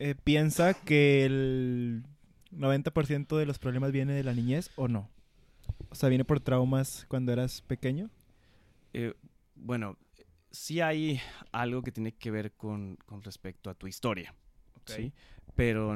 eh, 0.01 0.15
piensa 0.25 0.75
que 0.75 1.25
el 1.25 2.03
90% 2.51 3.37
de 3.37 3.47
los 3.47 3.59
problemas 3.59 3.93
viene 3.93 4.13
de 4.15 4.25
la 4.25 4.35
niñez 4.35 4.71
o 4.77 4.89
no. 4.89 5.09
O 5.91 5.95
sea, 5.95 6.09
viene 6.09 6.25
por 6.25 6.41
traumas 6.41 7.05
cuando 7.09 7.33
eras 7.33 7.63
pequeño. 7.63 8.11
Eh, 8.93 9.15
bueno, 9.55 9.97
sí 10.51 10.81
hay 10.81 11.21
algo 11.53 11.83
que 11.83 11.93
tiene 11.93 12.13
que 12.13 12.31
ver 12.31 12.53
con, 12.53 12.97
con 13.07 13.23
respecto 13.23 13.71
a 13.71 13.75
tu 13.75 13.87
historia, 13.87 14.35
¿sí? 14.85 15.13
Pero 15.55 15.95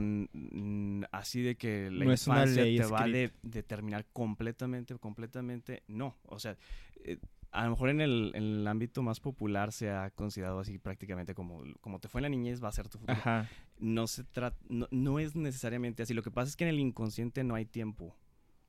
así 1.11 1.43
de 1.43 1.57
que 1.57 1.91
la 1.91 2.05
No 2.05 2.13
es 2.13 2.27
una 2.27 2.43
infancia 2.43 2.65
ley 2.65 2.77
te 2.79 2.85
va 2.87 3.03
a 3.05 3.09
de- 3.09 3.33
determinar 3.43 4.05
completamente, 4.13 4.95
completamente, 4.99 5.83
no. 5.89 6.17
O 6.27 6.39
sea, 6.39 6.57
eh, 7.05 7.19
a 7.55 7.65
lo 7.65 7.71
mejor 7.71 7.89
en 7.89 8.01
el, 8.01 8.33
en 8.35 8.43
el 8.43 8.67
ámbito 8.67 9.03
más 9.03 9.21
popular 9.21 9.71
se 9.71 9.91
ha 9.91 10.11
considerado 10.11 10.59
así 10.59 10.77
prácticamente 10.79 11.35
como, 11.35 11.63
como 11.81 12.01
te 12.01 12.09
fue 12.09 12.19
en 12.19 12.25
la 12.25 12.29
niñez, 12.29 12.63
va 12.63 12.69
a 12.69 12.73
ser 12.73 12.89
tu 12.89 12.99
futuro. 12.99 13.17
Ajá. 13.17 13.49
no 13.79 14.09
se 14.09 14.25
trata, 14.25 14.57
no, 14.69 14.89
no 14.91 15.21
es 15.21 15.37
necesariamente 15.37 16.03
así. 16.03 16.15
Lo 16.15 16.23
que 16.23 16.33
pasa 16.33 16.49
es 16.49 16.57
que 16.57 16.65
en 16.65 16.71
el 16.71 16.81
inconsciente 16.81 17.45
no 17.45 17.55
hay 17.55 17.65
tiempo. 17.65 18.17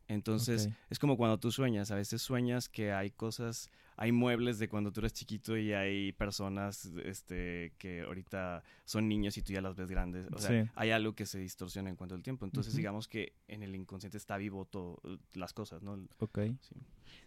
Entonces, 0.08 0.70
es 0.92 1.00
como 1.00 1.18
cuando 1.18 1.40
tú 1.40 1.52
sueñas. 1.52 1.90
A 1.90 1.96
veces 1.96 2.22
sueñas 2.22 2.70
que 2.70 2.94
hay 2.94 3.10
cosas, 3.10 3.72
hay 3.98 4.12
muebles 4.12 4.60
de 4.60 4.68
cuando 4.68 4.92
tú 4.92 5.00
eres 5.02 5.14
chiquito 5.14 5.56
y 5.58 5.74
hay 5.74 6.12
personas 6.14 6.86
este, 7.04 7.74
que 7.78 8.02
ahorita 8.02 8.64
son 8.84 9.08
niños 9.08 9.38
y 9.38 9.42
tú 9.42 9.54
ya 9.54 9.62
las 9.62 9.76
ves 9.76 9.90
grandes. 9.90 10.28
O 10.34 10.38
sea, 10.38 10.64
Sí. 10.64 10.70
hay 10.76 10.92
algo 10.92 11.14
que 11.16 11.26
se 11.26 11.40
distorsiona 11.40 11.90
en 11.90 11.96
cuanto 11.96 12.16
al 12.16 12.22
tiempo. 12.24 12.46
Entonces, 12.46 12.76
digamos 12.76 13.08
que 13.08 13.34
en 13.48 13.64
el 13.64 13.74
inconsciente 13.76 14.18
está 14.18 14.38
vivo 14.38 14.66
todo, 14.66 15.02
las 15.34 15.54
cosas, 15.54 15.82
¿no? 15.82 15.94
Ok. 16.20 16.40
Sí. 16.62 16.76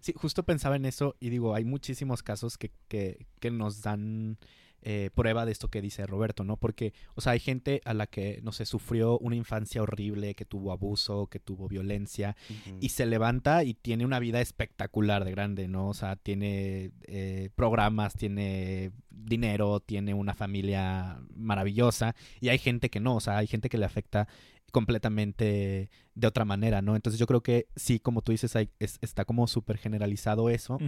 Sí, 0.01 0.13
justo 0.17 0.43
pensaba 0.43 0.77
en 0.77 0.85
eso 0.85 1.17
y 1.21 1.31
digo, 1.31 1.55
hay 1.55 1.65
muchísimos 1.65 2.23
casos 2.23 2.59
que, 2.59 2.71
que, 2.89 3.27
que 3.41 3.51
nos 3.51 3.83
dan 3.83 4.37
eh, 4.83 5.11
prueba 5.15 5.45
de 5.45 5.53
esto 5.53 5.69
que 5.69 5.83
dice 5.83 6.07
Roberto, 6.07 6.45
¿no? 6.45 6.57
Porque, 6.57 6.93
o 7.15 7.21
sea, 7.21 7.33
hay 7.33 7.41
gente 7.41 7.81
a 7.85 7.95
la 7.95 8.07
que, 8.07 8.41
no 8.43 8.53
sé, 8.53 8.65
sufrió 8.65 9.19
una 9.19 9.35
infancia 9.37 9.83
horrible, 9.83 10.35
que 10.35 10.45
tuvo 10.45 10.71
abuso, 10.73 11.27
que 11.27 11.41
tuvo 11.41 11.67
violencia, 11.69 12.37
y 12.81 12.91
se 12.91 13.05
levanta 13.07 13.65
y 13.65 13.75
tiene 13.75 14.05
una 14.05 14.19
vida 14.21 14.41
espectacular 14.41 15.25
de 15.25 15.31
grande, 15.33 15.67
¿no? 15.69 15.89
O 15.89 15.95
sea, 15.95 16.17
tiene 16.17 16.93
eh, 17.07 17.51
programas, 17.57 18.15
tiene 18.15 18.93
dinero, 19.11 19.81
tiene 19.81 20.15
una 20.15 20.35
familia 20.35 21.21
maravillosa, 21.35 22.15
y 22.41 22.49
hay 22.51 22.59
gente 22.59 22.89
que 22.89 23.01
no, 23.01 23.17
o 23.17 23.21
sea, 23.21 23.39
hay 23.39 23.47
gente 23.49 23.69
que 23.69 23.79
le 23.79 23.85
afecta 23.85 24.29
completamente 24.71 25.91
de 26.15 26.27
otra 26.27 26.45
manera, 26.45 26.83
¿no? 26.83 26.97
Entonces 26.97 27.19
yo 27.19 27.27
creo 27.27 27.43
que 27.43 27.69
sí, 27.77 28.01
como 28.01 28.23
tú 28.23 28.33
dices, 28.33 28.55
hay- 28.57 28.71
es- 28.79 28.99
está 29.03 29.25
como 29.25 29.47
súper 29.47 29.79
generalizado 29.79 30.51
eso. 30.51 30.79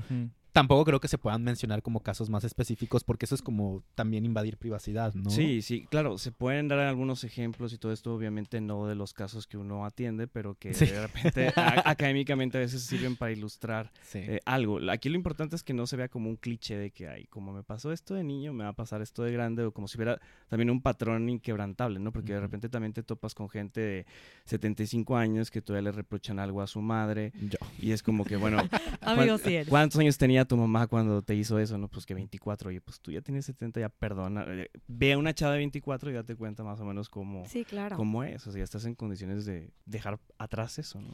Tampoco 0.52 0.84
creo 0.84 1.00
que 1.00 1.08
se 1.08 1.16
puedan 1.18 1.42
mencionar 1.44 1.82
como 1.82 2.00
casos 2.00 2.28
más 2.28 2.44
específicos 2.44 3.04
porque 3.04 3.24
eso 3.24 3.34
es 3.34 3.42
como 3.42 3.82
también 3.94 4.24
invadir 4.24 4.56
privacidad, 4.56 5.14
¿no? 5.14 5.30
Sí, 5.30 5.62
sí, 5.62 5.86
claro, 5.90 6.18
se 6.18 6.32
pueden 6.32 6.66
dar 6.68 6.78
algunos 6.80 7.22
ejemplos 7.24 7.72
y 7.72 7.78
todo 7.78 7.92
esto, 7.92 8.14
obviamente 8.14 8.60
no 8.60 8.86
de 8.86 8.94
los 8.94 9.12
casos 9.14 9.46
que 9.46 9.56
uno 9.56 9.84
atiende, 9.84 10.26
pero 10.26 10.54
que 10.56 10.74
Sí. 10.74 10.86
de 10.86 11.06
repente 11.06 11.52
académicamente 11.84 12.58
a 12.58 12.60
veces 12.60 12.82
sirven 12.82 13.16
para 13.16 13.32
ilustrar 13.32 13.92
Sí. 14.02 14.18
eh, 14.18 14.40
algo. 14.44 14.78
Aquí 14.90 15.08
lo 15.08 15.16
importante 15.16 15.54
es 15.56 15.62
que 15.62 15.72
no 15.74 15.86
se 15.86 15.96
vea 15.96 16.08
como 16.08 16.28
un 16.28 16.36
cliché 16.36 16.76
de 16.76 16.90
que, 16.90 17.08
ay, 17.08 17.26
como 17.26 17.52
me 17.52 17.62
pasó 17.62 17.92
esto 17.92 18.14
de 18.14 18.24
niño, 18.24 18.52
me 18.52 18.64
va 18.64 18.70
a 18.70 18.74
pasar 18.74 19.02
esto 19.02 19.22
de 19.22 19.32
grande, 19.32 19.62
o 19.64 19.72
como 19.72 19.86
si 19.88 19.96
hubiera 19.98 20.20
también 20.48 20.70
un 20.70 20.80
patrón 20.82 21.28
inquebrantable, 21.28 22.00
¿no? 22.00 22.12
Porque 22.12 22.32
de 22.34 22.40
repente 22.40 22.68
también 22.68 22.92
te 22.92 23.02
topas 23.02 23.34
con 23.34 23.48
gente 23.48 23.80
de 23.80 24.06
75 24.46 25.16
años 25.16 25.50
que 25.50 25.62
todavía 25.62 25.90
le 25.90 25.96
reprochan 25.96 26.38
algo 26.38 26.60
a 26.62 26.66
su 26.66 26.80
madre, 26.80 27.32
Yo. 27.40 27.58
y 27.78 27.92
es 27.92 28.02
como 28.02 28.24
que, 28.24 28.36
bueno, 28.36 28.58
Amigo, 28.58 28.70
¿cuán- 29.00 29.38
sí 29.38 29.54
eres. 29.54 29.68
¿cuántos 29.68 30.00
años 30.00 30.18
tenía 30.18 30.39
tu 30.44 30.56
mamá 30.56 30.86
cuando 30.86 31.22
te 31.22 31.34
hizo 31.34 31.58
eso? 31.58 31.78
No, 31.78 31.88
pues 31.88 32.06
que 32.06 32.14
24, 32.14 32.68
oye, 32.70 32.80
pues 32.80 33.00
tú 33.00 33.12
ya 33.12 33.20
tienes 33.20 33.46
70, 33.46 33.80
ya 33.80 33.88
perdona. 33.88 34.44
eh, 34.48 34.70
Ve 34.86 35.12
a 35.12 35.18
una 35.18 35.34
chava 35.34 35.52
de 35.52 35.58
24 35.58 36.10
y 36.10 36.14
date 36.14 36.36
cuenta 36.36 36.62
más 36.64 36.80
o 36.80 36.84
menos 36.84 37.08
cómo, 37.08 37.44
Sí, 37.46 37.64
claro. 37.64 37.96
cómo 37.96 38.24
es, 38.24 38.46
o 38.46 38.52
sea, 38.52 38.58
ya 38.60 38.64
estás 38.64 38.84
en 38.84 38.94
condiciones 38.94 39.44
de 39.44 39.70
dejar 39.86 40.18
atrás 40.38 40.78
eso, 40.78 41.00
¿no? 41.00 41.10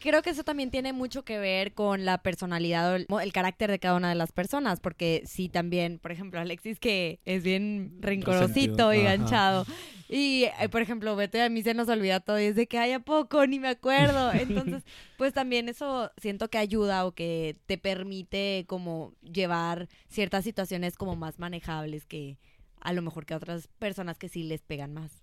Creo 0.00 0.20
que 0.22 0.30
eso 0.30 0.42
también 0.42 0.70
tiene 0.72 0.92
mucho 0.92 1.24
que 1.24 1.38
ver 1.38 1.72
con 1.72 2.04
la 2.04 2.18
personalidad 2.18 3.00
o 3.08 3.20
el, 3.20 3.32
carácter 3.32 3.70
de 3.70 3.78
cada 3.78 3.96
una 3.96 4.08
de 4.08 4.16
las 4.16 4.32
personas, 4.32 4.80
porque 4.80 5.22
sí 5.26 5.48
también, 5.48 6.00
por 6.00 6.10
ejemplo, 6.10 6.40
Alexis 6.40 6.80
que 6.80 7.20
es 7.24 7.44
bien 7.44 7.98
rencorosito 8.00 8.90
Resentido. 8.90 8.94
y 8.94 8.98
Ajá. 8.98 9.16
ganchado. 9.16 9.66
Y, 10.08 10.44
eh, 10.60 10.68
por 10.70 10.82
ejemplo, 10.82 11.16
Beto 11.16 11.36
y 11.38 11.40
a 11.40 11.48
mí 11.48 11.62
se 11.62 11.74
nos 11.74 11.88
olvida 11.88 12.20
todo 12.20 12.40
y 12.40 12.44
es 12.44 12.56
de 12.56 12.66
que 12.66 12.78
hay 12.78 12.92
a 12.92 13.00
poco, 13.00 13.46
ni 13.46 13.58
me 13.58 13.68
acuerdo. 13.68 14.32
Entonces, 14.74 14.84
pues 15.16 15.32
también 15.34 15.68
eso 15.68 16.10
siento 16.16 16.48
que 16.48 16.58
ayuda 16.58 17.06
o 17.06 17.12
que 17.12 17.56
te 17.66 17.78
permite 17.78 18.64
como 18.68 19.12
llevar 19.22 19.88
ciertas 20.08 20.44
situaciones 20.44 20.96
como 20.96 21.16
más 21.16 21.38
manejables 21.38 22.06
que 22.06 22.38
a 22.80 22.92
lo 22.92 23.02
mejor 23.02 23.26
que 23.26 23.34
a 23.34 23.38
otras 23.38 23.68
personas 23.78 24.18
que 24.18 24.28
sí 24.28 24.44
les 24.44 24.62
pegan 24.62 24.94
más. 24.94 25.22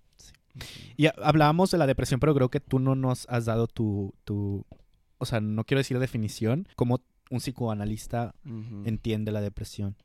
Y 0.96 1.06
ha- 1.06 1.14
hablábamos 1.22 1.70
de 1.70 1.78
la 1.78 1.86
depresión, 1.86 2.20
pero 2.20 2.34
creo 2.34 2.48
que 2.50 2.60
tú 2.60 2.78
no 2.78 2.94
nos 2.94 3.26
has 3.28 3.46
dado 3.46 3.66
tu, 3.66 4.14
tu, 4.24 4.64
o 5.18 5.24
sea, 5.26 5.40
no 5.40 5.64
quiero 5.64 5.78
decir 5.80 5.98
definición, 5.98 6.68
cómo 6.76 7.00
un 7.30 7.38
psicoanalista 7.40 8.34
entiende 8.84 9.32
la 9.32 9.40
depresión. 9.40 9.96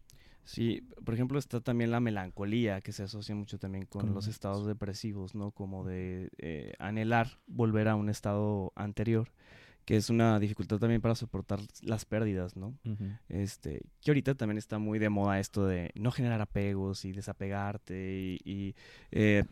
Sí, 0.50 0.82
por 1.06 1.14
ejemplo, 1.14 1.38
está 1.38 1.62
también 1.62 1.92
la 1.92 2.00
melancolía, 2.00 2.82
que 2.82 2.92
se 2.92 3.04
asocia 3.04 3.36
mucho 3.36 3.60
también 3.60 3.86
con 3.86 4.02
Con 4.02 4.16
los 4.16 4.26
los- 4.26 4.34
estados 4.34 4.66
depresivos, 4.66 5.36
¿no? 5.36 5.52
Como 5.52 5.86
de 5.86 6.30
eh, 6.40 6.74
anhelar 6.80 7.28
volver 7.46 7.88
a 7.88 7.96
un 7.96 8.10
estado 8.10 8.74
anterior, 8.76 9.28
que 9.86 9.96
es 9.96 10.10
una 10.10 10.40
dificultad 10.40 10.80
también 10.80 11.02
para 11.02 11.14
soportar 11.14 11.60
las 11.84 12.06
pérdidas, 12.06 12.56
¿no? 12.56 12.74
Este, 13.28 13.82
que 14.02 14.10
ahorita 14.10 14.34
también 14.34 14.58
está 14.58 14.80
muy 14.80 14.98
de 14.98 15.10
moda 15.10 15.40
esto 15.40 15.68
de 15.68 15.92
no 15.94 16.10
generar 16.12 16.42
apegos 16.42 17.06
y 17.06 17.12
desapegarte 17.12 18.40
y, 18.44 18.52
y, 18.52 18.76
eh, 19.12 19.44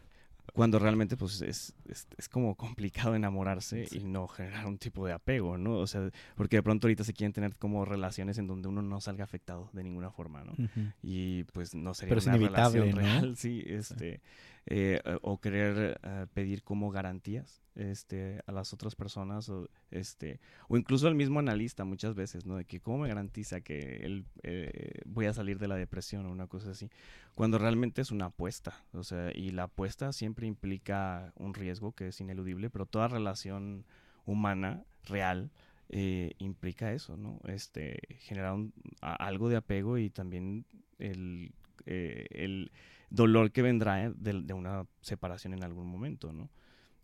cuando 0.57 0.79
realmente 0.79 1.15
pues 1.15 1.39
es, 1.41 1.75
es, 1.87 2.07
es 2.17 2.27
como 2.27 2.55
complicado 2.55 3.13
enamorarse 3.13 3.87
y 3.91 3.99
no 3.99 4.27
generar 4.27 4.65
un 4.65 4.79
tipo 4.79 5.05
de 5.05 5.13
apego, 5.13 5.55
¿no? 5.55 5.77
O 5.77 5.85
sea, 5.85 6.09
porque 6.35 6.55
de 6.55 6.63
pronto 6.63 6.87
ahorita 6.87 7.03
se 7.03 7.13
quieren 7.13 7.31
tener 7.31 7.55
como 7.57 7.85
relaciones 7.85 8.39
en 8.39 8.47
donde 8.47 8.67
uno 8.67 8.81
no 8.81 8.99
salga 8.99 9.23
afectado 9.23 9.69
de 9.71 9.83
ninguna 9.83 10.09
forma, 10.09 10.43
¿no? 10.43 10.55
Y 11.03 11.43
pues 11.53 11.75
no 11.75 11.93
sería 11.93 12.09
Pero 12.09 12.19
es 12.19 12.25
una 12.25 12.37
inevitable, 12.37 12.79
relación 12.79 12.95
¿no? 12.95 13.01
real, 13.01 13.37
sí, 13.37 13.63
este, 13.67 14.19
eh, 14.67 15.01
o 15.21 15.39
querer 15.39 15.99
eh, 16.03 16.25
pedir 16.33 16.63
como 16.63 16.91
garantías, 16.91 17.61
este, 17.75 18.41
a 18.47 18.51
las 18.51 18.73
otras 18.73 18.95
personas, 18.95 19.47
o 19.49 19.69
este, 19.91 20.39
o 20.67 20.77
incluso 20.77 21.07
al 21.07 21.15
mismo 21.15 21.39
analista 21.39 21.85
muchas 21.85 22.15
veces, 22.15 22.45
¿no? 22.45 22.57
De 22.57 22.65
que 22.65 22.79
cómo 22.81 22.99
me 22.99 23.07
garantiza 23.07 23.61
que 23.61 23.97
él 24.05 24.25
eh, 24.43 25.01
voy 25.05 25.25
a 25.27 25.33
salir 25.33 25.57
de 25.59 25.67
la 25.67 25.75
depresión 25.75 26.25
o 26.25 26.31
una 26.31 26.47
cosa 26.47 26.71
así, 26.71 26.89
cuando 27.35 27.57
realmente 27.57 28.01
es 28.01 28.11
una 28.11 28.25
apuesta, 28.25 28.83
o 28.93 29.03
sea, 29.03 29.31
y 29.33 29.51
la 29.51 29.63
apuesta 29.63 30.11
siempre 30.11 30.47
implica 30.47 31.31
un 31.35 31.53
riesgo 31.53 31.93
que 31.93 32.07
es 32.09 32.19
ineludible, 32.19 32.69
pero 32.69 32.85
toda 32.85 33.07
relación 33.07 33.85
humana 34.25 34.83
real 35.05 35.49
eh, 35.89 36.33
implica 36.39 36.91
eso, 36.91 37.15
¿no? 37.15 37.39
Este, 37.47 37.99
generar 38.19 38.53
un- 38.53 38.73
a- 39.01 39.15
algo 39.15 39.47
de 39.49 39.55
apego 39.55 39.97
y 39.97 40.09
también 40.09 40.65
el, 40.99 41.53
eh, 41.85 42.25
el 42.31 42.71
dolor 43.09 43.51
que 43.51 43.61
vendrá 43.61 44.05
eh, 44.05 44.13
de, 44.15 44.41
de 44.41 44.53
una 44.53 44.85
separación 45.01 45.53
en 45.53 45.63
algún 45.63 45.87
momento, 45.87 46.33
¿no? 46.33 46.49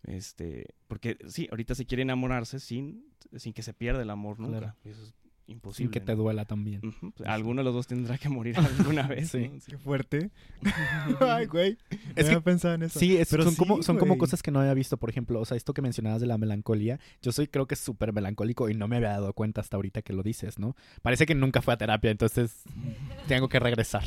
Este, 0.02 0.74
porque 0.86 1.16
sí, 1.28 1.48
ahorita 1.50 1.74
se 1.74 1.86
quiere 1.86 2.02
enamorarse 2.02 2.60
sin, 2.60 3.06
sin 3.36 3.52
que 3.52 3.62
se 3.62 3.72
pierda 3.72 4.02
el 4.02 4.10
amor 4.10 4.38
nunca. 4.38 4.58
Claro. 4.58 4.76
Eso 4.84 5.02
es 5.02 5.14
imposible. 5.46 5.86
Sin 5.86 5.90
que 5.90 6.00
te 6.00 6.14
duela 6.14 6.44
también. 6.44 6.80
Pues, 7.16 7.28
Alguno 7.28 7.60
de 7.60 7.64
los 7.64 7.74
dos 7.74 7.86
tendrá 7.86 8.16
que 8.18 8.28
morir 8.28 8.56
alguna 8.58 9.06
vez. 9.06 9.30
Sí. 9.30 9.48
¿no? 9.48 9.58
Qué 9.66 9.78
fuerte. 9.78 10.30
Ay, 11.20 11.46
güey. 11.46 11.78
Es 12.16 12.28
que- 12.28 12.40
pensado 12.40 12.74
en 12.74 12.84
eso. 12.84 12.98
Sí, 12.98 13.16
es- 13.16 13.28
Pero 13.30 13.44
son, 13.44 13.54
como, 13.54 13.82
son 13.82 13.98
como 13.98 14.16
cosas 14.18 14.42
que 14.42 14.50
no 14.50 14.60
había 14.60 14.74
visto, 14.74 14.96
por 14.96 15.10
ejemplo, 15.10 15.40
o 15.40 15.44
sea, 15.44 15.56
esto 15.56 15.74
que 15.74 15.82
mencionabas 15.82 16.20
de 16.20 16.26
la 16.26 16.38
melancolía, 16.38 16.98
yo 17.22 17.32
soy 17.32 17.46
creo 17.46 17.66
que 17.66 17.76
súper 17.76 18.12
melancólico 18.12 18.68
y 18.68 18.74
no 18.74 18.88
me 18.88 18.96
había 18.96 19.10
dado 19.10 19.32
cuenta 19.32 19.60
hasta 19.60 19.76
ahorita 19.76 20.02
que 20.02 20.12
lo 20.12 20.22
dices, 20.22 20.58
¿no? 20.58 20.76
Parece 21.02 21.26
que 21.26 21.34
nunca 21.34 21.62
fue 21.62 21.74
a 21.74 21.76
terapia, 21.76 22.10
entonces 22.10 22.62
tengo 23.28 23.48
que 23.48 23.58
regresar. 23.60 24.04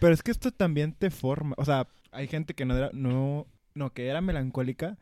Pero 0.00 0.12
es 0.14 0.22
que 0.22 0.30
esto 0.30 0.50
también 0.52 0.92
te 0.92 1.10
forma. 1.10 1.54
O 1.58 1.64
sea, 1.64 1.86
hay 2.12 2.28
gente 2.28 2.54
que 2.54 2.64
no 2.64 2.76
era, 2.76 2.90
no, 2.92 3.46
no, 3.74 3.90
que 3.92 4.06
era 4.08 4.20
melancólica, 4.20 4.96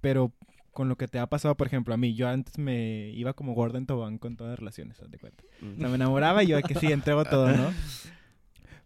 pero 0.00 0.32
con 0.78 0.88
lo 0.88 0.94
que 0.94 1.08
te 1.08 1.18
ha 1.18 1.26
pasado, 1.26 1.56
por 1.56 1.66
ejemplo, 1.66 1.92
a 1.92 1.96
mí, 1.96 2.14
yo 2.14 2.28
antes 2.28 2.56
me 2.56 3.08
iba 3.08 3.32
como 3.32 3.52
gorda 3.52 3.78
en 3.78 3.86
tobogán 3.86 4.16
con 4.16 4.36
todas 4.36 4.52
las 4.52 4.60
relaciones, 4.60 4.96
de 5.10 5.18
cuenta. 5.18 5.42
O 5.60 5.76
sea, 5.76 5.88
me 5.88 5.96
enamoraba 5.96 6.44
y 6.44 6.46
yo 6.46 6.62
que 6.62 6.76
sí, 6.76 6.92
entrego 6.92 7.24
todo, 7.24 7.48
¿no? 7.48 7.72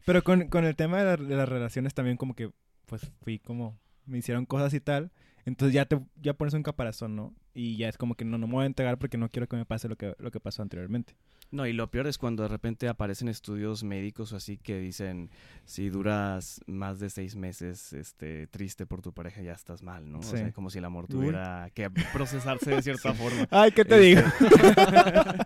Pero 0.06 0.24
con, 0.24 0.48
con 0.48 0.64
el 0.64 0.74
tema 0.74 1.04
de 1.04 1.36
las 1.36 1.46
relaciones 1.46 1.92
también 1.92 2.16
como 2.16 2.34
que, 2.34 2.50
pues, 2.86 3.12
fui 3.20 3.38
como 3.38 3.78
me 4.06 4.16
hicieron 4.16 4.46
cosas 4.46 4.72
y 4.72 4.80
tal. 4.80 5.12
Entonces 5.44 5.74
ya 5.74 5.86
te 5.86 5.98
ya 6.20 6.34
pones 6.34 6.54
un 6.54 6.62
caparazón, 6.62 7.16
¿no? 7.16 7.34
Y 7.54 7.76
ya 7.76 7.88
es 7.88 7.98
como 7.98 8.14
que 8.14 8.24
no, 8.24 8.38
no 8.38 8.46
me 8.46 8.54
voy 8.54 8.62
a 8.62 8.66
entregar 8.66 8.96
porque 8.98 9.18
no 9.18 9.28
quiero 9.28 9.48
que 9.48 9.56
me 9.56 9.64
pase 9.66 9.88
lo 9.88 9.96
que, 9.96 10.14
lo 10.18 10.30
que 10.30 10.40
pasó 10.40 10.62
anteriormente. 10.62 11.14
No, 11.50 11.66
y 11.66 11.72
lo 11.74 11.90
peor 11.90 12.06
es 12.06 12.16
cuando 12.16 12.44
de 12.44 12.48
repente 12.48 12.88
aparecen 12.88 13.28
estudios 13.28 13.84
médicos 13.84 14.32
o 14.32 14.36
así 14.36 14.56
que 14.56 14.78
dicen 14.78 15.28
si 15.66 15.90
duras 15.90 16.60
más 16.66 16.98
de 16.98 17.10
seis 17.10 17.36
meses 17.36 17.92
este, 17.92 18.46
triste 18.46 18.86
por 18.86 19.02
tu 19.02 19.12
pareja 19.12 19.42
ya 19.42 19.52
estás 19.52 19.82
mal, 19.82 20.10
¿no? 20.10 20.20
O 20.20 20.22
sea, 20.22 20.50
como 20.52 20.70
si 20.70 20.78
el 20.78 20.84
amor 20.86 21.04
Uy. 21.04 21.10
tuviera 21.10 21.68
que 21.74 21.90
procesarse 21.90 22.70
de 22.70 22.80
cierta 22.82 23.12
forma. 23.14 23.46
Ay, 23.50 23.72
¿qué 23.72 23.84
te 23.84 23.96
Este, 23.96 24.22
digo? 24.22 24.22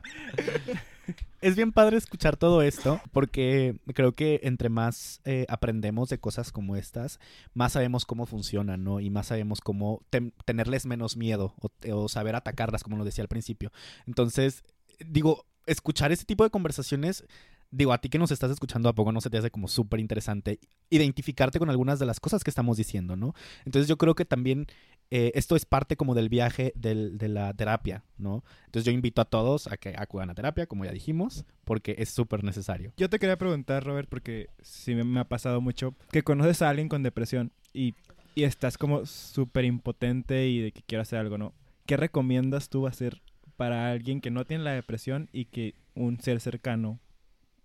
Es 1.40 1.54
bien 1.54 1.72
padre 1.72 1.96
escuchar 1.96 2.36
todo 2.36 2.62
esto 2.62 3.00
porque 3.12 3.76
creo 3.94 4.12
que 4.12 4.40
entre 4.44 4.68
más 4.68 5.20
eh, 5.24 5.46
aprendemos 5.48 6.08
de 6.08 6.18
cosas 6.18 6.52
como 6.52 6.76
estas, 6.76 7.20
más 7.54 7.72
sabemos 7.72 8.06
cómo 8.06 8.26
funcionan, 8.26 8.84
¿no? 8.84 9.00
Y 9.00 9.10
más 9.10 9.26
sabemos 9.28 9.60
cómo 9.60 10.02
tenerles 10.44 10.86
menos 10.86 11.16
miedo 11.16 11.54
o, 11.60 11.70
o 11.94 12.08
saber 12.08 12.36
atacarlas, 12.36 12.82
como 12.82 12.96
lo 12.96 13.04
decía 13.04 13.22
al 13.22 13.28
principio. 13.28 13.70
Entonces, 14.06 14.64
digo, 15.06 15.44
escuchar 15.66 16.12
este 16.12 16.24
tipo 16.24 16.44
de 16.44 16.50
conversaciones, 16.50 17.24
digo, 17.70 17.92
a 17.92 17.98
ti 17.98 18.08
que 18.08 18.18
nos 18.18 18.30
estás 18.30 18.50
escuchando 18.50 18.88
a 18.88 18.94
poco 18.94 19.12
no 19.12 19.20
se 19.20 19.30
te 19.30 19.38
hace 19.38 19.50
como 19.50 19.68
súper 19.68 20.00
interesante 20.00 20.58
identificarte 20.90 21.58
con 21.58 21.70
algunas 21.70 21.98
de 21.98 22.06
las 22.06 22.20
cosas 22.20 22.44
que 22.44 22.50
estamos 22.50 22.76
diciendo, 22.76 23.16
¿no? 23.16 23.34
Entonces 23.64 23.88
yo 23.88 23.96
creo 23.98 24.14
que 24.14 24.24
también 24.24 24.66
eh, 25.10 25.30
esto 25.36 25.54
es 25.54 25.64
parte 25.66 25.96
como 25.96 26.14
del 26.14 26.28
viaje 26.28 26.72
del- 26.74 27.16
de 27.18 27.28
la 27.28 27.54
terapia, 27.54 28.02
¿no? 28.18 28.42
Entonces 28.64 28.84
yo 28.84 28.90
invito 28.92 29.20
a 29.20 29.24
todos 29.24 29.68
a 29.68 29.76
que 29.76 29.94
acudan 29.96 30.30
a 30.30 30.34
terapia, 30.34 30.66
como 30.66 30.84
ya 30.84 30.90
dijimos, 30.90 31.44
porque 31.64 31.94
es 31.98 32.08
súper 32.10 32.42
necesario. 32.42 32.92
Yo 32.96 33.08
te 33.08 33.18
quería 33.20 33.38
preguntar, 33.38 33.84
Robert, 33.84 34.08
porque 34.08 34.48
sí 34.62 34.94
me, 34.96 35.20
ha 35.20 35.24
pasado 35.24 35.60
mucho 35.60 35.94
que 36.10 36.22
conoces 36.22 36.60
a 36.62 36.70
alguien 36.70 36.88
con 36.88 37.02
depresión 37.04 37.52
y, 37.72 37.94
y 38.34 38.42
estás 38.44 38.78
como 38.78 39.06
súper 39.06 39.64
impotente 39.64 40.48
y 40.48 40.60
de 40.60 40.72
que 40.72 40.82
quiero 40.82 41.02
hacer 41.02 41.18
algo, 41.20 41.38
¿no? 41.38 41.52
¿Qué 41.86 41.96
recomiendas 41.96 42.68
tú 42.68 42.88
hacer 42.88 43.22
para 43.56 43.90
alguien 43.92 44.20
que 44.20 44.30
no 44.32 44.44
tiene 44.44 44.64
la 44.64 44.72
depresión 44.72 45.28
y 45.32 45.44
que 45.46 45.74
un 45.94 46.18
ser 46.20 46.40
cercano 46.40 46.98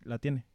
la 0.04 0.18
tiene? 0.20 0.45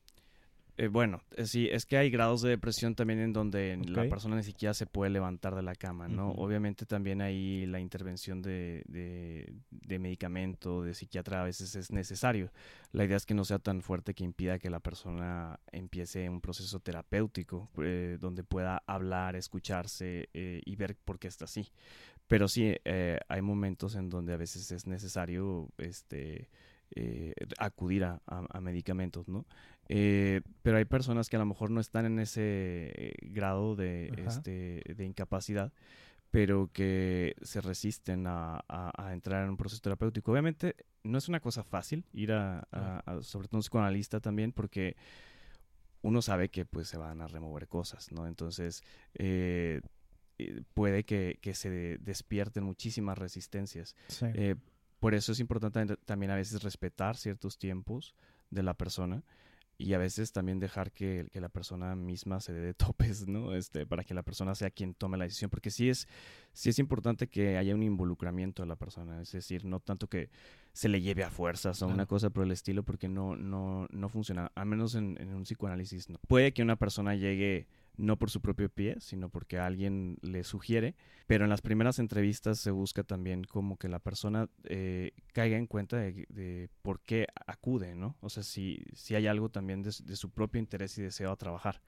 Eh, 0.79 0.89
bueno, 0.89 1.23
eh, 1.35 1.47
sí, 1.47 1.69
es 1.73 1.87
que 1.87 1.97
hay 1.97 2.11
grados 2.11 2.43
de 2.43 2.51
depresión 2.51 2.95
también 2.95 3.19
en 3.21 3.33
donde 3.33 3.79
la 3.87 4.03
Ok. 4.03 4.11
persona 4.11 4.37
ni 4.37 4.43
siquiera 4.43 4.75
se 4.75 4.85
puede 4.85 5.11
levantar 5.11 5.55
de 5.55 5.63
la 5.63 5.75
cama, 5.75 6.07
¿no? 6.07 6.33
Ujú. 6.33 6.43
Obviamente 6.43 6.85
también 6.85 7.23
ahí 7.23 7.65
la 7.65 7.81
intervención 7.81 8.43
de, 8.43 8.83
de, 8.87 9.55
de 9.71 9.99
medicamento, 9.99 10.83
de 10.83 10.93
psiquiatra 10.93 11.41
a 11.41 11.45
veces 11.45 11.75
es 11.77 11.91
necesario. 11.91 12.53
La 12.93 13.07
idea 13.07 13.17
es 13.17 13.25
que 13.25 13.33
no 13.33 13.47
sea 13.47 13.59
tan 13.59 13.81
fuerte 13.81 14.13
que 14.13 14.25
impida 14.25 14.59
que 14.59 14.69
la 14.69 14.81
persona 14.81 15.59
empiece 15.73 16.29
un 16.29 16.43
proceso 16.43 16.79
terapéutico 16.81 17.71
eh, 17.79 18.19
donde 18.21 18.45
pueda 18.45 18.83
hablar, 18.87 19.35
escucharse 19.35 20.29
eh, 20.35 20.61
y 20.63 20.77
ver 20.77 20.95
por 20.95 21.19
qué 21.19 21.29
está 21.29 21.47
así. 21.47 21.71
Pero 22.29 22.49
sí, 22.49 22.75
eh, 22.85 23.19
hay 23.29 23.41
momentos 23.41 23.95
en 23.95 24.11
donde 24.11 24.35
a 24.35 24.37
veces 24.37 24.71
es 24.73 24.87
necesario 24.87 25.71
este, 25.79 26.51
eh, 26.95 27.35
acudir 27.59 28.05
a, 28.05 28.21
a- 28.27 28.47
a 28.49 28.61
medicamentos, 28.61 29.29
¿no? 29.29 29.45
Eh, 29.89 30.41
pero 30.63 30.79
hay 30.79 30.85
personas 30.85 31.29
que 31.29 31.37
a 31.37 31.39
lo 31.39 31.47
mejor 31.47 31.71
no 31.71 31.81
están 31.81 32.07
en 32.07 32.19
ese 32.19 33.15
grado 33.23 33.77
de, 33.77 34.13
este, 34.27 34.83
de 34.95 35.05
incapacidad, 35.05 35.73
pero 36.31 36.71
que 36.73 37.35
se 37.43 37.61
resisten 37.61 38.25
a, 38.27 38.61
entrar 39.13 39.45
en 39.45 39.51
un 39.51 39.57
proceso 39.57 39.81
terapéutico. 39.81 40.33
Obviamente 40.33 40.77
no 41.05 41.19
es 41.19 41.29
una 41.29 41.41
cosa 41.41 41.63
fácil 41.63 42.05
ir 42.13 42.33
a, 42.33 42.67
sobre 43.23 43.49
todo 43.49 43.59
un 43.59 43.63
psicoanalista 43.63 44.21
también, 44.21 44.53
porque 44.53 44.97
uno 46.03 46.23
sabe 46.23 46.49
que 46.51 46.65
pues 46.65 46.89
se 46.89 46.99
van 46.99 47.21
a 47.21 47.27
remover 47.27 47.69
cosas, 47.69 48.13
¿no? 48.13 48.27
Entonces 48.27 48.83
eh, 49.15 49.81
eh, 50.39 50.63
puede 50.75 51.05
que, 51.05 51.39
que 51.41 51.55
se 51.55 51.99
despierten 51.99 52.65
muchísimas 52.65 53.19
resistencias. 53.19 53.97
Sí. 54.09 54.27
Eh, 54.35 54.57
por 55.01 55.15
eso 55.15 55.33
es 55.33 55.41
importante 55.41 55.97
también 56.05 56.31
a 56.31 56.37
veces 56.37 56.63
respetar 56.63 57.17
ciertos 57.17 57.59
tiempos 57.59 58.15
de 58.51 58.63
la 58.63 58.75
persona 58.75 59.23
y 59.79 59.93
a 59.93 59.99
veces 59.99 60.33
también 60.33 60.59
dejar 60.59 60.91
que, 60.91 61.29
que 61.33 61.41
la 61.41 61.51
persona 61.51 61.95
misma 61.95 62.41
se 62.41 62.53
dé 62.53 62.61
de 62.61 62.75
topes, 62.75 63.27
¿no? 63.27 63.55
Este, 63.55 63.87
para 63.87 64.05
que 64.05 64.15
la 64.15 64.23
persona 64.23 64.55
sea 64.55 64.71
quien 64.71 64.95
tome 64.95 65.19
la 65.19 65.25
decisión, 65.25 65.51
porque 65.51 65.71
sí 65.71 65.91
es, 65.91 66.09
sí 66.53 66.71
es 66.71 66.79
importante 66.79 67.29
que 67.29 67.59
haya 67.59 67.75
un 67.75 67.83
involucramiento 67.83 68.63
de 68.63 68.69
la 68.69 68.77
persona, 68.77 69.21
es 69.21 69.33
decir, 69.33 69.65
no 69.65 69.81
tanto 69.81 70.09
que 70.09 70.31
se 70.73 70.89
le 70.89 71.01
lleve 71.01 71.25
a 71.25 71.31
fuerzas 71.31 71.83
o 71.83 71.89
una 71.89 72.07
cosa 72.07 72.31
por 72.31 72.45
el 72.45 72.53
estilo, 72.53 72.83
porque 72.83 73.09
no, 73.09 73.37
no, 73.37 73.87
no 73.91 74.09
funciona, 74.09 74.51
al 74.55 74.67
menos 74.67 74.95
en, 74.95 75.17
en 75.21 75.35
un 75.35 75.45
psicoanálisis 75.45 76.09
no. 76.09 76.19
Puede 76.27 76.53
que 76.53 76.63
una 76.63 76.77
persona 76.77 77.15
llegue 77.15 77.67
no 77.97 78.19
por 78.19 78.31
su 78.31 78.41
propio 78.41 78.69
pie, 78.69 78.97
sino 79.01 79.29
porque 79.29 79.59
alguien 79.59 80.19
le 80.23 80.45
sugiere, 80.45 80.95
pero 81.27 81.45
en 81.45 81.51
las 81.51 81.63
primeras 81.63 81.99
entrevistas 81.99 82.59
se 82.59 82.71
busca 82.71 83.03
también 83.05 83.45
como 83.45 83.77
que 83.79 83.89
la 83.89 83.99
persona 83.99 84.49
eh, 84.65 85.13
caiga 85.33 85.57
en 85.57 85.67
cuenta 85.67 85.97
de, 85.97 86.69
por 86.83 87.01
qué 87.01 87.27
acude, 87.47 87.95
¿no? 87.95 88.17
O 88.21 88.29
sea, 88.29 88.43
si, 88.43 88.83
si 88.95 89.15
hay 89.15 89.27
algo 89.27 89.49
también 89.49 89.83
de, 89.83 89.93
de 90.05 90.17
su 90.17 90.31
propio 90.31 90.59
interés 90.59 90.97
y 90.99 91.03
deseo 91.03 91.31
a 91.31 91.37
trabajar. 91.37 91.81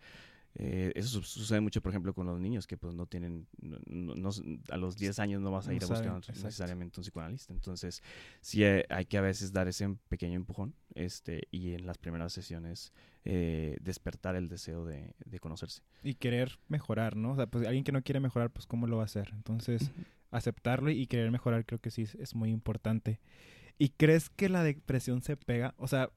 Eh, 0.61 0.91
eso 0.97 1.09
su- 1.09 1.23
sucede 1.23 1.61
mucho, 1.61 1.81
por 1.81 1.93
ejemplo, 1.93 2.13
con 2.13 2.27
los 2.27 2.41
niños 2.41 2.67
que 2.67 2.77
pues 2.77 2.93
no 2.95 3.07
tienen, 3.07 3.47
no, 3.61 3.79
no- 3.87 4.31
a 4.71 4.77
los 4.77 4.97
10 4.97 5.19
años 5.21 5.41
no 5.41 5.53
vas 5.53 5.67
a 5.69 5.71
No 5.71 5.77
ir 5.77 5.85
a 5.85 5.87
buscar 5.87 6.21
necesariamente 6.45 6.99
un 6.99 7.05
psicoanalista. 7.05 7.53
Entonces, 7.53 8.03
sí 8.41 8.65
eh, 8.65 8.85
hay 8.91 9.05
que 9.07 9.19
a 9.19 9.21
veces 9.21 9.53
dar 9.53 9.69
ese 9.69 9.89
pequeño 10.09 10.35
empujón 10.35 10.75
este 10.95 11.47
y 11.53 11.75
en 11.75 11.87
las 11.87 11.97
primeras 11.99 12.33
sesiones 12.33 12.93
eh, 13.25 13.77
despertar 13.81 14.35
el 14.35 14.49
deseo 14.49 14.85
de, 14.85 15.15
de 15.25 15.39
conocerse. 15.39 15.83
Y 16.03 16.15
querer 16.15 16.59
mejorar, 16.69 17.15
¿no? 17.15 17.33
O 17.33 17.37
sea, 17.37 17.47
pues 17.47 17.65
alguien 17.67 17.85
que 17.85 17.93
no 17.93 18.03
quiere 18.03 18.19
mejorar, 18.19 18.51
pues 18.51 18.67
¿cómo 18.67 18.87
lo 18.89 18.97
va 18.97 19.03
a 19.03 19.07
hacer? 19.07 19.31
Entonces, 19.35 19.93
aceptarlo 20.33 20.91
y 20.91 21.07
querer 21.07 21.31
mejorar 21.31 21.65
creo 21.67 21.79
que 21.81 21.91
sí 21.93 22.03
es, 22.03 22.15
es 22.17 22.35
muy 22.35 22.51
importante. 22.51 23.21
¿Y 23.79 23.91
crees 23.91 24.29
que 24.29 24.49
la 24.49 24.65
depresión 24.65 25.23
se 25.23 25.37
pega? 25.37 25.75
O 25.79 25.87
sea, 25.87 26.11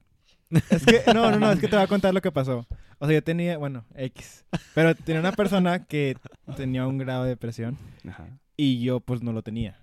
es 0.70 0.84
que, 0.84 1.02
no, 1.14 1.30
no, 1.30 1.38
no, 1.38 1.52
es 1.52 1.60
que 1.60 1.68
te 1.68 1.76
voy 1.76 1.84
a 1.84 1.88
contar 1.88 2.14
lo 2.14 2.20
que 2.20 2.32
pasó. 2.32 2.66
O 2.98 3.06
sea, 3.06 3.14
yo 3.14 3.22
tenía, 3.22 3.58
bueno, 3.58 3.84
X, 3.94 4.44
pero 4.74 4.94
tenía 4.94 5.20
una 5.20 5.32
persona 5.32 5.84
que 5.86 6.16
tenía 6.56 6.86
un 6.86 6.98
grado 6.98 7.24
de 7.24 7.30
depresión 7.30 7.76
Ajá. 8.06 8.28
y 8.56 8.80
yo 8.82 9.00
pues 9.00 9.22
no 9.22 9.32
lo 9.32 9.42
tenía. 9.42 9.80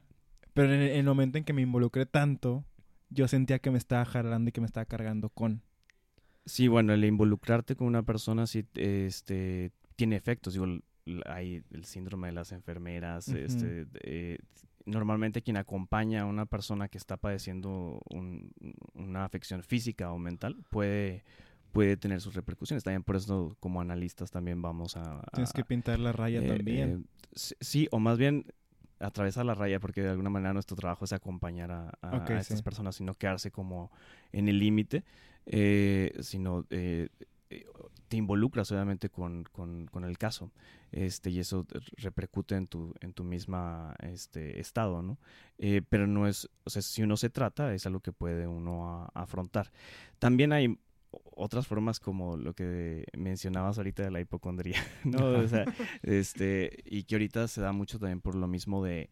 Pero 0.53 0.73
en 0.73 0.81
el, 0.81 0.89
en 0.91 0.97
el 0.97 1.05
momento 1.05 1.37
en 1.37 1.43
que 1.43 1.53
me 1.53 1.61
involucré 1.61 2.05
tanto, 2.05 2.65
yo 3.09 3.27
sentía 3.27 3.59
que 3.59 3.71
me 3.71 3.77
estaba 3.77 4.05
jalando 4.05 4.49
y 4.49 4.51
que 4.51 4.61
me 4.61 4.67
estaba 4.67 4.85
cargando 4.85 5.29
con. 5.29 5.61
Sí, 6.45 6.67
bueno, 6.67 6.93
el 6.93 7.03
involucrarte 7.03 7.75
con 7.75 7.87
una 7.87 8.03
persona 8.03 8.47
sí 8.47 8.65
este, 8.75 9.71
tiene 9.95 10.15
efectos. 10.15 10.53
Digo, 10.53 10.65
hay 11.25 11.63
el 11.71 11.85
síndrome 11.85 12.27
de 12.27 12.33
las 12.33 12.51
enfermeras. 12.51 13.27
Este, 13.29 13.85
eh, 14.01 14.37
normalmente 14.89 15.41
quien 15.41 15.57
acompaña 15.57 16.21
a 16.21 16.25
una 16.25 16.45
persona 16.45 16.87
que 16.89 16.97
está 16.97 17.17
padeciendo 17.17 18.01
un- 18.09 18.51
una 18.93 19.25
afección 19.25 19.63
física 19.63 20.11
o 20.11 20.17
mental 20.17 20.57
puede, 20.69 21.23
puede 21.71 21.97
tener 21.97 22.21
sus 22.21 22.33
repercusiones. 22.35 22.83
También 22.83 23.03
por 23.03 23.15
eso 23.15 23.55
como 23.59 23.81
analistas 23.81 24.31
también 24.31 24.61
vamos 24.61 24.97
a... 24.97 25.21
Tienes 25.33 25.53
que 25.53 25.63
pintar 25.63 25.99
la 25.99 26.11
raya 26.11 26.41
eh, 26.41 26.47
también. 26.47 27.05
eh, 27.33 27.45
sí- 27.61 27.87
o 27.91 27.99
más 27.99 28.17
bien 28.17 28.45
atravesar 28.99 29.45
la 29.45 29.53
raya, 29.55 29.79
porque 29.79 30.01
de 30.01 30.09
alguna 30.09 30.29
manera 30.29 30.51
nuestro 30.53 30.75
trabajo 30.75 31.05
es 31.05 31.13
acompañar 31.13 31.71
a, 31.71 31.89
a- 32.01 32.17
Ok, 32.17 32.31
a 32.31 32.39
estas 32.39 32.57
sí. 32.59 32.63
personas 32.63 32.99
y 32.99 33.03
no 33.05 33.13
quedarse 33.13 33.49
como 33.51 33.91
en 34.33 34.49
el 34.49 34.59
límite, 34.59 35.03
eh, 35.45 36.11
sino 36.19 36.65
eh, 36.69 37.07
te 38.09 38.17
involucras 38.17 38.69
obviamente 38.73 39.09
con, 39.09 39.45
con- 39.45 39.85
con 39.87 40.03
el 40.03 40.17
caso 40.17 40.51
este 40.91 41.29
y 41.29 41.39
eso 41.39 41.65
repercute 41.97 42.55
en 42.55 42.67
tu 42.67 42.93
en 42.99 43.13
tu 43.13 43.23
misma 43.23 43.95
este 44.01 44.59
estado 44.59 45.01
no 45.01 45.17
Eh, 45.57 45.81
pero 45.87 46.07
no 46.07 46.27
es 46.27 46.49
o 46.65 46.69
sea 46.69 46.81
si 46.81 47.03
uno 47.03 47.15
se 47.15 47.29
trata 47.29 47.73
es 47.73 47.85
algo 47.85 48.01
que 48.01 48.11
puede 48.11 48.47
uno 48.47 48.89
a- 48.89 49.11
afrontar. 49.13 49.71
También 50.19 50.51
hay 50.53 50.77
otras 51.35 51.65
formas 51.67 51.99
como 51.99 52.37
lo 52.37 52.53
que 52.53 53.05
mencionabas 53.17 53.77
ahorita 53.77 54.03
de 54.03 54.11
la 54.11 54.19
hipocondría 54.21 54.77
no 55.05 55.25
o 55.39 55.47
sea 55.47 55.65
este 56.03 56.77
y 56.85 57.03
que 57.03 57.15
ahorita 57.15 57.47
se 57.47 57.61
da 57.61 57.71
mucho 57.71 57.97
también 57.99 58.21
por 58.21 58.35
lo 58.35 58.47
mismo 58.47 58.83
de 58.83 59.09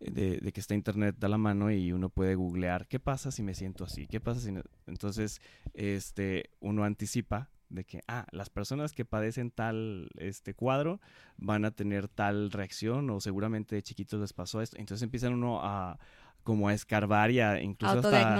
de, 0.00 0.38
de 0.38 0.52
que 0.52 0.60
está 0.60 0.74
internet 0.74 1.16
da 1.18 1.26
la 1.28 1.38
mano 1.38 1.70
y 1.72 1.92
uno 1.92 2.08
puede 2.08 2.36
googlear 2.36 2.86
qué 2.86 3.00
pasa 3.00 3.30
si 3.32 3.42
me 3.42 3.54
siento 3.54 3.84
así 3.84 4.06
qué 4.06 4.20
pasa 4.20 4.40
si 4.40 4.52
no? 4.52 4.62
entonces 4.86 5.40
este 5.74 6.50
uno 6.60 6.84
anticipa 6.84 7.50
de 7.70 7.84
que 7.84 8.02
ah 8.08 8.26
las 8.32 8.50
personas 8.50 8.92
que 8.92 9.04
padecen 9.04 9.50
tal 9.50 10.08
este 10.16 10.54
cuadro 10.54 11.00
van 11.36 11.64
a 11.64 11.70
tener 11.70 12.08
tal 12.08 12.50
reacción 12.50 13.08
o 13.10 13.20
seguramente 13.20 13.74
de 13.74 13.82
chiquitos 13.82 14.20
les 14.20 14.32
pasó 14.32 14.62
esto 14.62 14.76
entonces 14.78 15.02
empiezan 15.02 15.34
uno 15.34 15.60
a 15.62 15.98
como 16.44 16.68
a 16.68 16.72
escarbar 16.74 17.30
y 17.30 17.40
a 17.40 17.60
incluso 17.60 17.98
hasta. 18.08 18.34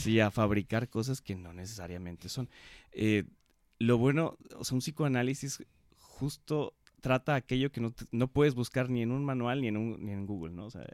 Sí, 0.00 0.18
a 0.18 0.30
fabricar 0.32 0.88
cosas 0.88 1.20
que 1.22 1.36
no 1.36 1.52
necesariamente 1.52 2.28
son. 2.28 2.48
Eh, 2.90 3.24
lo 3.78 3.98
bueno, 3.98 4.36
o 4.56 4.64
sea, 4.64 4.74
un 4.74 4.80
psicoanálisis 4.80 5.62
justo 5.96 6.74
trata 7.00 7.34
aquello 7.36 7.70
que 7.70 7.80
no, 7.80 7.92
te- 7.92 8.04
no 8.10 8.26
puedes 8.28 8.54
buscar 8.54 8.90
ni 8.90 9.02
en 9.02 9.12
un 9.12 9.24
manual 9.24 9.60
ni 9.60 9.68
en, 9.68 9.76
un, 9.76 10.04
ni 10.04 10.10
en 10.12 10.26
Google, 10.26 10.54
¿no? 10.54 10.66
O 10.66 10.70
sea, 10.70 10.84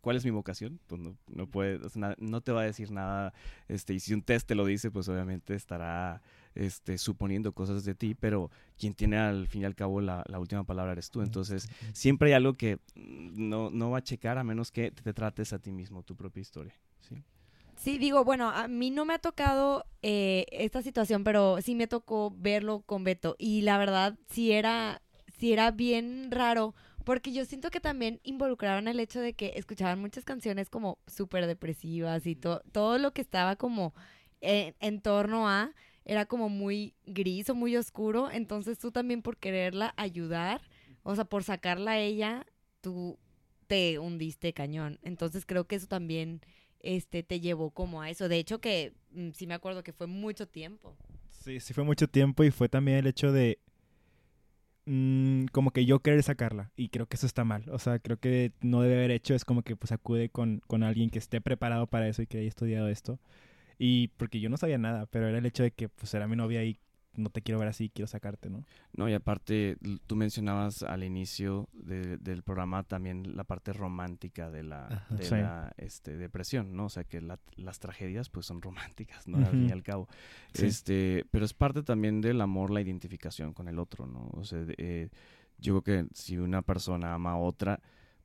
¿cuál 0.00 0.16
es 0.16 0.24
mi 0.24 0.30
vocación? 0.30 0.80
Pues 0.86 1.00
no, 1.00 1.16
no 1.28 1.46
puede, 1.48 1.80
no 2.18 2.40
te 2.40 2.52
va 2.52 2.62
a 2.62 2.64
decir 2.64 2.90
nada, 2.90 3.32
este, 3.68 3.94
y 3.94 4.00
si 4.00 4.12
un 4.14 4.22
test 4.22 4.46
te 4.48 4.54
lo 4.54 4.64
dice, 4.64 4.90
pues 4.90 5.08
obviamente 5.08 5.54
estará 5.54 6.20
este, 6.54 6.98
suponiendo 6.98 7.52
cosas 7.52 7.84
de 7.84 7.94
ti, 7.94 8.14
pero 8.14 8.50
quien 8.78 8.94
tiene 8.94 9.18
al 9.18 9.46
fin 9.48 9.62
y 9.62 9.64
al 9.64 9.74
cabo 9.74 10.00
la, 10.00 10.24
última 10.38 10.64
palabra 10.64 10.92
eres 10.92 11.10
tú. 11.10 11.22
Entonces, 11.22 11.68
siempre 11.92 12.28
hay 12.28 12.34
algo 12.34 12.54
que 12.54 12.78
no, 12.94 13.70
no 13.70 13.90
va 13.90 13.98
a 13.98 14.02
checar 14.02 14.38
a 14.38 14.44
menos 14.44 14.70
que 14.70 14.90
te 14.90 15.12
trates 15.12 15.52
a 15.52 15.58
ti 15.58 15.72
mismo, 15.72 16.02
tu 16.02 16.16
propia 16.16 16.40
historia. 16.40 16.74
¿sí? 17.00 17.22
Sí, 17.76 17.98
digo, 17.98 18.24
bueno, 18.24 18.50
a 18.50 18.68
mí 18.68 18.90
no 18.90 19.04
me 19.04 19.14
ha 19.14 19.18
tocado 19.18 19.84
eh, 20.02 20.46
esta 20.52 20.82
situación, 20.82 21.24
pero 21.24 21.60
sí 21.60 21.74
me 21.74 21.88
tocó 21.88 22.32
verlo 22.36 22.82
con 22.86 23.02
Beto. 23.02 23.34
Y 23.38 23.62
la 23.62 23.78
verdad, 23.78 24.16
sí 24.28 24.52
era, 24.52 25.02
sí 25.38 25.52
era 25.52 25.70
bien 25.70 26.30
raro, 26.30 26.74
porque 27.04 27.32
yo 27.32 27.44
siento 27.44 27.70
que 27.70 27.80
también 27.80 28.20
involucraron 28.22 28.86
el 28.86 29.00
hecho 29.00 29.20
de 29.20 29.32
que 29.32 29.54
escuchaban 29.56 30.00
muchas 30.00 30.24
canciones 30.24 30.70
como 30.70 30.98
súper 31.06 31.46
depresivas 31.46 32.26
y 32.26 32.36
todo 32.36 32.98
lo 32.98 33.12
que 33.12 33.20
estaba 33.20 33.56
como 33.56 33.94
en 34.40 35.00
torno 35.00 35.48
a 35.48 35.72
era 36.04 36.26
como 36.26 36.48
muy 36.48 36.94
gris 37.06 37.48
o 37.50 37.54
muy 37.54 37.76
oscuro. 37.76 38.30
Entonces 38.30 38.78
tú 38.78 38.90
también 38.90 39.22
por 39.22 39.36
quererla 39.36 39.94
ayudar, 39.96 40.60
o 41.02 41.14
sea, 41.14 41.24
por 41.24 41.44
sacarla 41.44 41.92
a 41.92 41.98
ella, 41.98 42.46
tú 42.80 43.18
te 43.66 43.98
hundiste 43.98 44.52
cañón. 44.52 44.98
Entonces 45.02 45.46
creo 45.46 45.66
que 45.66 45.76
eso 45.76 45.86
también 45.86 46.40
este, 46.80 47.22
te 47.22 47.40
llevó 47.40 47.70
como 47.70 48.02
a 48.02 48.10
eso. 48.10 48.28
De 48.28 48.38
hecho, 48.38 48.60
que 48.60 48.92
mm, 49.12 49.30
sí 49.32 49.46
me 49.46 49.54
acuerdo 49.54 49.82
que 49.82 49.92
fue 49.92 50.06
mucho 50.06 50.46
tiempo. 50.46 50.96
Sí, 51.30 51.60
sí 51.60 51.72
fue 51.72 51.84
mucho 51.84 52.08
tiempo 52.08 52.44
y 52.44 52.50
fue 52.50 52.68
también 52.68 52.98
el 52.98 53.06
hecho 53.06 53.32
de 53.32 53.58
mm, 54.84 55.46
como 55.46 55.70
que 55.70 55.86
yo 55.86 56.00
querer 56.00 56.22
sacarla. 56.22 56.70
Y 56.76 56.88
creo 56.88 57.06
que 57.06 57.16
eso 57.16 57.26
está 57.26 57.44
mal. 57.44 57.64
O 57.70 57.78
sea, 57.78 57.98
creo 57.98 58.18
que 58.18 58.52
no 58.60 58.82
debe 58.82 58.96
haber 58.96 59.10
hecho. 59.10 59.34
Es 59.34 59.44
como 59.44 59.62
que 59.62 59.76
pues 59.76 59.92
acude 59.92 60.28
con, 60.28 60.60
con 60.66 60.82
alguien 60.82 61.10
que 61.10 61.18
esté 61.18 61.40
preparado 61.40 61.86
para 61.86 62.08
eso 62.08 62.22
y 62.22 62.26
que 62.26 62.38
haya 62.38 62.48
estudiado 62.48 62.88
esto. 62.88 63.18
Y 63.84 64.06
porque 64.16 64.38
yo 64.38 64.48
no 64.48 64.56
sabía 64.56 64.78
nada, 64.78 65.06
pero 65.06 65.26
era 65.26 65.38
el 65.38 65.44
hecho 65.44 65.64
de 65.64 65.72
que 65.72 65.88
pues 65.88 66.14
era 66.14 66.28
mi 66.28 66.36
novia 66.36 66.62
y 66.62 66.78
no 67.16 67.30
te 67.30 67.42
quiero 67.42 67.58
ver 67.58 67.66
así, 67.66 67.90
quiero 67.90 68.06
sacarte, 68.06 68.48
¿no? 68.48 68.64
No, 68.92 69.08
y 69.08 69.12
aparte, 69.12 69.76
tú 70.06 70.14
mencionabas 70.14 70.84
al 70.84 71.02
inicio 71.02 71.68
del 71.72 72.44
programa 72.44 72.84
también 72.84 73.36
la 73.36 73.42
parte 73.42 73.72
romántica 73.72 74.52
de 74.52 74.62
la, 74.62 75.04
de 75.10 75.28
la 75.28 75.72
este, 75.78 76.16
depresión, 76.16 76.76
¿no? 76.76 76.84
O 76.84 76.88
sea, 76.90 77.02
que 77.02 77.20
las 77.20 77.80
tragedias 77.80 78.30
pues 78.30 78.46
son 78.46 78.62
románticas, 78.62 79.26
¿no? 79.26 79.38
Al 79.38 79.50
fin 79.50 79.68
y 79.68 79.72
al 79.72 79.82
cabo. 79.82 80.08
Este, 80.54 81.26
pero 81.32 81.44
es 81.44 81.52
parte 81.52 81.82
también 81.82 82.20
del 82.20 82.40
amor, 82.40 82.70
la 82.70 82.82
identificación 82.82 83.52
con 83.52 83.66
el 83.66 83.80
otro, 83.80 84.06
¿no? 84.06 84.30
O 84.34 84.44
sea, 84.44 84.64
eh, 84.78 85.08
yo 85.58 85.82
creo 85.82 86.04
que 86.04 86.14
si 86.14 86.38
una 86.38 86.62
persona 86.62 87.14
ama 87.14 87.32
a 87.32 87.36
otra, 87.36 87.80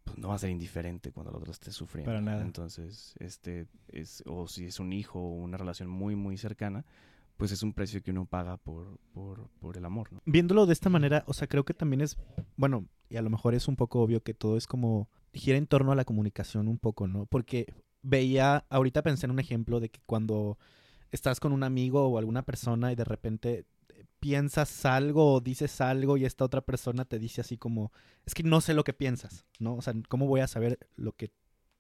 pues 0.08 0.18
no 0.18 0.30
va 0.30 0.36
a 0.36 0.40
ser 0.40 0.50
indiferente 0.50 1.12
cuando 1.12 1.32
el 1.32 1.38
otro 1.38 1.52
esté 1.52 1.72
sufriendo. 1.72 2.10
Para 2.10 2.22
nada. 2.22 2.42
Entonces, 2.42 3.14
este, 3.20 3.68
es, 3.90 4.24
o 4.26 4.48
si 4.48 4.66
es 4.66 4.80
un 4.80 4.94
hijo 4.94 5.20
o 5.20 5.34
una 5.34 5.58
relación 5.58 5.90
muy, 5.90 6.16
muy 6.16 6.38
cercana, 6.38 6.86
pues 7.36 7.52
es 7.52 7.62
un 7.62 7.74
precio 7.74 8.02
que 8.02 8.12
uno 8.12 8.26
paga 8.26 8.58
por, 8.58 8.98
por, 9.14 9.50
por 9.60 9.78
el 9.78 9.86
amor. 9.86 10.12
¿no? 10.12 10.22
Viéndolo 10.26 10.66
de 10.66 10.74
esta 10.74 10.90
manera, 10.90 11.24
o 11.28 11.34
sea, 11.34 11.48
creo 11.48 11.66
que 11.66 11.74
también 11.74 12.02
es, 12.02 12.18
bueno, 12.56 12.88
y 13.10 13.18
a 13.18 13.22
lo 13.22 13.30
mejor 13.30 13.54
es 13.54 13.68
un 13.68 13.76
poco 13.76 14.02
obvio 14.02 14.24
que 14.24 14.34
todo 14.34 14.58
es 14.58 14.66
como, 14.66 15.10
gira 15.34 15.58
en 15.58 15.68
torno 15.68 15.92
a 15.92 15.96
la 15.96 16.06
comunicación 16.06 16.68
un 16.68 16.80
poco, 16.80 17.08
¿no? 17.08 17.26
Porque 17.26 17.74
veía, 18.02 18.66
ahorita 18.70 19.04
pensé 19.04 19.26
en 19.26 19.32
un 19.32 19.40
ejemplo 19.40 19.80
de 19.80 19.90
que 19.90 20.00
cuando 20.06 20.58
estás 21.12 21.40
con 21.40 21.52
un 21.52 21.64
amigo 21.64 22.08
o 22.08 22.18
alguna 22.18 22.44
persona 22.44 22.92
y 22.92 22.96
de 22.96 23.04
repente 23.04 23.66
piensas 24.20 24.86
algo 24.86 25.34
o 25.34 25.42
dices 25.42 25.80
algo 25.82 26.18
y 26.18 26.26
esta 26.26 26.46
otra 26.46 26.62
persona 26.62 27.06
te 27.06 27.20
dice 27.20 27.42
así 27.42 27.58
como, 27.58 27.92
es 28.26 28.34
que 28.34 28.44
no 28.44 28.62
sé 28.62 28.74
lo 28.74 28.84
que 28.84 28.94
piensas, 28.94 29.46
¿no? 29.60 29.76
O 29.76 29.82
sea, 29.82 29.94
¿cómo 30.10 30.28
voy 30.28 30.42
a 30.42 30.48
saber 30.48 30.80
lo 30.96 31.14
que 31.14 31.32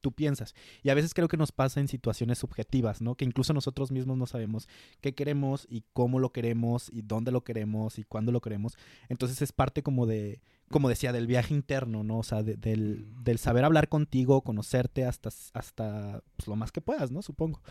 tú 0.02 0.12
piensas. 0.12 0.54
Y 0.84 0.90
a 0.90 0.94
veces 0.94 1.14
creo 1.14 1.28
que 1.28 1.38
nos 1.38 1.52
pasa 1.52 1.80
en 1.80 1.88
situaciones 1.88 2.40
subjetivas, 2.40 3.02
¿no? 3.02 3.16
Que 3.16 3.26
incluso 3.26 3.54
nosotros 3.54 3.92
mismos 3.92 4.18
no 4.18 4.26
sabemos 4.26 4.68
qué 5.02 5.14
queremos 5.14 5.68
y 5.70 5.84
cómo 5.94 6.20
lo 6.20 6.32
queremos 6.32 6.90
y 6.92 7.02
dónde 7.02 7.32
lo 7.32 7.44
queremos 7.44 8.00
y 8.00 8.04
cuándo 8.04 8.32
lo 8.32 8.42
queremos. 8.42 8.78
Entonces 9.10 9.42
es 9.42 9.52
parte 9.52 9.84
como 9.84 10.06
de, 10.06 10.42
como 10.70 10.90
decía, 10.90 11.12
del 11.12 11.28
viaje 11.28 11.54
interno, 11.54 12.04
¿no? 12.04 12.20
O 12.20 12.24
sea, 12.24 12.44
del, 12.44 13.14
del, 13.24 13.38
saber 13.40 13.66
hablar 13.66 13.90
contigo, 13.90 14.42
conocerte 14.42 15.06
hasta, 15.06 15.30
hasta 15.54 16.24
pues, 16.36 16.48
lo 16.48 16.56
más 16.56 16.72
que 16.72 16.82
puedas, 16.82 17.12
¿no? 17.12 17.22
Supongo. 17.22 17.62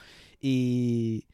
Y, 0.40 1.26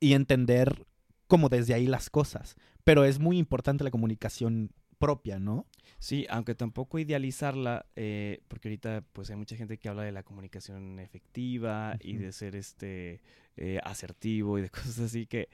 y 0.00 0.14
entender 0.14 0.84
como 1.26 1.48
desde 1.48 1.74
ahí 1.74 1.86
las 1.86 2.10
cosas. 2.10 2.56
Pero 2.84 3.04
es 3.04 3.18
muy 3.18 3.38
importante 3.38 3.84
la 3.84 3.90
comunicación 3.90 4.70
propia, 4.98 5.38
¿no? 5.38 5.66
Sí, 5.98 6.26
aunque 6.30 6.54
tampoco 6.54 6.98
idealizarla, 6.98 7.86
eh, 7.96 8.42
porque 8.48 8.68
ahorita 8.68 9.04
pues 9.12 9.30
hay 9.30 9.36
mucha 9.36 9.56
gente 9.56 9.78
que 9.78 9.88
habla 9.88 10.02
de 10.02 10.12
la 10.12 10.22
comunicación 10.22 10.98
efectiva 10.98 11.96
y 12.00 12.16
de 12.16 12.32
ser 12.32 12.56
este 12.56 13.20
eh, 13.56 13.80
asertivo 13.84 14.58
y 14.58 14.62
de 14.62 14.70
cosas 14.70 14.98
así 15.00 15.26
que 15.26 15.48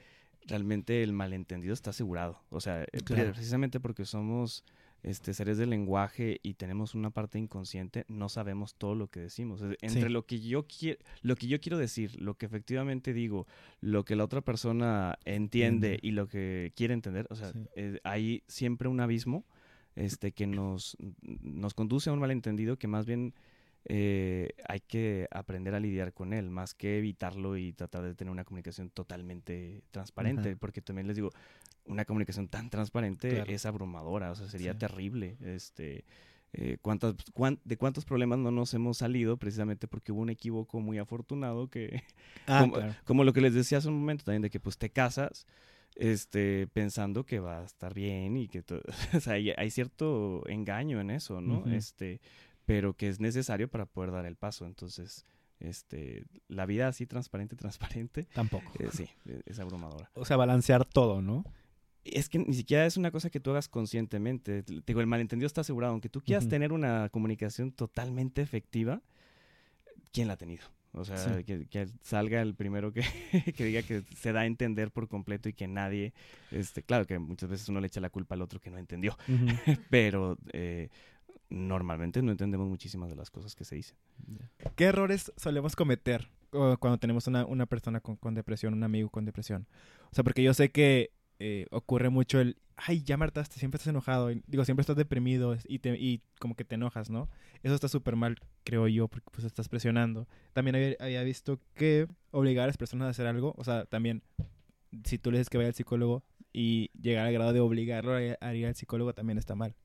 realmente 0.47 1.03
el 1.03 1.13
malentendido 1.13 1.73
está 1.73 1.91
asegurado. 1.91 2.41
O 2.49 2.59
sea, 2.59 2.83
eh, 2.83 3.01
precisamente 3.03 3.79
porque 3.79 4.05
somos 4.05 4.65
este, 5.03 5.33
seres 5.33 5.57
del 5.57 5.71
lenguaje 5.71 6.39
y 6.43 6.53
tenemos 6.53 6.93
una 6.95 7.09
parte 7.09 7.39
inconsciente, 7.39 8.05
no 8.07 8.29
sabemos 8.29 8.75
todo 8.75 8.95
lo 8.95 9.07
que 9.07 9.19
decimos. 9.19 9.61
Entre 9.81 10.09
lo 10.09 10.25
que 10.25 10.39
yo 10.39 10.67
quiero, 10.67 10.99
lo 11.21 11.35
que 11.35 11.47
yo 11.47 11.59
quiero 11.59 11.77
decir, 11.77 12.21
lo 12.21 12.35
que 12.35 12.45
efectivamente 12.45 13.13
digo, 13.13 13.47
lo 13.79 14.05
que 14.05 14.15
la 14.15 14.23
otra 14.23 14.41
persona 14.41 15.17
entiende 15.25 15.99
y 16.01 16.11
lo 16.11 16.27
que 16.27 16.71
quiere 16.75 16.93
entender, 16.93 17.27
o 17.29 17.35
sea, 17.35 17.51
eh, 17.75 17.99
hay 18.03 18.43
siempre 18.47 18.89
un 18.89 18.99
abismo 18.99 19.45
este, 19.95 20.31
que 20.31 20.47
nos, 20.47 20.97
nos 21.21 21.73
conduce 21.73 22.09
a 22.09 22.13
un 22.13 22.19
malentendido 22.19 22.77
que 22.77 22.87
más 22.87 23.05
bien 23.05 23.33
eh, 23.85 24.49
hay 24.67 24.79
que 24.81 25.27
aprender 25.31 25.73
a 25.73 25.79
lidiar 25.79 26.13
con 26.13 26.33
él, 26.33 26.49
más 26.49 26.75
que 26.75 26.99
evitarlo 26.99 27.57
y 27.57 27.73
tratar 27.73 28.03
de 28.03 28.13
tener 28.13 28.31
una 28.31 28.45
comunicación 28.45 28.91
totalmente 28.91 29.81
transparente, 29.89 30.55
porque 30.55 30.81
también 30.81 31.07
les 31.07 31.15
digo, 31.15 31.31
una 31.91 32.05
comunicación 32.05 32.47
tan 32.47 32.69
transparente 32.69 33.43
es 33.53 33.65
abrumadora, 33.65 34.31
o 34.31 34.35
sea, 34.35 34.47
sería 34.47 34.77
terrible. 34.77 35.37
Este, 35.41 36.05
eh, 36.53 36.77
¿cuántas, 36.81 37.15
¿De 37.63 37.77
cuántos 37.77 38.05
problemas 38.05 38.39
no 38.39 38.49
nos 38.49 38.73
hemos 38.73 38.97
salido 38.97 39.37
precisamente 39.37 39.87
porque 39.87 40.11
hubo 40.11 40.21
un 40.21 40.29
equívoco 40.29 40.79
muy 40.79 40.97
afortunado 40.97 41.69
que, 41.69 42.03
ah, 42.47 42.95
como, 43.05 43.23
lo 43.23 43.33
que 43.33 43.41
les 43.41 43.53
decía 43.53 43.77
hace 43.77 43.89
un 43.89 43.99
momento 43.99 44.23
también, 44.23 44.41
de 44.41 44.49
que 44.49 44.59
pues 44.59 44.77
te 44.77 44.89
casas 44.89 45.45
este, 45.95 46.67
pensando 46.67 47.25
que 47.25 47.39
va 47.39 47.59
a 47.59 47.65
estar 47.65 47.93
bien 47.93 48.37
y 48.37 48.47
que 48.47 48.63
o 49.13 49.19
sea, 49.19 49.33
hay, 49.33 49.71
cierto 49.71 50.43
engaño 50.47 51.01
en 51.01 51.11
eso, 51.11 51.41
¿no? 51.41 51.65
Este, 51.71 52.21
pero 52.65 52.93
que 52.93 53.09
es 53.09 53.19
necesario 53.19 53.69
para 53.69 53.85
poder 53.85 54.11
dar 54.11 54.25
el 54.25 54.37
paso. 54.37 54.65
Entonces, 54.65 55.25
este, 55.59 56.25
la 56.47 56.65
vida 56.65 56.87
así 56.87 57.05
transparente, 57.05 57.55
transparente. 57.57 58.27
Tampoco. 58.33 58.71
Eh, 58.79 58.89
sí, 58.91 59.09
es 59.45 59.59
abrumadora. 59.59 60.09
O 60.15 60.25
sea, 60.25 60.37
balancear 60.37 60.85
todo, 60.85 61.21
¿no? 61.21 61.45
Es 62.03 62.29
que 62.29 62.39
ni 62.39 62.53
siquiera 62.53 62.85
es 62.85 62.97
una 62.97 63.11
cosa 63.11 63.29
que 63.29 63.39
tú 63.39 63.51
hagas 63.51 63.67
conscientemente. 63.67 64.63
digo, 64.85 65.01
el 65.01 65.07
malentendido 65.07 65.47
está 65.47 65.61
asegurado. 65.61 65.93
Aunque 65.93 66.09
tú 66.09 66.21
quieras 66.21 66.47
tener 66.47 66.71
una 66.71 67.09
comunicación 67.09 67.71
totalmente 67.71 68.41
efectiva, 68.41 69.01
¿quién 70.11 70.27
la 70.27 70.33
ha 70.33 70.37
tenido? 70.37 70.63
O 70.93 71.05
sea, 71.05 71.41
que, 71.43 71.87
salga 72.01 72.41
el 72.41 72.53
primero 72.53 72.91
que, 72.91 73.01
que, 73.55 73.63
diga 73.63 73.81
que 73.81 74.03
se 74.15 74.33
da 74.33 74.41
a 74.41 74.45
entender 74.45 74.91
por 74.91 75.07
completo 75.07 75.47
y 75.47 75.53
que 75.53 75.67
nadie, 75.67 76.13
este, 76.51 76.83
claro 76.83 77.07
que 77.07 77.17
muchas 77.17 77.49
veces 77.49 77.69
uno 77.69 77.79
le 77.79 77.87
echa 77.87 78.01
la 78.01 78.09
culpa 78.09 78.35
al 78.35 78.41
otro 78.41 78.59
que 78.59 78.69
no 78.69 78.77
entendió, 78.77 79.17
pero 79.89 80.37
eh, 80.51 80.89
normalmente 81.49 82.21
no 82.21 82.31
entendemos 82.31 82.67
muchísimas 82.67 83.09
de 83.09 83.15
las 83.15 83.31
cosas 83.31 83.55
que 83.55 83.63
se 83.63 83.75
dicen. 83.75 83.95
¿Qué 84.75 84.85
errores 84.85 85.31
solemos 85.37 85.77
cometer 85.77 86.29
cuando 86.49 86.97
tenemos 86.97 87.25
una, 87.27 87.45
una 87.45 87.67
persona 87.67 88.01
con, 88.01 88.17
con, 88.17 88.33
depresión, 88.33 88.73
un 88.73 88.83
amigo 88.83 89.09
con 89.09 89.23
depresión? 89.23 89.67
O 90.11 90.15
sea, 90.15 90.25
porque 90.25 90.43
yo 90.43 90.53
sé 90.53 90.71
que 90.71 91.11
eh, 91.43 91.65
ocurre 91.71 92.09
mucho 92.09 92.39
el, 92.39 92.55
ay, 92.75 93.01
ya 93.01 93.17
martaste, 93.17 93.57
siempre 93.57 93.77
estás 93.77 93.89
enojado, 93.89 94.29
digo, 94.45 94.63
siempre 94.63 94.81
estás 94.81 94.95
deprimido 94.95 95.57
y, 95.65 95.79
te, 95.79 95.97
y 95.97 96.21
como 96.39 96.55
que 96.55 96.63
te 96.63 96.75
enojas, 96.75 97.09
¿no? 97.09 97.29
Eso 97.63 97.73
está 97.73 97.87
súper 97.87 98.15
mal, 98.15 98.37
creo 98.63 98.87
yo, 98.87 99.07
porque 99.07 99.27
pues 99.31 99.45
estás 99.45 99.67
presionando. 99.67 100.27
También 100.53 100.95
había, 100.99 101.23
visto 101.23 101.59
que 101.73 102.07
obligar 102.29 102.65
a 102.65 102.67
las 102.67 102.77
personas 102.77 103.07
a 103.07 103.09
hacer 103.09 103.25
algo, 103.25 103.55
o 103.57 103.63
sea, 103.63 103.85
también, 103.85 104.21
si 105.03 105.17
tú 105.17 105.31
le 105.31 105.39
dices 105.39 105.49
que 105.49 105.57
vaya 105.57 105.69
al 105.69 105.73
psicólogo 105.73 106.23
y 106.53 106.91
llegar 106.99 107.25
al 107.25 107.33
grado 107.33 107.53
de 107.53 107.59
obligarlo 107.59 108.13
a, 108.13 108.53
ir 108.53 108.67
al 108.67 108.75
psicólogo, 108.75 109.15
también 109.15 109.39
está 109.39 109.55
mal. 109.55 109.75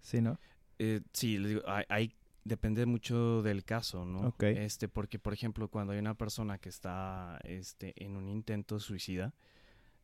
¿Sí, 0.00 0.20
no? 0.20 0.38
Eh, 0.78 1.00
sí, 1.12 1.38
les 1.38 1.48
digo, 1.48 1.62
hay, 1.66 2.14
depende 2.44 2.86
mucho 2.86 3.42
del 3.42 3.64
caso, 3.64 4.04
¿no? 4.04 4.32
Este, 4.40 4.86
porque, 4.86 5.18
por 5.18 5.32
ejemplo, 5.32 5.66
cuando 5.66 5.92
hay 5.92 5.98
una 5.98 6.14
persona 6.14 6.58
que 6.58 6.68
está 6.68 7.40
este, 7.42 7.94
en 7.96 8.16
un 8.16 8.28
intento 8.28 8.78
suicida, 8.78 9.34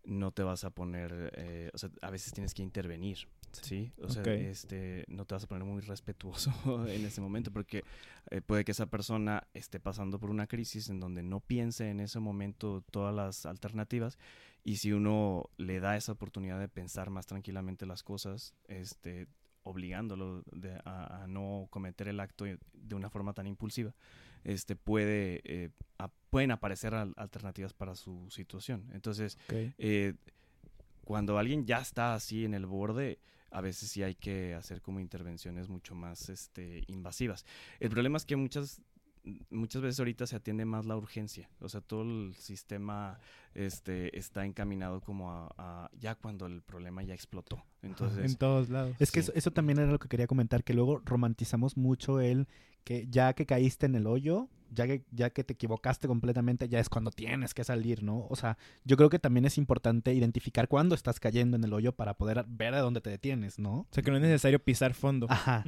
no 0.05 0.30
te 0.32 0.42
vas 0.42 0.64
a 0.64 0.70
poner, 0.70 1.32
eh, 1.36 1.70
o 1.72 1.78
sea, 1.78 1.90
a 2.02 2.11
veces 2.11 2.32
tienes 2.32 2.52
que 2.55 2.62
intervenir, 2.62 3.26
¿sí? 3.62 3.92
O 4.02 4.09
sea, 4.11 4.22
este, 4.50 5.05
no 5.09 5.24
te 5.24 5.34
vas 5.34 5.44
a 5.44 5.46
poner 5.46 5.64
muy 5.64 5.80
respetuoso 5.80 6.50
en 6.88 7.05
ese 7.07 7.20
momento 7.20 7.50
porque 7.52 7.84
eh, 8.30 8.40
puede 8.42 8.64
que 8.64 8.72
esa 8.72 8.86
persona 8.86 9.46
esté 9.55 9.80
pasando 9.80 10.18
por 10.18 10.30
una 10.30 10.46
crisis 10.46 10.90
en 10.90 11.00
donde 11.00 11.22
no 11.22 11.40
piense 11.40 11.88
en 11.90 12.00
ese 12.00 12.20
momento 12.20 12.82
todas 12.90 13.14
las 13.14 13.46
alternativas 13.46 14.18
y 14.64 14.76
si 14.76 14.92
uno 14.92 15.48
le 15.57 15.80
da 15.80 15.96
esa 15.96 16.12
oportunidad 16.12 16.59
de 16.61 16.68
pensar 16.68 17.11
más 17.11 17.26
tranquilamente 17.26 17.86
las 17.86 18.02
cosas, 18.02 18.55
este, 18.68 19.26
obligándolo 19.62 20.42
de- 20.52 20.80
a, 20.84 21.22
a 21.22 21.26
no 21.26 21.66
cometer 21.70 22.09
el 22.09 22.20
acto 22.20 22.44
de 22.44 22.94
una 22.94 23.09
forma 23.11 23.32
tan 23.32 23.46
impulsiva, 23.46 23.94
este 24.45 24.76
puede 24.76 25.40
eh, 25.45 25.70
a- 25.99 26.11
pueden 26.30 26.51
aparecer 26.53 26.95
al- 26.95 27.14
alternativas 27.16 27.72
para 27.72 27.95
su 27.97 28.26
situación. 28.30 28.88
Entonces, 28.92 29.38
eh, 29.78 30.14
cuando 31.05 31.38
alguien 31.38 31.66
ya 31.66 31.78
está 31.80 32.14
así 32.14 32.45
en 32.45 32.55
el 32.55 32.66
borde, 32.66 33.18
a 33.51 33.61
veces 33.61 33.90
sí 33.90 34.03
hay 34.03 34.14
que 34.14 34.55
hacer 34.55 34.80
como 34.82 35.01
intervenciones 35.01 35.68
mucho 35.68 35.95
más 35.95 36.28
este, 36.28 36.82
invasivas. 36.88 37.45
El 37.80 37.90
problema 37.90 38.16
es 38.16 38.24
que 38.24 38.36
muchas 38.36 38.80
muchas 39.49 39.80
veces 39.80 39.99
ahorita 40.01 40.26
se 40.26 40.36
atiende 40.36 40.66
más 40.66 40.84
la 40.84 40.99
urgencia, 40.99 41.49
o 41.61 41.70
sea, 41.70 41.80
todo 41.80 42.03
el 42.03 42.34
sistema 42.34 43.18
este, 43.55 44.18
está 44.18 44.45
encaminado 44.45 45.01
como 45.01 45.30
a, 45.32 45.55
a 45.57 45.90
ya 45.99 46.14
cuando 46.14 46.45
el 46.45 46.61
problema 46.61 47.03
ya 47.03 47.14
explotó. 47.14 47.64
Entonces, 47.80 48.30
en 48.30 48.36
todos 48.36 48.68
lados. 48.68 48.95
Es 48.99 49.11
que 49.11 49.22
Sí. 49.22 49.30
eso, 49.30 49.32
eso 49.34 49.51
también 49.51 49.78
era 49.78 49.90
lo 49.90 49.99
que 49.99 50.09
quería 50.09 50.26
comentar, 50.26 50.62
que 50.62 50.74
luego 50.74 51.01
romantizamos 51.07 51.78
mucho 51.78 52.20
el 52.20 52.47
que 52.85 53.07
ya 53.11 53.32
que 53.32 53.47
caíste 53.47 53.87
en 53.87 53.95
el 53.95 54.07
hoyo, 54.07 54.49
ya 54.70 54.87
que, 54.89 55.05
ya 55.12 55.30
que 55.30 55.45
te 55.45 55.53
equivocaste 55.53 56.09
completamente, 56.09 56.68
ya 56.68 56.80
es 56.80 56.89
cuando 56.89 57.12
tienes 57.12 57.55
que 57.55 57.62
salir, 57.62 58.03
¿no? 58.03 58.26
O 58.28 58.35
sea, 58.35 58.59
yo 58.85 58.97
creo 58.97 59.09
que 59.09 59.20
también 59.20 59.45
es 59.45 59.57
importante 59.57 60.12
identificar 60.12 60.66
cuándo 60.66 60.97
estás 60.97 61.20
cayendo 61.20 61.57
en 61.57 61.62
el 61.62 61.72
hoyo 61.72 61.93
para 61.93 62.14
poder 62.14 62.45
ver 62.49 62.74
a 62.74 62.80
dónde 62.80 63.01
te 63.01 63.09
detienes, 63.11 63.59
¿no? 63.61 63.72
O 63.80 63.87
sea, 63.93 64.03
que 64.03 64.11
no 64.11 64.16
es 64.16 64.22
necesario 64.22 64.59
pisar 64.59 64.93
fondo. 64.95 65.26
Ajá. 65.30 65.64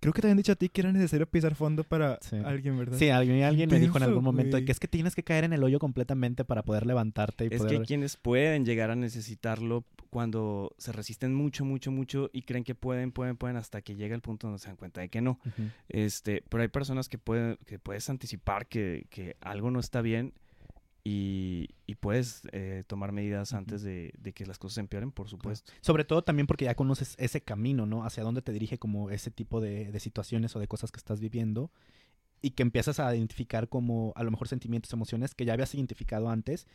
Creo 0.00 0.12
que 0.12 0.20
te 0.20 0.26
habían 0.28 0.36
dicho 0.36 0.52
a 0.52 0.56
ti 0.56 0.68
que 0.68 0.82
era 0.82 0.92
necesario 0.92 1.26
pisar 1.30 1.54
fondo 1.54 1.82
para 1.82 2.18
Sí. 2.20 2.36
alguien, 2.44 2.78
¿verdad? 2.78 2.98
Sí, 2.98 3.08
alguien, 3.08 3.42
alguien 3.42 3.70
me 3.70 3.80
dijo 3.80 3.96
en 3.96 4.04
algún 4.04 4.24
momento 4.24 4.62
que 4.64 4.70
es 4.72 4.80
que 4.80 4.88
tienes 4.88 5.14
que 5.14 5.22
caer 5.24 5.44
en 5.44 5.54
el 5.54 5.64
hoyo 5.64 5.78
completamente 5.78 6.44
para 6.44 6.62
poder 6.62 6.84
levantarte 6.86 7.44
y 7.44 7.46
es 7.46 7.52
que 7.52 7.58
poder... 7.58 7.86
quienes 7.86 8.16
pueden 8.18 8.66
llegar 8.66 8.90
a 8.90 8.96
necesitarlo 8.96 9.84
cuando 10.10 10.74
se 10.76 10.92
resisten 10.92 11.34
mucho, 11.34 11.64
mucho, 11.64 11.90
mucho 11.90 12.30
y 12.32 12.42
creen 12.42 12.64
que 12.64 12.74
pueden, 12.74 13.12
pueden, 13.12 13.36
pueden 13.36 13.56
hasta 13.56 13.80
que 13.80 13.94
llega 13.94 14.14
el 14.14 14.20
punto 14.20 14.48
donde 14.48 14.58
se 14.58 14.66
dan 14.66 14.76
cuenta 14.76 15.00
de 15.00 15.08
que 15.08 15.20
no. 15.20 15.38
Este, 15.88 16.42
pero 16.48 16.62
hay 16.62 16.68
personas 16.68 17.08
que 17.08 17.16
pueden, 17.16 17.58
que 17.64 17.78
puedes 17.78 18.10
anticipar 18.10 18.66
que, 18.66 19.06
que 19.08 19.36
algo 19.40 19.70
no 19.70 19.78
está 19.78 20.02
bien 20.02 20.34
y, 21.04 21.70
y 21.86 21.94
puedes 21.94 22.42
eh, 22.52 22.84
tomar 22.86 23.12
medidas 23.12 23.54
antes 23.54 23.82
de, 23.82 24.12
de 24.18 24.32
que 24.32 24.44
las 24.44 24.58
cosas 24.58 24.78
empeoren, 24.78 25.12
por 25.12 25.28
supuesto. 25.28 25.72
Sobre 25.80 26.04
todo 26.04 26.22
también 26.22 26.46
porque 26.46 26.66
ya 26.66 26.74
conoces 26.74 27.14
ese 27.18 27.40
camino, 27.40 27.86
¿no? 27.86 28.04
Hacia 28.04 28.24
dónde 28.24 28.42
te 28.42 28.52
dirige 28.52 28.78
como 28.78 29.10
ese 29.10 29.30
tipo 29.30 29.60
de, 29.60 29.92
de 29.92 30.00
situaciones 30.00 30.54
o 30.56 30.58
de 30.58 30.68
cosas 30.68 30.90
que 30.90 30.98
estás 30.98 31.20
viviendo 31.20 31.70
y 32.42 32.50
que 32.50 32.62
empiezas 32.62 33.00
a 33.00 33.14
identificar 33.14 33.68
como 33.68 34.12
a 34.16 34.24
lo 34.24 34.30
mejor 34.30 34.48
sentimientos, 34.48 34.92
emociones 34.92 35.34
que 35.34 35.44
ya 35.44 35.52
habías 35.52 35.74
identificado 35.74 36.28
antes 36.30 36.66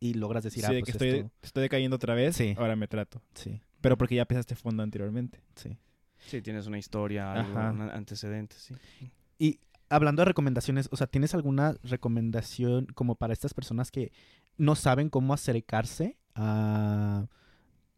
y 0.00 0.14
logras 0.14 0.42
decir, 0.42 0.62
Sí, 0.64 0.66
ah, 0.70 0.72
de 0.74 0.80
pues 0.80 0.86
que 0.86 0.90
estoy, 0.92 1.08
esto- 1.20 1.30
estoy 1.42 1.62
decayendo 1.62 1.96
otra 1.96 2.14
vez, 2.14 2.34
Sí. 2.36 2.54
ahora 2.58 2.74
me 2.74 2.88
trato. 2.88 3.22
Sí, 3.34 3.60
Pero 3.80 3.96
porque 3.96 4.14
ya 4.16 4.24
pisaste 4.24 4.54
fondo 4.56 4.82
anteriormente. 4.82 5.40
sí. 5.54 5.76
Sí, 6.26 6.42
tienes 6.42 6.66
una 6.66 6.76
historia, 6.78 7.32
algo, 7.32 7.58
Ajá. 7.58 7.70
un 7.70 7.80
antecedente, 7.82 8.54
sí. 8.58 8.74
Y 9.38 9.58
hablando 9.88 10.20
de 10.20 10.26
recomendaciones, 10.26 10.88
o 10.92 10.96
sea, 10.96 11.06
¿tienes 11.06 11.34
alguna 11.34 11.76
recomendación 11.82 12.84
como 12.94 13.14
para 13.14 13.32
estas 13.32 13.54
personas 13.54 13.90
que 13.90 14.12
no 14.58 14.74
saben 14.74 15.08
cómo 15.08 15.32
acercarse 15.32 16.18
a... 16.34 17.26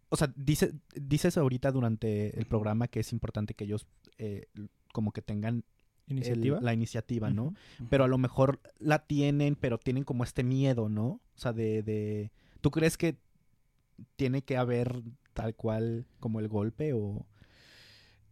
O 0.09 0.17
sea, 0.17 0.33
dice, 0.37 0.73
dices 0.95 1.37
ahorita 1.37 1.73
durante 1.73 2.39
el 2.39 2.47
programa 2.47 2.87
que 2.87 3.01
es 3.01 3.13
importante 3.13 3.55
que 3.55 3.65
ellos 3.65 3.87
eh, 4.19 4.47
como 4.93 5.11
que 5.11 5.23
tengan 5.23 5.65
el- 6.07 6.13
¿Iniciativa? 6.17 6.61
la 6.61 6.75
iniciativa, 6.75 7.31
¿no? 7.31 7.55
Pero 7.91 8.05
a 8.05 8.09
lo 8.09 8.19
mejor 8.19 8.61
la 8.79 8.99
tienen, 9.07 9.55
pero 9.57 9.79
tienen 9.79 10.05
como 10.05 10.25
este 10.25 10.43
miedo, 10.45 10.89
¿no? 10.89 11.07
O 11.07 11.21
sea, 11.37 11.53
de... 11.53 11.83
de... 11.83 12.31
¿Tú 12.61 12.71
crees 12.71 12.97
que 12.97 13.17
tiene 14.17 14.43
que 14.43 14.57
haber 14.57 15.03
tal 15.33 15.55
cual 15.55 16.07
como 16.21 16.41
el 16.41 16.49
golpe 16.49 16.93
o...? 16.93 17.27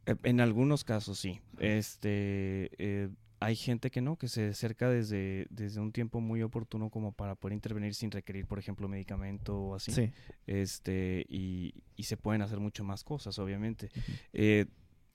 Eh, 0.07 0.17
En 0.25 0.41
algunos 0.41 0.85
casos 0.85 1.19
sí. 1.19 1.41
Este, 1.59 2.71
eh, 2.79 3.09
hay 3.39 3.57
gente 3.57 3.91
que 3.91 4.01
no, 4.03 4.17
que 4.17 4.29
se 4.29 4.49
acerca 4.49 4.91
desde, 4.91 5.47
desde 5.51 5.81
un 5.81 5.93
tiempo 5.93 6.21
muy 6.21 6.43
oportuno 6.43 6.91
como 6.91 7.13
para 7.13 7.35
poder 7.35 7.55
intervenir 7.55 7.95
sin 7.95 8.11
requerir, 8.11 8.47
por 8.47 8.59
ejemplo, 8.59 8.87
medicamento 8.89 9.59
o 9.59 9.75
así. 9.75 9.93
Sí. 9.93 10.11
Este, 10.47 11.25
y, 11.29 11.75
y 11.97 12.03
se 12.05 12.17
pueden 12.17 12.43
hacer 12.43 12.61
mucho 12.61 12.85
más 12.85 13.03
cosas, 13.05 13.39
obviamente. 13.39 13.87
Ujú. 13.97 14.13
Eh, 14.35 14.67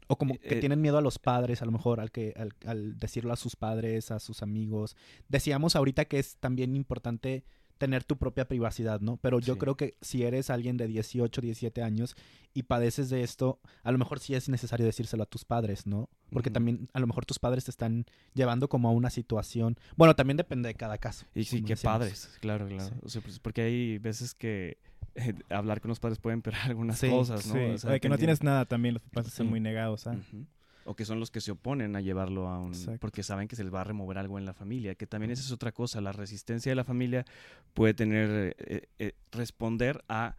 O 0.08 0.18
como 0.18 0.38
que 0.38 0.58
Eh, 0.58 0.60
tienen 0.60 0.82
miedo 0.82 0.98
a 0.98 1.02
los 1.02 1.18
padres, 1.20 1.62
a 1.62 1.66
lo 1.66 1.72
mejor, 1.72 2.00
al, 2.00 2.12
que, 2.12 2.34
al, 2.38 2.54
al 2.66 2.98
decirlo 2.98 3.34
a 3.34 3.36
sus 3.36 3.56
padres, 3.56 4.12
a 4.12 4.20
sus 4.20 4.42
amigos. 4.44 4.96
Decíamos 5.30 5.76
ahorita 5.76 6.06
que 6.06 6.20
es 6.20 6.38
también 6.38 6.76
importante 6.76 7.44
tener 7.78 8.06
tu 8.06 8.16
propia 8.18 8.48
privacidad, 8.48 9.02
¿no? 9.02 9.18
Pero 9.18 9.42
yo 9.42 9.56
Sí. 9.56 9.60
creo 9.60 9.76
que 9.76 9.98
si 10.00 10.24
eres 10.24 10.50
alguien 10.50 10.78
de 10.78 10.88
18, 10.88 11.42
17 11.42 11.84
años 11.84 12.16
y 12.54 12.64
padeces 12.64 13.10
de 13.10 13.22
esto, 13.22 13.60
a 13.84 13.92
lo 13.92 13.98
mejor 13.98 14.20
sí 14.22 14.34
es 14.34 14.48
necesario 14.48 14.86
decírselo 14.86 15.24
a 15.24 15.26
tus 15.26 15.44
padres, 15.44 15.86
¿no? 15.86 16.08
Porque 16.32 16.50
también 16.50 16.88
a 16.94 17.02
lo 17.02 17.08
mejor 17.08 17.26
tus 17.26 17.38
padres 17.38 17.66
te 17.66 17.72
están 17.72 18.06
llevando 18.34 18.70
como 18.70 18.88
a 18.88 18.92
una 18.94 19.10
situación. 19.10 19.78
Bueno, 19.98 20.16
también 20.16 20.38
depende 20.38 20.68
de 20.70 20.76
cada 20.76 20.98
caso. 21.00 21.26
y 21.36 21.44
sí, 21.44 21.62
qué 21.64 21.74
decíamos. 21.74 22.00
padres, 22.00 22.38
claro, 22.40 22.66
claro. 22.66 22.86
Sí. 22.86 22.94
O 23.04 23.10
sea, 23.10 23.22
pues, 23.22 23.40
porque 23.40 23.64
hay 23.64 23.98
veces 23.98 24.34
que 24.34 24.78
eh, 25.16 25.34
hablar 25.50 25.82
con 25.82 25.90
los 25.90 26.00
padres 26.00 26.20
puede 26.20 26.34
empeorar 26.36 26.62
algunas 26.70 27.00
Sí, 27.00 27.10
cosas, 27.10 27.46
¿no? 27.48 27.54
Sí. 27.54 27.60
O 27.60 27.78
sea, 27.78 27.92
Oye, 27.92 28.00
que 28.00 28.10
no 28.10 28.18
tienes 28.18 28.44
nada 28.44 28.66
también, 28.66 28.94
los 28.94 29.04
papás 29.04 29.28
están 29.28 29.48
Sí. 29.48 29.50
muy 29.50 29.60
negados, 29.60 30.08
¿ah? 30.08 30.18
O 30.88 30.96
que 30.96 31.04
son 31.04 31.20
los 31.20 31.32
que 31.32 31.42
se 31.42 31.50
oponen 31.52 31.96
a 31.96 32.02
llevarlo 32.02 32.48
a 32.48 32.60
un... 32.60 32.68
Exacto. 32.74 33.00
Porque 33.00 33.24
saben 33.24 33.48
que 33.48 33.56
se 33.56 33.64
les 33.64 33.74
va 33.74 33.82
a 33.82 33.84
remover 33.84 34.20
algo 34.20 34.38
en 34.38 34.46
la 34.46 34.54
familia, 34.54 34.94
que 34.94 35.08
también 35.08 35.32
esa 35.32 35.42
es 35.42 35.52
otra 35.52 35.72
cosa. 35.72 36.00
La 36.00 36.12
resistencia 36.12 36.72
de 36.72 36.76
la 36.76 36.84
familia 36.84 37.26
puede 37.74 37.96
tener... 37.96 38.56
eh, 38.60 38.88
eh, 39.00 39.14
responder 39.32 40.04
a 40.08 40.36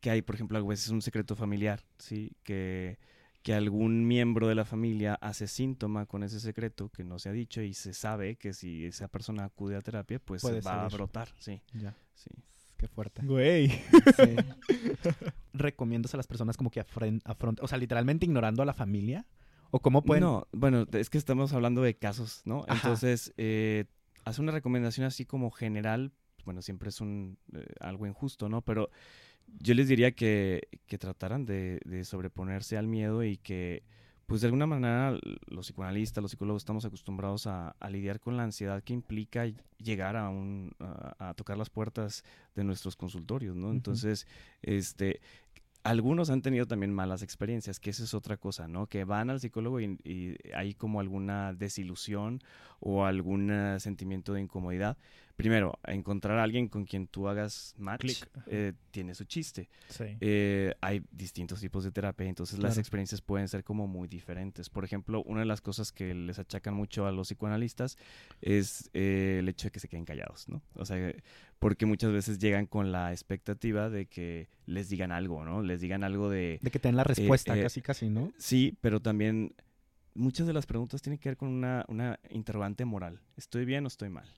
que 0.00 0.10
hay, 0.10 0.22
por 0.22 0.34
ejemplo, 0.36 0.56
a 0.56 0.62
veces 0.62 0.88
un 0.88 1.02
secreto 1.02 1.36
familiar, 1.36 1.82
¿sí? 1.98 2.32
Que, 2.42 2.98
que 3.42 3.52
algún 3.54 4.06
miembro 4.06 4.48
de 4.48 4.54
la 4.54 4.64
familia 4.64 5.14
hace 5.20 5.46
síntoma 5.46 6.06
con 6.06 6.22
ese 6.22 6.40
secreto 6.40 6.88
que 6.88 7.04
no 7.04 7.18
se 7.18 7.28
ha 7.28 7.32
dicho 7.32 7.60
y 7.60 7.74
se 7.74 7.92
sabe 7.92 8.36
que 8.36 8.54
si 8.54 8.86
esa 8.86 9.08
persona 9.08 9.44
acude 9.44 9.76
a 9.76 9.82
terapia, 9.82 10.18
pues 10.20 10.40
Puede 10.40 10.62
va 10.62 10.86
a 10.86 10.88
brotar, 10.88 11.28
sí, 11.38 11.60
Ya, 11.74 11.94
sí. 12.14 12.30
Qué 12.84 12.88
fuerte. 12.88 13.22
Güey. 13.24 13.72
¿Recomiendas 15.54 16.12
a 16.12 16.18
las 16.18 16.26
personas 16.26 16.56
como 16.56 16.70
que 16.70 16.80
afronten, 16.80 17.64
o 17.64 17.68
sea, 17.68 17.78
literalmente 17.78 18.26
ignorando 18.26 18.62
a 18.62 18.66
la 18.66 18.74
familia? 18.74 19.26
¿O 19.70 19.80
cómo 19.80 20.02
pueden...? 20.02 20.24
No, 20.24 20.46
bueno, 20.52 20.86
es 20.92 21.08
que 21.08 21.16
estamos 21.16 21.54
hablando 21.54 21.80
de 21.80 21.96
casos, 21.96 22.42
¿no? 22.44 22.64
Ajá. 22.68 22.74
Entonces, 22.74 23.32
eh, 23.38 23.86
hace 24.24 24.42
una 24.42 24.52
recomendación 24.52 25.06
así 25.06 25.24
como 25.24 25.50
general, 25.50 26.12
bueno, 26.44 26.60
siempre 26.60 26.90
es 26.90 27.00
un 27.00 27.38
eh, 27.54 27.64
algo 27.80 28.06
injusto, 28.06 28.50
¿no? 28.50 28.60
Pero 28.60 28.90
yo 29.46 29.72
les 29.72 29.88
diría 29.88 30.12
que, 30.12 30.68
que 30.86 30.98
trataran 30.98 31.46
de, 31.46 31.80
de 31.86 32.04
sobreponerse 32.04 32.76
al 32.76 32.86
miedo 32.86 33.24
y 33.24 33.38
que, 33.38 33.82
pues 34.26 34.40
de 34.40 34.46
alguna 34.46 34.66
manera, 34.66 35.18
los 35.46 35.66
psicoanalistas, 35.66 36.22
los 36.22 36.30
psicólogos 36.30 36.62
estamos 36.62 36.84
acostumbrados 36.84 37.46
a, 37.46 37.70
a 37.78 37.90
lidiar 37.90 38.20
con 38.20 38.36
la 38.36 38.44
ansiedad 38.44 38.82
que 38.82 38.92
implica 38.92 39.46
llegar 39.78 40.16
a 40.16 40.28
un 40.28 40.72
a, 40.78 41.30
a 41.30 41.34
tocar 41.34 41.58
las 41.58 41.70
puertas 41.70 42.24
de 42.54 42.64
nuestros 42.64 42.96
consultorios, 42.96 43.56
¿no? 43.56 43.70
Entonces, 43.70 44.26
este 44.62 45.20
algunos 45.84 46.30
han 46.30 46.40
tenido 46.40 46.66
también 46.66 46.94
malas 46.94 47.22
experiencias, 47.22 47.78
que 47.78 47.90
esa 47.90 48.04
es 48.04 48.14
otra 48.14 48.38
cosa, 48.38 48.66
¿no? 48.66 48.86
Que 48.86 49.04
van 49.04 49.28
al 49.28 49.38
psicólogo 49.40 49.80
y, 49.80 49.98
y 50.02 50.34
hay 50.54 50.72
como 50.72 50.98
alguna 50.98 51.52
desilusión 51.52 52.40
o 52.80 53.04
algún 53.04 53.50
eh, 53.50 53.78
sentimiento 53.80 54.32
de 54.32 54.40
incomodidad. 54.40 54.96
Primero, 55.36 55.78
encontrar 55.84 56.38
a 56.38 56.44
alguien 56.44 56.68
con 56.68 56.84
quien 56.84 57.08
tú 57.08 57.26
hagas 57.26 57.74
match 57.76 58.22
eh, 58.46 58.72
tiene 58.92 59.16
su 59.16 59.24
chiste. 59.24 59.68
Sí. 59.88 60.04
Eh, 60.20 60.74
hay 60.80 61.02
distintos 61.10 61.60
tipos 61.60 61.82
de 61.82 61.90
terapia, 61.90 62.28
entonces 62.28 62.60
las 62.60 62.78
experiencias 62.78 63.20
pueden 63.20 63.48
ser 63.48 63.64
como 63.64 63.88
muy 63.88 64.06
diferentes. 64.06 64.70
Por 64.70 64.84
ejemplo, 64.84 65.24
una 65.24 65.40
de 65.40 65.46
las 65.46 65.60
cosas 65.60 65.90
que 65.90 66.14
les 66.14 66.38
achacan 66.38 66.74
mucho 66.74 67.06
a 67.06 67.12
los 67.12 67.28
psicoanalistas 67.28 67.98
es 68.42 68.90
eh, 68.94 69.38
el 69.40 69.48
hecho 69.48 69.66
de 69.66 69.72
que 69.72 69.80
se 69.80 69.88
queden 69.88 70.04
callados, 70.04 70.48
¿no? 70.48 70.62
O 70.74 70.84
sea, 70.84 71.12
porque 71.58 71.84
muchas 71.84 72.12
veces 72.12 72.38
llegan 72.38 72.66
con 72.66 72.92
la 72.92 73.10
expectativa 73.10 73.90
de 73.90 74.06
que 74.06 74.48
les 74.66 74.88
digan 74.88 75.10
algo, 75.10 75.44
¿no? 75.44 75.62
Les 75.62 75.80
digan 75.80 76.04
algo 76.04 76.30
de... 76.30 76.60
De 76.62 76.70
que 76.70 76.78
te 76.78 76.88
den 76.88 76.96
la 76.96 77.04
respuesta 77.04 77.58
eh, 77.58 77.62
casi, 77.62 77.82
casi, 77.82 78.08
¿no? 78.08 78.32
Sí, 78.38 78.78
pero 78.80 79.00
también 79.00 79.54
muchas 80.14 80.46
de 80.46 80.52
las 80.52 80.66
preguntas 80.66 81.02
tienen 81.02 81.18
que 81.18 81.30
ver 81.30 81.36
con 81.36 81.48
una, 81.48 81.84
una 81.88 82.20
interrogante 82.30 82.84
moral. 82.84 83.20
¿Estoy 83.36 83.64
bien 83.64 83.84
o 83.84 83.88
estoy 83.88 84.10
mal? 84.10 84.28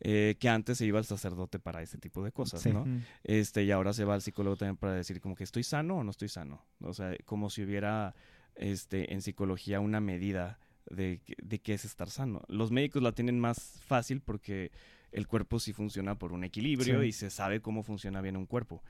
Eh, 0.00 0.36
que 0.38 0.48
antes 0.48 0.78
se 0.78 0.86
iba 0.86 0.98
al 0.98 1.04
sacerdote 1.04 1.58
para 1.58 1.82
ese 1.82 1.98
tipo 1.98 2.24
de 2.24 2.32
cosas, 2.32 2.60
Sí. 2.62 2.72
¿no? 2.72 2.82
Ujú. 2.82 3.00
Este, 3.24 3.64
y 3.64 3.70
ahora 3.70 3.92
se 3.92 4.04
va 4.04 4.14
al 4.14 4.22
psicólogo 4.22 4.56
también 4.56 4.76
para 4.76 4.94
decir 4.94 5.20
como 5.20 5.34
que 5.34 5.44
estoy 5.44 5.62
sano 5.62 5.98
o 5.98 6.04
no 6.04 6.10
estoy 6.10 6.28
sano. 6.28 6.64
O 6.80 6.92
sea, 6.94 7.14
como 7.24 7.50
si 7.50 7.62
hubiera 7.62 8.14
este, 8.54 9.12
en 9.12 9.20
psicología 9.22 9.80
una 9.80 10.00
medida 10.00 10.58
de, 10.90 11.20
de 11.42 11.58
qué 11.60 11.74
es 11.74 11.84
estar 11.84 12.08
sano. 12.10 12.42
Los 12.48 12.70
médicos 12.70 13.02
la 13.02 13.12
tienen 13.12 13.38
más 13.40 13.80
fácil 13.84 14.20
porque 14.20 14.70
el 15.12 15.26
cuerpo 15.26 15.58
sí 15.60 15.72
funciona 15.72 16.18
por 16.18 16.32
un 16.32 16.44
equilibrio 16.44 17.00
Sí. 17.00 17.06
y 17.08 17.12
se 17.12 17.30
sabe 17.30 17.60
cómo 17.60 17.82
funciona 17.82 18.20
bien 18.20 18.36
un 18.36 18.46
cuerpo. 18.46 18.82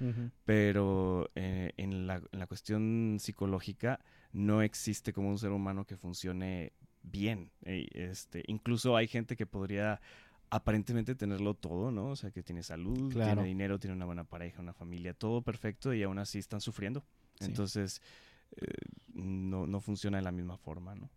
Pero 0.44 1.30
eh, 1.34 1.72
en, 1.76 2.06
la, 2.06 2.16
en 2.32 2.38
la 2.38 2.46
cuestión 2.46 3.16
psicológica 3.20 4.00
no 4.32 4.62
existe 4.62 5.12
como 5.12 5.28
un 5.30 5.38
ser 5.38 5.50
humano 5.52 5.84
que 5.86 5.96
funcione 5.96 6.72
bien. 7.02 7.50
Este, 7.62 8.42
incluso 8.46 8.96
hay 8.96 9.06
gente 9.08 9.36
que 9.36 9.46
podría 9.46 10.00
aparentemente 10.50 11.14
tenerlo 11.14 11.54
todo, 11.54 11.90
¿no? 11.90 12.08
O 12.10 12.16
sea, 12.16 12.30
que 12.30 12.42
tiene 12.42 12.62
salud, 12.62 13.12
Claro. 13.12 13.34
tiene 13.34 13.48
dinero, 13.48 13.78
tiene 13.78 13.94
una 13.96 14.04
buena 14.06 14.24
pareja, 14.24 14.62
una 14.62 14.72
familia, 14.72 15.12
todo 15.14 15.42
perfecto 15.42 15.92
y 15.92 16.02
aún 16.02 16.18
así 16.18 16.38
están 16.38 16.60
sufriendo. 16.60 17.04
Sí. 17.40 17.46
Entonces, 17.46 18.00
eh, 18.56 18.66
no, 19.14 19.66
no 19.66 19.80
funciona 19.80 20.18
de 20.18 20.22
la 20.24 20.32
misma 20.32 20.56
forma, 20.56 20.94
¿no? 20.94 21.10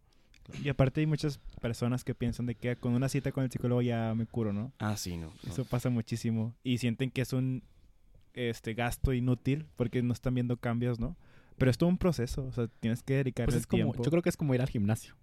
Y 0.64 0.70
aparte 0.70 1.00
hay 1.02 1.06
muchas 1.06 1.38
personas 1.62 2.04
que 2.04 2.16
piensan 2.16 2.48
de 2.48 2.56
que 2.56 2.76
con 2.76 2.94
una 2.94 3.08
cita 3.08 3.32
con 3.32 3.44
el 3.44 3.52
psicólogo 3.52 3.84
ya 3.84 4.16
me 4.16 4.26
curo, 4.26 4.52
¿no? 4.52 4.72
Ah, 4.80 4.98
sí, 4.98 5.16
no. 5.16 5.28
no. 5.44 5.52
Eso 5.52 5.64
pasa 5.64 5.90
muchísimo. 5.92 6.56
Y 6.64 6.80
sienten 6.80 7.12
que 7.12 7.22
es 7.22 7.34
un 7.34 7.62
este 8.34 8.74
gasto 8.74 9.14
inútil 9.14 9.68
porque 9.76 10.02
no 10.02 10.12
están 10.14 10.34
viendo 10.34 10.58
cambios, 10.58 11.00
¿no? 11.00 11.16
Pero 11.58 11.70
es 11.70 11.78
todo 11.78 11.90
un 11.90 11.98
proceso, 11.98 12.46
o 12.46 12.52
sea, 12.52 12.68
tienes 12.80 13.04
que 13.04 13.16
dedicarle 13.16 13.46
Pues 13.48 13.56
el 13.58 13.60
es 13.62 13.68
como, 13.68 13.84
tiempo. 13.84 14.04
yo 14.04 14.10
creo 14.10 14.24
que 14.24 14.30
es 14.30 14.38
como 14.38 14.56
ir 14.56 14.62
al 14.62 14.70
gimnasio. 14.70 15.16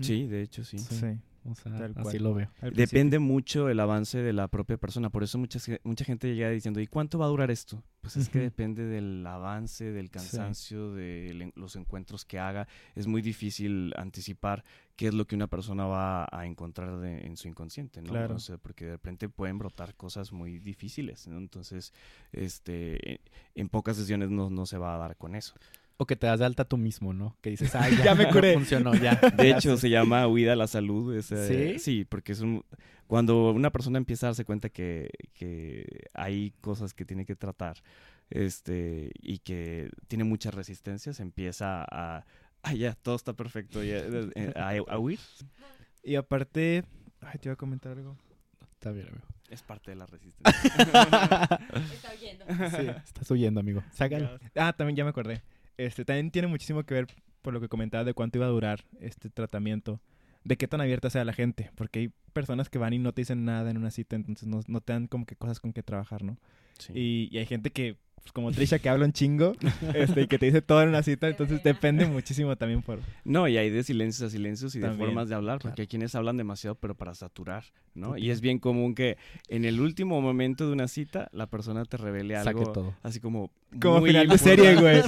Sí, 0.00 0.26
de 0.26 0.42
hecho, 0.42 0.62
sí. 0.64 0.78
Sí. 0.78 1.06
O 1.44 1.54
sea, 1.56 1.76
Tal 1.76 1.94
así 1.96 2.18
lo 2.18 2.34
veo. 2.34 2.48
Depende 2.72 3.18
mucho 3.18 3.68
el 3.68 3.80
avance 3.80 4.18
de 4.18 4.32
la 4.32 4.46
propia 4.48 4.76
persona. 4.76 5.10
Por 5.10 5.22
eso 5.24 5.38
mucha, 5.38 5.58
mucha 5.82 6.04
gente 6.04 6.34
llega 6.34 6.50
diciendo, 6.50 6.80
¿y 6.80 6.86
cuánto 6.86 7.18
va 7.18 7.26
a 7.26 7.28
durar 7.28 7.50
esto? 7.50 7.82
Pues 8.00 8.16
es 8.16 8.28
que 8.28 8.38
depende 8.40 8.84
del 8.84 9.24
avance, 9.26 9.90
del 9.92 10.10
cansancio, 10.10 10.92
de 10.92 11.52
los 11.56 11.76
encuentros 11.76 12.24
que 12.24 12.38
haga. 12.38 12.66
Es 12.94 13.06
muy 13.06 13.22
difícil 13.22 13.92
anticipar 13.96 14.64
qué 14.96 15.08
es 15.08 15.14
lo 15.14 15.26
que 15.26 15.34
una 15.36 15.46
persona 15.46 15.84
va 15.86 16.28
a 16.30 16.46
encontrar 16.46 16.98
de- 16.98 17.26
en 17.26 17.36
su 17.36 17.48
inconsciente, 17.48 18.02
¿no? 18.02 18.10
Claro. 18.10 18.36
O 18.36 18.38
sea, 18.40 18.56
porque 18.58 18.84
de 18.86 18.92
repente 18.92 19.28
pueden 19.28 19.58
brotar 19.58 19.94
cosas 19.96 20.32
muy 20.32 20.58
difíciles, 20.58 21.26
¿no? 21.28 21.38
Entonces, 21.38 21.92
este, 22.32 23.20
en 23.54 23.68
pocas 23.68 23.96
sesiones 23.96 24.30
no, 24.30 24.50
no 24.50 24.66
se 24.66 24.78
va 24.78 24.94
a 24.94 24.98
dar 24.98 25.16
con 25.16 25.34
eso. 25.34 25.54
O 26.02 26.06
que 26.06 26.16
te 26.16 26.26
das 26.26 26.40
de 26.40 26.46
alta 26.46 26.64
tú 26.64 26.76
mismo, 26.78 27.12
¿no? 27.12 27.36
Que 27.40 27.50
dices, 27.50 27.74
ay, 27.76 27.96
ya, 27.98 28.04
Ya 28.06 28.14
me 28.16 28.28
curé". 28.28 28.54
funcionó, 28.54 28.92
ya. 28.94 29.14
De 29.36 29.50
Ya 29.50 29.56
hecho, 29.56 29.76
se 29.76 29.88
llama 29.88 30.26
huida 30.26 30.54
a 30.54 30.56
la 30.56 30.66
salud. 30.66 31.14
es, 31.16 31.30
eh, 31.30 31.74
¿Sí? 31.74 31.78
Sí, 31.78 32.04
porque 32.04 32.32
es 32.32 32.40
un... 32.40 32.64
Cuando 33.06 33.50
una 33.52 33.70
persona 33.70 33.98
empieza 33.98 34.26
a 34.26 34.30
darse 34.30 34.44
cuenta 34.44 34.68
que, 34.68 35.10
que 35.34 36.06
hay 36.14 36.52
cosas 36.60 36.92
que 36.94 37.04
tiene 37.04 37.24
que 37.26 37.36
tratar 37.36 37.76
este, 38.30 39.10
y 39.20 39.38
que 39.38 39.90
tiene 40.08 40.24
muchas 40.24 40.54
resistencias, 40.54 41.20
empieza 41.20 41.84
a... 41.90 42.24
Ah, 42.64 42.74
ya, 42.74 42.94
todo 42.94 43.14
está 43.16 43.32
perfecto. 43.34 43.82
ya, 43.84 43.98
eh, 43.98 44.52
a, 44.56 44.70
a 44.92 44.98
huir. 44.98 45.18
Y 46.02 46.14
aparte, 46.16 46.84
ay, 47.20 47.38
te 47.40 47.48
iba 47.48 47.54
a 47.54 47.56
comentar 47.56 47.92
algo. 47.92 48.16
Está 48.72 48.90
bien, 48.90 49.06
amigo. 49.08 49.26
Es 49.50 49.62
parte 49.62 49.90
de 49.90 49.96
la 49.96 50.06
resistencia. 50.06 50.60
Está 51.92 52.10
oyendo. 52.16 52.44
Sí, 52.70 52.86
estás 53.04 53.30
huyendo, 53.30 53.60
amigo. 53.60 53.82
Sácalo. 53.92 54.38
Ah, 54.56 54.72
también 54.72 54.96
ya 54.96 55.04
me 55.04 55.10
acordé. 55.10 55.42
Este, 55.76 56.04
también 56.04 56.30
tiene 56.30 56.48
muchísimo 56.48 56.84
que 56.84 56.94
ver 56.94 57.06
por 57.42 57.52
lo 57.52 57.60
que 57.60 57.68
comentaba 57.68 58.04
de 58.04 58.14
cuánto 58.14 58.38
iba 58.38 58.46
a 58.46 58.50
durar 58.50 58.84
este 59.00 59.28
tratamiento. 59.30 60.00
De 60.44 60.56
qué 60.56 60.66
tan 60.66 60.80
abierta 60.80 61.10
sea 61.10 61.24
la 61.24 61.32
gente. 61.32 61.70
Porque 61.76 62.00
hay 62.00 62.12
personas 62.32 62.68
que 62.68 62.78
van 62.78 62.92
y 62.92 62.98
no 62.98 63.12
te 63.12 63.22
dicen 63.22 63.44
nada 63.44 63.70
en 63.70 63.76
una 63.76 63.90
cita, 63.90 64.16
entonces 64.16 64.48
no, 64.48 64.60
no 64.66 64.80
te 64.80 64.92
dan 64.92 65.06
como 65.06 65.26
que 65.26 65.36
cosas 65.36 65.60
con 65.60 65.72
que 65.72 65.82
trabajar, 65.82 66.24
¿no? 66.24 66.38
Sí. 66.78 66.92
Y, 66.94 67.28
y 67.30 67.38
hay 67.38 67.46
gente 67.46 67.70
que, 67.70 67.96
pues, 68.16 68.32
como 68.32 68.50
Trisha, 68.50 68.78
que 68.78 68.88
habla 68.88 69.04
un 69.04 69.12
chingo 69.12 69.52
este, 69.94 70.22
y 70.22 70.26
que 70.26 70.38
te 70.38 70.46
dice 70.46 70.62
todo 70.62 70.82
en 70.82 70.88
una 70.88 71.02
cita, 71.02 71.28
entonces 71.28 71.62
depende 71.62 72.06
muchísimo 72.06 72.56
también 72.56 72.82
por... 72.82 73.00
No, 73.24 73.46
y 73.46 73.56
hay 73.56 73.70
de 73.70 73.82
silencios 73.82 74.28
a 74.28 74.30
silencios 74.30 74.74
y 74.74 74.80
de 74.80 74.90
formas 74.92 75.28
de 75.28 75.34
hablar, 75.34 75.58
claro. 75.58 75.70
porque 75.70 75.82
hay 75.82 75.88
quienes 75.88 76.14
hablan 76.14 76.36
demasiado, 76.36 76.74
pero 76.76 76.94
para 76.94 77.14
saturar, 77.14 77.64
¿no? 77.94 78.16
Y 78.16 78.30
es 78.30 78.40
bien 78.40 78.58
común 78.58 78.94
que 78.94 79.18
en 79.48 79.64
el 79.64 79.80
último 79.80 80.20
momento 80.20 80.66
de 80.66 80.72
una 80.72 80.88
cita, 80.88 81.28
la 81.32 81.46
persona 81.46 81.84
te 81.84 81.96
revele 81.96 82.34
Saque 82.36 82.48
algo 82.48 82.72
todo. 82.72 82.94
así 83.02 83.20
como... 83.20 83.50
Como 83.80 84.00
muy 84.00 84.10
final 84.10 84.28
de 84.28 84.38
serie, 84.38 84.74
güey. 84.76 85.02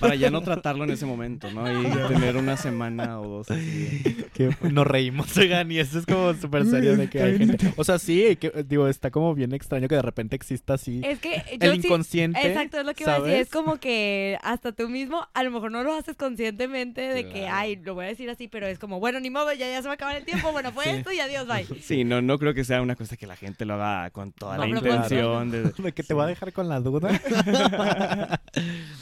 para 0.00 0.14
ya 0.14 0.30
no 0.30 0.42
tratarlo 0.42 0.84
en 0.84 0.90
ese 0.90 1.06
momento, 1.06 1.50
¿no? 1.50 1.70
Y 1.82 1.86
tener 2.08 2.36
una 2.36 2.56
semana 2.56 3.20
o 3.20 3.28
dos 3.28 3.50
así. 3.50 4.02
Que 4.34 4.50
nos 4.70 4.86
reímos, 4.86 5.36
oigan, 5.36 5.70
y 5.70 5.78
esto 5.78 5.98
es 5.98 6.06
como 6.06 6.34
súper 6.34 6.66
serio 6.66 6.96
de 6.96 7.08
que 7.08 7.22
hay 7.22 7.38
gente. 7.38 7.72
O 7.76 7.84
sea, 7.84 7.98
sí, 7.98 8.36
que, 8.36 8.64
digo, 8.66 8.88
está 8.88 9.10
como 9.10 9.34
bien 9.34 9.52
extraño 9.52 9.88
que 9.88 9.94
de 9.96 10.02
repente 10.02 10.36
exista 10.36 10.74
así 10.74 11.00
Es 11.04 11.18
que 11.18 11.42
yo 11.60 11.72
el 11.72 11.80
sí- 11.80 11.86
inconsciente. 11.86 12.46
Exacto, 12.46 12.78
es 12.80 12.86
lo 12.86 12.94
que 12.94 13.04
iba 13.04 13.14
a 13.14 13.20
decir. 13.20 13.34
Es 13.40 13.50
como 13.50 13.78
que 13.78 14.38
hasta 14.42 14.72
tú 14.72 14.88
mismo, 14.88 15.26
a 15.34 15.42
lo 15.42 15.50
mejor 15.50 15.70
no 15.70 15.82
lo 15.84 15.94
haces 15.94 16.16
conscientemente 16.16 17.00
de 17.02 17.28
que, 17.28 17.46
ay, 17.48 17.76
lo 17.76 17.94
voy 17.94 18.06
a 18.06 18.08
decir 18.08 18.28
así, 18.30 18.48
pero 18.48 18.66
es 18.66 18.78
como, 18.78 19.00
bueno, 19.00 19.20
ni 19.20 19.30
modo, 19.30 19.52
ya, 19.52 19.68
ya 19.68 19.80
se 19.82 19.88
va 19.88 19.92
a 19.92 19.94
acabar 19.94 20.16
el 20.16 20.24
tiempo, 20.24 20.52
bueno, 20.52 20.72
fue 20.72 20.84
Sí. 20.84 20.90
esto 20.90 21.12
y 21.12 21.20
adiós, 21.20 21.46
bye. 21.46 21.66
Sí, 21.82 22.04
no, 22.04 22.22
no 22.22 22.38
creo 22.38 22.54
que 22.54 22.64
sea 22.64 22.80
una 22.82 22.96
cosa 22.96 23.16
que 23.16 23.26
la 23.26 23.36
gente 23.36 23.64
lo 23.64 23.74
haga 23.74 24.10
con 24.10 24.32
toda 24.32 24.56
No, 24.56 24.66
la 24.66 24.68
intención 24.68 25.50
de... 25.50 25.58
De 25.78 25.92
que 25.92 26.02
te 26.02 26.12
va 26.12 26.24
a 26.24 26.26
dejar 26.26 26.52
con 26.52 26.68
la 26.68 26.80
duda. 26.80 26.87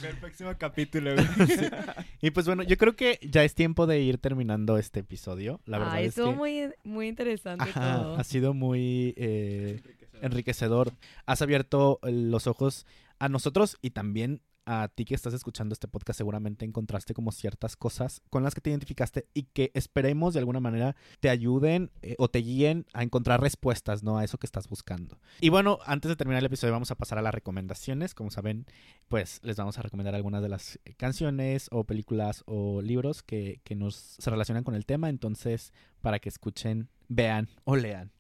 El 0.03 0.17
próximo 0.21 0.53
capítulo, 0.59 1.15
güey. 1.15 1.27
Y 2.23 2.31
pues 2.31 2.47
bueno, 2.47 2.63
yo 2.63 2.77
creo 2.77 2.97
que 2.97 3.19
ya 3.23 3.45
es 3.45 3.55
tiempo 3.55 3.87
de 3.87 4.01
ir 4.01 4.19
terminando 4.19 4.79
este 4.79 5.01
episodio. 5.01 5.61
La 5.65 5.79
verdad 5.79 5.95
ay, 5.95 6.07
es 6.07 6.09
estuvo 6.11 6.31
que 6.31 6.37
muy, 6.37 6.71
muy 6.85 7.09
interesante 7.09 7.65
Ajá, 7.65 8.03
todo. 8.03 8.17
ha 8.17 8.25
sido 8.25 8.55
muy 8.55 9.15
eh, 9.17 9.83
enriquecedor. 10.23 10.93
Has 11.27 11.43
abierto 11.43 12.01
los 12.03 12.47
ojos 12.47 12.87
a 13.19 13.29
nosotros 13.29 13.79
y 13.83 13.91
también 13.91 14.43
a 14.67 14.89
ti 14.89 15.05
que 15.05 15.15
estás 15.15 15.33
escuchando 15.33 15.73
este 15.73 15.89
podcast. 15.89 16.19
Seguramente 16.19 16.65
encontraste 16.65 17.15
como 17.15 17.33
ciertas 17.33 17.77
cosas 17.77 18.21
con 18.31 18.43
las 18.43 18.55
que 18.55 18.61
te 18.61 18.71
identificaste 18.71 19.27
y 19.33 19.45
que 19.45 19.71
esperemos 19.75 20.35
de 20.35 20.41
alguna 20.41 20.61
manera 20.61 20.97
te 21.21 21.31
ayuden 21.31 21.91
eh, 22.03 22.17
o 22.19 22.29
te 22.29 22.41
guíen 22.41 22.87
a 22.93 23.03
encontrar 23.03 23.41
respuestas, 23.41 24.03
¿no? 24.03 24.19
A 24.19 24.25
eso 24.25 24.39
que 24.39 24.47
estás 24.47 24.69
buscando. 24.69 25.19
Y 25.41 25.49
bueno, 25.49 25.79
antes 25.87 26.09
de 26.09 26.17
terminar 26.17 26.41
el 26.41 26.47
episodio 26.47 26.73
vamos 26.73 26.91
a 26.91 26.97
pasar 26.97 27.19
a 27.19 27.23
las 27.23 27.35
recomendaciones. 27.35 28.15
Como 28.15 28.31
saben, 28.31 28.67
pues 29.09 29.41
les 29.43 29.57
vamos 29.57 29.79
a 29.79 29.83
recomendar 29.83 30.15
algunas 30.15 30.43
de 30.43 30.49
las 30.49 30.79
eh, 30.85 30.95
canciones 30.95 31.69
o 31.71 31.85
películas 31.85 32.43
o 32.47 32.83
libros 32.83 33.23
que, 33.23 33.61
que 33.65 33.77
nos 33.77 33.95
se 33.95 34.31
relacionan 34.31 34.65
con 34.65 34.75
el 34.75 34.85
tema. 34.85 35.09
Entonces, 35.09 35.73
para 36.01 36.19
que 36.19 36.29
escuchen, 36.29 36.89
vean 37.09 37.49
o 37.65 37.77
lean 37.77 38.13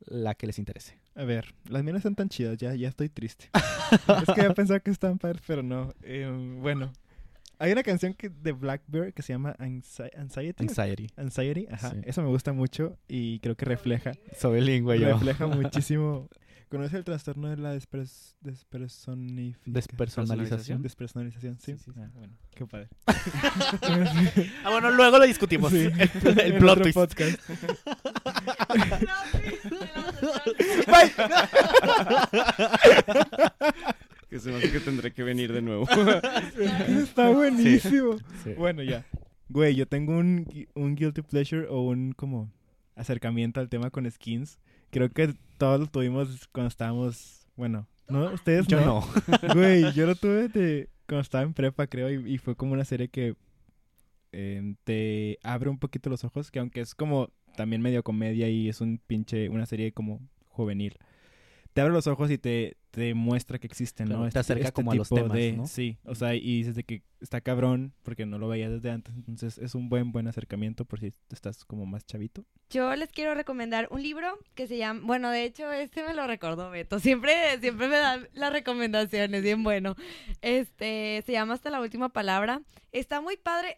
la 0.00 0.34
que 0.34 0.46
les 0.46 0.58
interese. 0.58 1.05
A 1.16 1.24
ver, 1.24 1.54
las 1.68 1.82
mías 1.82 1.94
no 1.94 1.98
están 1.98 2.14
tan 2.14 2.28
chidas, 2.28 2.58
ya, 2.58 2.74
ya 2.74 2.88
estoy 2.88 3.08
triste. 3.08 3.48
es 4.22 4.34
que 4.34 4.40
había 4.42 4.54
pensado 4.54 4.80
que 4.80 4.90
estaban 4.90 5.18
padres, 5.18 5.42
pero 5.46 5.62
no. 5.62 5.94
Eh, 6.02 6.30
bueno, 6.60 6.92
hay 7.58 7.72
una 7.72 7.82
canción 7.82 8.12
que, 8.12 8.28
de 8.28 8.52
Blackbird 8.52 9.14
que 9.14 9.22
se 9.22 9.32
llama 9.32 9.54
Anxi- 9.58 10.10
Anxiety. 10.16 10.64
Anxiety. 10.64 11.06
Anxiety, 11.16 11.66
ajá. 11.70 11.90
Sí. 11.92 11.96
Eso 12.04 12.22
me 12.22 12.28
gusta 12.28 12.52
mucho 12.52 12.98
y 13.08 13.38
creo 13.40 13.54
que 13.56 13.64
refleja, 13.64 14.12
Soy 14.38 14.60
bilingüe 14.60 15.00
yo. 15.00 15.08
refleja 15.14 15.46
muchísimo. 15.46 16.28
¿Conoce 16.68 16.96
el 16.96 17.04
trastorno 17.04 17.48
de 17.48 17.56
la 17.56 17.70
despres, 17.72 18.34
despersonificación? 18.40 19.72
Despersonalización. 19.72 20.82
Despersonalización, 20.82 21.58
sí. 21.60 21.74
Sí, 21.76 21.84
sí, 21.84 21.92
sí. 21.94 22.00
Ah, 22.02 22.10
bueno, 22.14 22.32
qué 22.54 22.66
padre. 22.66 22.88
Ah, 24.64 24.70
bueno, 24.70 24.90
luego 24.90 25.18
lo 25.18 25.24
discutimos. 25.26 25.70
Sí. 25.70 25.86
El, 25.86 26.00
el 26.40 26.52
En 26.54 26.58
plot 26.58 26.78
otro 26.78 26.82
twist. 26.82 26.96
podcast. 26.96 27.40
Que 34.28 34.40
se 34.40 34.50
me 34.50 34.56
hace 34.56 34.72
que 34.72 34.80
tendré 34.80 35.12
que 35.12 35.22
venir 35.22 35.52
de 35.52 35.62
nuevo. 35.62 35.86
Está 36.88 37.28
buenísimo. 37.30 38.18
Sí. 38.42 38.54
Bueno, 38.58 38.82
ya. 38.82 39.06
Güey, 39.48 39.76
yo 39.76 39.86
tengo 39.86 40.18
un, 40.18 40.44
un 40.74 40.96
guilty 40.96 41.22
pleasure 41.22 41.68
o 41.68 41.82
un 41.82 42.10
como 42.12 42.50
acercamiento 42.96 43.60
al 43.60 43.68
tema 43.68 43.90
con 43.90 44.10
skins. 44.10 44.58
Creo 44.90 45.08
que 45.10 45.34
todos 45.58 45.78
lo 45.78 45.86
tuvimos 45.86 46.48
cuando 46.52 46.68
estábamos, 46.68 47.46
bueno, 47.56 47.86
no, 48.08 48.32
ustedes 48.32 48.66
Yo 48.66 48.80
no. 48.80 49.04
no. 49.44 49.54
Güey, 49.54 49.92
yo 49.92 50.06
lo 50.06 50.14
tuve 50.14 50.48
de 50.48 50.88
cuando 51.06 51.22
estaba 51.22 51.44
en 51.44 51.54
prepa, 51.54 51.86
creo, 51.86 52.10
y, 52.10 52.34
y 52.34 52.38
fue 52.38 52.56
como 52.56 52.72
una 52.72 52.84
serie 52.84 53.08
que 53.08 53.36
eh, 54.32 54.74
te 54.84 55.38
abre 55.42 55.70
un 55.70 55.78
poquito 55.78 56.10
los 56.10 56.24
ojos, 56.24 56.50
que 56.50 56.58
aunque 56.58 56.80
es 56.80 56.94
como 56.94 57.30
también 57.56 57.82
medio 57.82 58.02
comedia 58.02 58.48
y 58.48 58.68
es 58.68 58.80
un 58.80 59.00
pinche, 59.06 59.48
una 59.48 59.66
serie 59.66 59.92
como 59.92 60.20
juvenil. 60.48 60.98
Te 61.76 61.82
abre 61.82 61.92
los 61.92 62.06
ojos 62.06 62.30
y 62.30 62.38
te, 62.38 62.78
te 62.90 63.12
muestra 63.12 63.58
que 63.58 63.66
existen, 63.66 64.06
Claro, 64.06 64.24
¿no? 64.24 64.30
te 64.30 64.38
acerca 64.38 64.72
como 64.72 64.92
a 64.92 64.94
los 64.94 65.10
temas, 65.10 65.36
de- 65.36 65.52
¿no? 65.52 65.66
Sí, 65.66 65.98
o 66.06 66.14
sea, 66.14 66.34
y 66.34 66.40
dices 66.40 66.74
de 66.74 66.84
que 66.84 67.02
está 67.20 67.42
cabrón 67.42 67.92
porque 68.02 68.24
no 68.24 68.38
lo 68.38 68.48
veías 68.48 68.70
desde 68.70 68.90
antes, 68.90 69.14
entonces 69.14 69.58
es 69.58 69.74
un 69.74 69.90
buen, 69.90 70.10
buen 70.10 70.26
acercamiento 70.26 70.86
por 70.86 71.00
si 71.00 71.12
estás 71.30 71.66
como 71.66 71.84
más 71.84 72.06
chavito. 72.06 72.46
Yo 72.70 72.96
les 72.96 73.10
quiero 73.12 73.34
recomendar 73.34 73.88
un 73.90 74.02
libro 74.02 74.38
que 74.54 74.66
se 74.66 74.78
llama, 74.78 75.02
bueno, 75.04 75.30
de 75.30 75.44
hecho 75.44 75.70
este 75.70 76.02
me 76.02 76.14
lo 76.14 76.26
recordó 76.26 76.70
Beto, 76.70 76.98
siempre, 76.98 77.34
siempre 77.60 77.88
me 77.88 77.98
dan 77.98 78.26
las 78.32 78.54
recomendaciones, 78.54 79.42
bien 79.42 79.62
bueno. 79.62 79.96
Este, 80.40 81.22
se 81.26 81.32
llama 81.32 81.52
Hasta 81.52 81.68
la 81.68 81.82
última 81.82 82.08
palabra. 82.08 82.62
Está 82.92 83.20
muy 83.20 83.36
padre. 83.36 83.76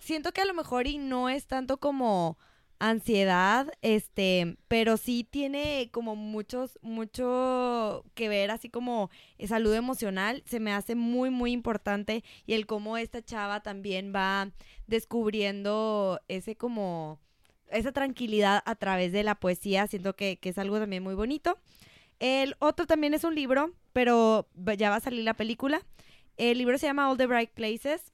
Siento 0.00 0.32
que 0.32 0.40
a 0.40 0.46
lo 0.46 0.54
mejor 0.54 0.88
y 0.88 0.98
no 0.98 1.28
es 1.28 1.46
tanto 1.46 1.76
como 1.78 2.38
ansiedad, 2.78 3.72
este, 3.82 4.56
pero 4.68 4.96
sí 4.96 5.24
tiene 5.24 5.88
como 5.92 6.16
muchos, 6.16 6.78
mucho 6.82 8.04
que 8.14 8.28
ver, 8.28 8.50
así 8.50 8.68
como 8.68 9.10
eh, 9.38 9.48
salud 9.48 9.74
emocional, 9.74 10.42
se 10.46 10.60
me 10.60 10.72
hace 10.72 10.94
muy, 10.94 11.30
muy 11.30 11.52
importante 11.52 12.24
y 12.46 12.54
el 12.54 12.66
cómo 12.66 12.96
esta 12.96 13.22
chava 13.22 13.62
también 13.62 14.12
va 14.14 14.50
descubriendo 14.86 16.20
ese 16.28 16.56
como 16.56 17.20
esa 17.70 17.92
tranquilidad 17.92 18.62
a 18.64 18.74
través 18.76 19.12
de 19.12 19.24
la 19.24 19.34
poesía, 19.34 19.86
siento 19.86 20.14
que, 20.14 20.38
que 20.38 20.50
es 20.50 20.58
algo 20.58 20.78
también 20.78 21.02
muy 21.02 21.14
bonito. 21.14 21.58
El 22.18 22.56
otro 22.60 22.86
también 22.86 23.12
es 23.14 23.24
un 23.24 23.34
libro, 23.34 23.72
pero 23.92 24.48
ya 24.76 24.90
va 24.90 24.96
a 24.96 25.00
salir 25.00 25.24
la 25.24 25.34
película. 25.34 25.82
El 26.36 26.58
libro 26.58 26.78
se 26.78 26.86
llama 26.86 27.10
All 27.10 27.18
the 27.18 27.26
Bright 27.26 27.50
Places, 27.50 28.12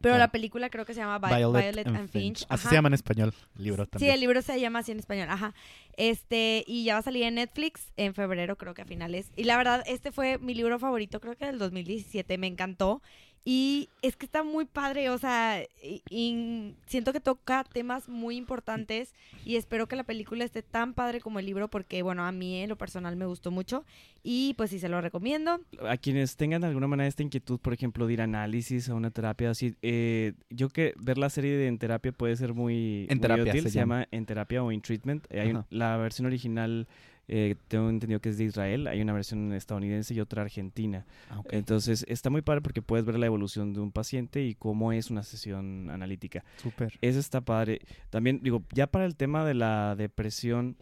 pero 0.00 0.12
Claro. 0.14 0.18
la 0.18 0.28
película 0.32 0.70
creo 0.70 0.84
que 0.84 0.94
se 0.94 1.00
llama 1.00 1.18
Vi- 1.18 1.34
Violet, 1.34 1.86
and, 1.86 2.08
Finch. 2.08 2.44
Así 2.48 2.68
se 2.68 2.74
llama 2.74 2.88
en 2.88 2.94
español 2.94 3.34
el 3.58 3.64
libro 3.64 3.84
Sí, 3.84 3.90
también. 3.90 4.12
el 4.14 4.20
libro 4.20 4.42
se 4.42 4.60
llama 4.60 4.80
así 4.80 4.92
en 4.92 4.98
español, 4.98 5.28
ajá. 5.30 5.54
Este, 5.96 6.64
y 6.66 6.84
ya 6.84 6.94
va 6.94 7.00
a 7.00 7.02
salir 7.02 7.22
en 7.24 7.36
Netflix 7.36 7.92
en 7.96 8.14
febrero, 8.14 8.56
creo 8.56 8.74
que 8.74 8.82
a 8.82 8.84
finales. 8.84 9.30
Y 9.36 9.44
la 9.44 9.56
verdad, 9.56 9.82
este 9.86 10.12
fue 10.12 10.38
mi 10.38 10.54
libro 10.54 10.78
favorito, 10.78 11.20
creo 11.20 11.36
que 11.36 11.46
del 11.46 11.58
2017, 11.58 12.38
me 12.38 12.46
encantó. 12.46 13.02
Y 13.46 13.90
es 14.00 14.16
que 14.16 14.24
está 14.24 14.42
muy 14.42 14.64
padre, 14.64 15.10
o 15.10 15.18
sea, 15.18 15.62
y, 15.82 16.02
y 16.08 16.74
siento 16.86 17.12
que 17.12 17.20
toca 17.20 17.62
temas 17.64 18.08
muy 18.08 18.36
importantes 18.36 19.12
y 19.44 19.56
espero 19.56 19.86
que 19.86 19.96
la 19.96 20.04
película 20.04 20.44
esté 20.44 20.62
tan 20.62 20.94
padre 20.94 21.20
como 21.20 21.38
el 21.38 21.44
libro 21.44 21.68
porque, 21.68 22.02
bueno, 22.02 22.24
a 22.24 22.32
mí 22.32 22.62
en 22.62 22.70
lo 22.70 22.76
personal 22.78 23.16
me 23.16 23.26
gustó 23.26 23.50
mucho 23.50 23.84
y 24.22 24.54
pues 24.54 24.70
sí 24.70 24.78
se 24.78 24.88
lo 24.88 24.98
recomiendo. 25.02 25.60
A 25.86 25.98
quienes 25.98 26.36
tengan 26.36 26.62
de 26.62 26.68
alguna 26.68 26.86
manera 26.86 27.06
esta 27.06 27.22
inquietud, 27.22 27.58
por 27.60 27.74
ejemplo, 27.74 28.06
de 28.06 28.14
ir 28.14 28.20
a 28.22 28.24
análisis 28.24 28.88
a 28.88 28.94
una 28.94 29.10
terapia 29.10 29.50
así, 29.50 29.74
eh, 29.82 30.32
yo 30.48 30.70
que 30.70 30.94
ver 30.96 31.18
la 31.18 31.28
serie 31.28 31.54
de 31.54 31.66
En 31.66 31.76
Terapia 31.78 32.12
puede 32.12 32.36
ser 32.36 32.54
muy, 32.54 33.06
En 33.10 33.18
muy 33.18 33.20
Terapia 33.20 33.52
útil, 33.52 33.62
se 33.64 33.70
se, 33.70 33.78
llama 33.78 34.06
En 34.10 34.24
Terapia 34.24 34.62
o 34.64 34.72
In 34.72 34.80
Treatment. 34.80 35.26
Eh, 35.28 35.40
hay 35.40 35.50
un- 35.50 35.66
la 35.68 35.98
versión 35.98 36.24
original 36.24 36.88
eh, 37.28 37.54
tengo 37.68 37.88
entendido 37.90 38.20
que 38.20 38.28
es 38.28 38.38
de 38.38 38.44
Israel, 38.44 38.86
hay 38.86 39.00
una 39.00 39.12
versión 39.12 39.52
estadounidense 39.52 40.12
y 40.14 40.20
otra 40.20 40.42
argentina. 40.42 41.06
Ah. 41.30 41.42
Entonces 41.50 42.04
está 42.08 42.28
muy 42.30 42.42
padre 42.42 42.60
porque 42.60 42.82
puedes 42.82 43.06
ver 43.06 43.18
la 43.18 43.26
evolución 43.26 43.72
de 43.72 43.80
un 43.80 43.92
paciente 43.92 44.44
y 44.44 44.54
cómo 44.54 44.92
es 44.92 45.10
una 45.10 45.22
sesión 45.22 45.88
analítica. 45.90 46.44
Súper. 46.58 46.98
Eso 47.00 47.18
está 47.18 47.40
padre. 47.40 47.80
También, 48.10 48.40
digo, 48.42 48.62
ya 48.74 48.86
para 48.86 49.06
el 49.06 49.16
tema 49.16 49.44
de 49.44 49.54
la 49.54 49.94
depresión 49.96 50.76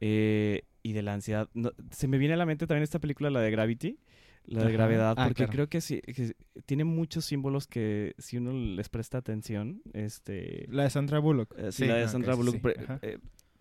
eh, 0.00 0.62
y 0.82 0.92
de 0.92 1.02
la 1.02 1.14
ansiedad, 1.14 1.48
no- 1.54 1.72
se 1.90 2.08
me 2.08 2.18
viene 2.18 2.34
a 2.34 2.36
la 2.36 2.46
mente 2.46 2.66
también 2.66 2.82
esta 2.84 2.98
película, 3.00 3.28
la 3.30 3.40
de 3.40 3.50
Gravity, 3.50 3.98
la 4.46 4.60
de 4.60 4.66
Ajá. 4.68 4.72
gravedad, 4.72 5.14
Ah, 5.18 5.24
porque 5.26 5.42
claro. 5.44 5.52
creo 5.52 5.68
que 5.68 5.80
sí, 5.82 6.00
que 6.00 6.34
tiene 6.64 6.84
muchos 6.84 7.24
símbolos 7.26 7.66
que 7.66 8.14
si 8.18 8.38
uno 8.38 8.52
les 8.52 8.88
presta 8.88 9.18
atención, 9.18 9.82
este... 9.92 10.66
La 10.70 10.84
de 10.84 10.90
Sandra 10.90 11.18
Bullock. 11.18 11.54
eh, 11.58 11.72
sí, 11.72 11.82
Sí, 11.82 11.88
la 11.88 11.96
de 11.96 12.08
Sandra 12.08 12.34
Bullock. 12.34 12.54
sí, 12.54 12.60
pre- 12.60 13.18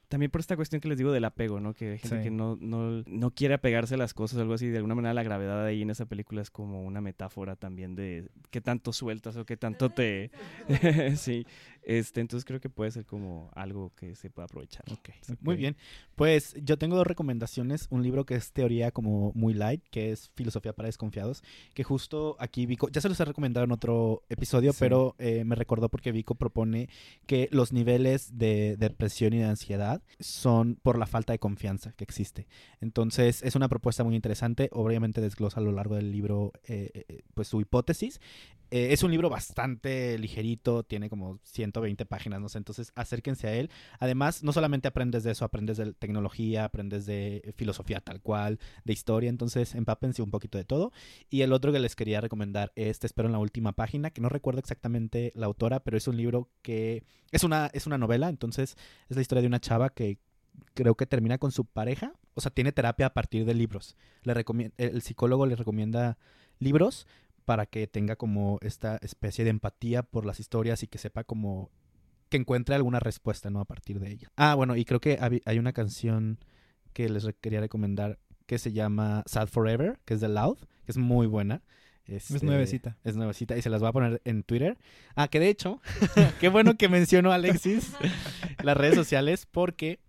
también 0.09 0.31
por 0.31 0.41
esta 0.41 0.55
cuestión 0.55 0.81
que 0.81 0.89
les 0.89 0.97
digo 0.97 1.11
del 1.11 1.23
apego, 1.23 1.59
¿no? 1.59 1.73
Que 1.73 1.91
hay 1.91 1.97
gente 1.99 2.17
Sí. 2.17 2.23
que 2.23 2.31
no, 2.31 2.57
no, 2.59 3.03
no 3.05 3.31
quiere 3.31 3.53
apegarse 3.53 3.93
a 3.93 3.97
las 3.97 4.13
cosas 4.13 4.39
o 4.39 4.41
algo 4.41 4.55
así. 4.55 4.67
De 4.67 4.77
alguna 4.77 4.95
manera 4.95 5.13
la 5.13 5.23
gravedad 5.23 5.63
ahí 5.63 5.83
en 5.83 5.91
esa 5.91 6.05
película 6.07 6.41
es 6.41 6.49
como 6.49 6.83
una 6.83 6.99
metáfora 6.99 7.55
también 7.55 7.95
de 7.95 8.29
qué 8.49 8.59
tanto 8.59 8.91
sueltas 8.91 9.37
o 9.37 9.45
qué 9.45 9.55
tanto 9.55 9.89
te... 9.91 10.31
sí, 11.15 11.45
este, 11.89 12.21
entonces 12.21 12.45
creo 12.45 12.59
que 12.59 12.69
puede 12.69 12.91
ser 12.91 13.03
como 13.07 13.49
algo 13.55 13.91
que 13.95 14.15
se 14.15 14.29
pueda 14.29 14.45
aprovechar. 14.45 14.85
Ok, 14.91 15.09
Muy 15.41 15.55
bien. 15.55 15.75
Pues 16.15 16.53
yo 16.61 16.77
tengo 16.77 16.95
dos 16.95 17.07
recomendaciones. 17.07 17.87
Un 17.89 18.03
libro 18.03 18.27
que 18.27 18.35
es 18.35 18.51
teoría 18.51 18.91
como 18.91 19.31
muy 19.33 19.55
light, 19.55 19.81
que 19.89 20.11
es 20.11 20.29
Filosofía 20.35 20.73
para 20.73 20.85
Desconfiados, 20.85 21.41
que 21.73 21.83
justo 21.83 22.35
aquí 22.39 22.67
Vico, 22.67 22.89
ya 22.89 23.01
se 23.01 23.09
los 23.09 23.19
he 23.19 23.25
recomendado 23.25 23.63
en 23.63 23.71
otro 23.71 24.21
episodio, 24.29 24.71
Sí. 24.71 24.77
pero 24.81 25.15
eh, 25.17 25.43
me 25.45 25.55
recordó 25.55 25.89
porque 25.89 26.11
Vico 26.11 26.35
propone 26.35 26.89
que 27.25 27.49
los 27.51 27.73
niveles 27.73 28.37
de 28.37 28.77
depresión 28.77 29.33
y 29.33 29.39
de 29.39 29.45
ansiedad 29.45 30.03
son 30.19 30.75
por 30.83 30.99
la 30.99 31.07
falta 31.07 31.33
de 31.33 31.39
confianza 31.39 31.93
que 31.93 32.03
existe. 32.03 32.45
Entonces 32.81 33.41
es 33.41 33.55
una 33.55 33.67
propuesta 33.67 34.03
muy 34.03 34.15
interesante. 34.15 34.69
Obviamente 34.73 35.21
desglosa 35.21 35.59
a 35.59 35.63
lo 35.63 35.71
largo 35.71 35.95
del 35.95 36.11
libro 36.11 36.53
eh, 36.65 36.91
eh, 37.07 37.21
pues 37.33 37.47
su 37.47 37.59
hipótesis. 37.61 38.19
Eh, 38.71 38.93
es 38.93 39.01
un 39.01 39.09
libro 39.09 39.31
bastante 39.31 40.15
ligerito, 40.19 40.83
tiene 40.83 41.09
como 41.09 41.39
120 41.79 42.05
páginas, 42.05 42.41
no 42.41 42.49
sé, 42.49 42.57
entonces 42.57 42.91
acérquense 42.95 43.47
a 43.47 43.53
él. 43.53 43.69
Además, 43.99 44.43
no 44.43 44.53
solamente 44.53 44.87
aprendes 44.87 45.23
de 45.23 45.31
eso, 45.31 45.45
aprendes 45.45 45.77
de 45.77 45.93
tecnología, 45.93 46.65
aprendes 46.65 47.05
de 47.05 47.53
filosofía 47.55 48.01
tal 48.01 48.21
cual, 48.21 48.59
de 48.83 48.93
historia, 48.93 49.29
entonces 49.29 49.75
empápense 49.75 50.21
un 50.21 50.31
poquito 50.31 50.57
de 50.57 50.65
todo. 50.65 50.91
Y 51.29 51.41
el 51.41 51.53
otro 51.53 51.71
que 51.71 51.79
les 51.79 51.95
quería 51.95 52.21
recomendar 52.21 52.71
es 52.75 52.99
Te 52.99 53.07
espero 53.07 53.27
en 53.27 53.33
la 53.33 53.39
última 53.39 53.73
página, 53.73 54.11
que 54.11 54.21
no 54.21 54.29
recuerdo 54.29 54.59
exactamente 54.59 55.31
la 55.35 55.45
autora, 55.45 55.81
pero 55.81 55.97
es 55.97 56.07
un 56.07 56.17
libro 56.17 56.49
que 56.61 57.03
es 57.31 57.43
una, 57.43 57.69
es 57.73 57.87
una 57.87 57.97
novela, 57.97 58.29
entonces 58.29 58.77
es 59.09 59.15
la 59.15 59.21
historia 59.21 59.41
de 59.41 59.47
una 59.47 59.59
chava 59.59 59.89
que 59.89 60.19
creo 60.73 60.95
que 60.95 61.05
termina 61.05 61.37
con 61.37 61.51
su 61.51 61.65
pareja, 61.65 62.13
o 62.33 62.41
sea, 62.41 62.51
tiene 62.51 62.71
terapia 62.71 63.07
a 63.07 63.13
partir 63.13 63.45
de 63.45 63.53
libros. 63.53 63.95
Le 64.23 64.33
el 64.77 65.01
psicólogo 65.01 65.45
le 65.45 65.55
recomienda 65.55 66.17
libros 66.59 67.07
para 67.49 67.65
que 67.65 67.87
tenga 67.87 68.15
como 68.15 68.59
esta 68.61 68.97
especie 68.97 69.43
de 69.43 69.49
empatía 69.49 70.03
por 70.03 70.23
las 70.23 70.39
historias 70.39 70.83
y 70.83 70.87
que 70.87 70.99
sepa 70.99 71.23
como 71.23 71.71
que 72.29 72.37
encuentre 72.37 72.75
alguna 72.75 72.99
respuesta, 72.99 73.49
¿no? 73.49 73.59
A 73.59 73.65
partir 73.65 73.99
de 73.99 74.11
ella. 74.11 74.31
Ah, 74.35 74.53
bueno, 74.53 74.75
y 74.75 74.85
creo 74.85 75.01
que 75.01 75.17
hay 75.43 75.57
una 75.57 75.73
canción 75.73 76.37
que 76.93 77.09
les 77.09 77.27
quería 77.41 77.59
recomendar 77.59 78.19
que 78.45 78.59
se 78.59 78.71
llama 78.71 79.23
Sad 79.25 79.47
Forever, 79.47 79.97
que 80.05 80.13
es 80.13 80.21
de 80.21 80.29
Loud, 80.29 80.59
que 80.85 80.91
es 80.91 80.97
muy 80.97 81.25
buena. 81.25 81.63
Es 82.05 82.29
Este, 82.29 82.45
nuevecita. 82.45 82.97
Es 83.03 83.15
nuevecita 83.15 83.57
y 83.57 83.63
se 83.63 83.71
las 83.71 83.81
voy 83.81 83.89
a 83.89 83.93
poner 83.93 84.21
en 84.25 84.43
Twitter. 84.43 84.77
Ah, 85.15 85.27
que 85.27 85.39
de 85.39 85.49
hecho, 85.49 85.81
qué 86.39 86.49
bueno 86.49 86.77
que 86.77 86.87
mencionó 86.87 87.31
Alexis 87.31 87.93
las 88.63 88.77
redes 88.77 88.93
sociales 88.93 89.47
porque 89.49 89.99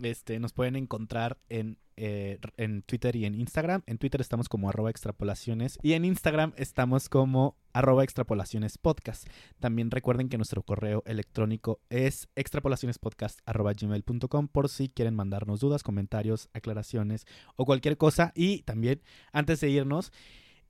este, 0.00 0.38
nos 0.38 0.52
pueden 0.52 0.76
encontrar 0.76 1.38
en, 1.48 1.78
eh, 2.02 2.38
en 2.56 2.80
Twitter 2.80 3.14
y 3.14 3.26
en 3.26 3.34
Instagram. 3.34 3.82
En 3.84 3.98
Twitter 3.98 4.22
estamos 4.22 4.48
como 4.48 4.70
arroba 4.70 4.88
extrapolaciones 4.88 5.78
y 5.82 5.92
en 5.92 6.06
Instagram 6.06 6.54
estamos 6.56 7.10
como 7.10 7.58
arroba 7.74 8.04
extrapolaciones. 8.04 8.78
También 9.58 9.90
recuerden 9.90 10.30
que 10.30 10.38
nuestro 10.38 10.62
correo 10.62 11.02
electrónico 11.04 11.82
es 11.90 12.30
extrapolacionespodcast 12.36 13.40
arroba 13.44 13.74
gmail.com 13.74 14.48
por 14.48 14.70
si 14.70 14.88
quieren 14.88 15.14
mandarnos 15.14 15.60
dudas, 15.60 15.82
comentarios, 15.82 16.48
aclaraciones 16.54 17.26
o 17.56 17.66
cualquier 17.66 17.98
cosa. 17.98 18.32
Y 18.34 18.62
también, 18.62 19.02
antes 19.30 19.60
de 19.60 19.68
irnos, 19.68 20.10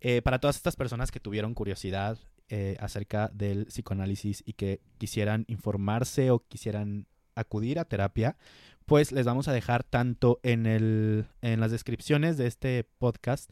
eh, 0.01 0.23
para 0.23 0.41
todas 0.41 0.57
estas 0.57 0.75
personas 0.75 1.13
que 1.13 1.21
tuvieron 1.21 1.55
curiosidad 1.55 2.19
eh, 2.49 2.77
acerca 2.81 3.31
del 3.33 3.67
psicoanálisis 3.67 4.43
y 4.45 4.55
que 4.55 4.81
quisieran 4.99 5.45
informarse 5.47 6.33
o 6.33 6.41
quisieran 6.41 7.07
acudir 7.37 7.79
a 7.79 7.85
terapia, 7.85 8.37
pues 8.91 9.13
les 9.13 9.25
vamos 9.25 9.47
a 9.47 9.53
dejar 9.53 9.85
tanto 9.85 10.41
en, 10.43 10.67
el, 10.67 11.27
en 11.43 11.61
las 11.61 11.71
descripciones 11.71 12.37
de 12.37 12.49
este 12.49 12.83
podcast 12.99 13.49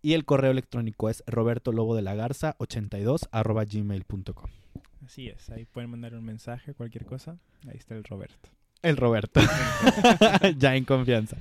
y 0.01 0.15
el 0.15 0.25
correo 0.25 0.53
electrónico 0.53 1.11
es 1.11 1.23
robertolobo 1.27 1.95
de 1.95 2.01
la 2.01 2.15
garza 2.15 2.57
82 2.57 3.29
arroba 3.31 3.67
gmail.com. 3.67 4.51
Así 5.05 5.29
es. 5.29 5.51
Ahí 5.51 5.67
pueden 5.67 5.91
mandar 5.91 6.15
un 6.15 6.25
mensaje, 6.25 6.73
cualquier 6.73 7.05
cosa. 7.05 7.37
Ahí 7.69 7.77
está 7.77 7.95
el 7.95 8.05
Roberto. 8.05 8.49
El 8.81 8.97
Roberto. 8.97 9.43
ya 10.57 10.77
en 10.77 10.87
confianza. 10.87 11.37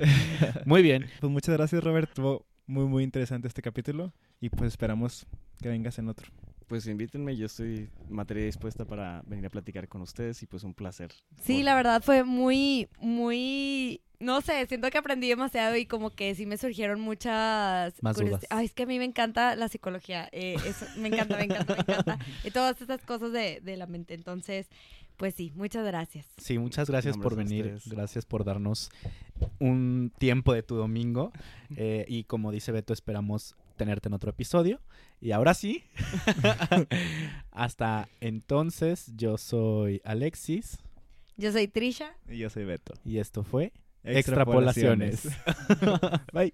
Muy 0.65 0.81
bien. 0.81 1.05
Pues 1.21 1.31
muchas 1.31 1.55
gracias, 1.55 1.81
Roberto. 1.81 2.45
Muy, 2.69 2.85
muy 2.85 3.03
interesante 3.03 3.47
este 3.47 3.63
capítulo. 3.63 4.13
Y 4.39 4.49
pues 4.49 4.67
esperamos 4.67 5.25
que 5.59 5.69
vengas 5.69 5.97
en 5.97 6.07
otro. 6.07 6.27
Pues 6.67 6.85
invítenme, 6.85 7.35
yo 7.35 7.47
estoy 7.47 7.89
materia 8.09 8.45
dispuesta 8.45 8.85
para 8.85 9.23
venir 9.25 9.47
a 9.47 9.49
platicar 9.49 9.87
con 9.87 10.01
ustedes 10.01 10.43
y 10.43 10.45
pues 10.45 10.63
un 10.63 10.75
placer. 10.75 11.11
Sí, 11.41 11.55
Por- 11.55 11.63
la 11.65 11.73
verdad 11.73 12.03
fue 12.03 12.23
muy, 12.23 12.87
muy, 12.99 14.01
no 14.19 14.41
sé, 14.41 14.67
siento 14.67 14.91
que 14.91 14.99
aprendí 14.99 15.27
demasiado 15.27 15.75
y 15.77 15.87
como 15.87 16.11
que 16.11 16.35
sí 16.35 16.45
me 16.45 16.57
surgieron 16.57 17.01
muchas... 17.01 17.95
Más 18.03 18.17
dudas. 18.17 18.45
Ay, 18.51 18.67
es 18.67 18.73
que 18.75 18.83
a 18.83 18.85
mí 18.85 18.99
me 18.99 19.05
encanta 19.05 19.55
la 19.55 19.67
psicología, 19.67 20.29
eh, 20.31 20.57
eso, 20.63 20.85
me 20.95 21.07
encanta, 21.07 21.37
me 21.37 21.45
encanta, 21.45 21.73
me 21.73 21.81
encanta. 21.81 22.19
Y 22.43 22.51
todas 22.51 22.79
estas 22.79 23.01
cosas 23.03 23.31
de, 23.31 23.61
de 23.61 23.77
la 23.77 23.87
mente. 23.87 24.13
Entonces, 24.13 24.67
pues 25.19 25.35
sí, 25.35 25.51
muchas 25.53 25.85
gracias. 25.85 26.25
Sí, 26.37 26.57
muchas 26.57 26.89
gracias 26.89 27.17
por 27.17 27.35
venir. 27.35 27.77
Gracias 27.87 28.25
por 28.25 28.45
darnos 28.45 28.89
un 29.59 30.13
tiempo 30.17 30.53
de 30.53 30.63
tu 30.63 30.75
domingo. 30.75 31.31
Eh, 31.77 32.03
y 32.07 32.23
como 32.23 32.51
dice 32.51 32.71
Beto, 32.71 32.93
esperamos 32.93 33.55
tenerte 33.77 34.09
en 34.09 34.13
otro 34.13 34.31
episodio. 34.31 34.81
Y 35.21 35.33
ahora 35.33 35.53
sí, 35.53 35.83
hasta 37.51 38.09
entonces, 38.21 39.11
yo 39.15 39.37
soy 39.37 40.01
Alexis 40.03 40.79
Yo 41.37 41.51
soy 41.51 41.67
Trisha. 41.67 42.15
Y 42.27 42.39
yo 42.39 42.49
soy 42.49 42.65
Beto. 42.65 42.95
y 43.05 43.19
esto 43.19 43.43
fue 43.43 43.71
Extrapolaciones. 44.03 45.25
Extrapolaciones. 45.25 46.27
Bye. 46.33 46.53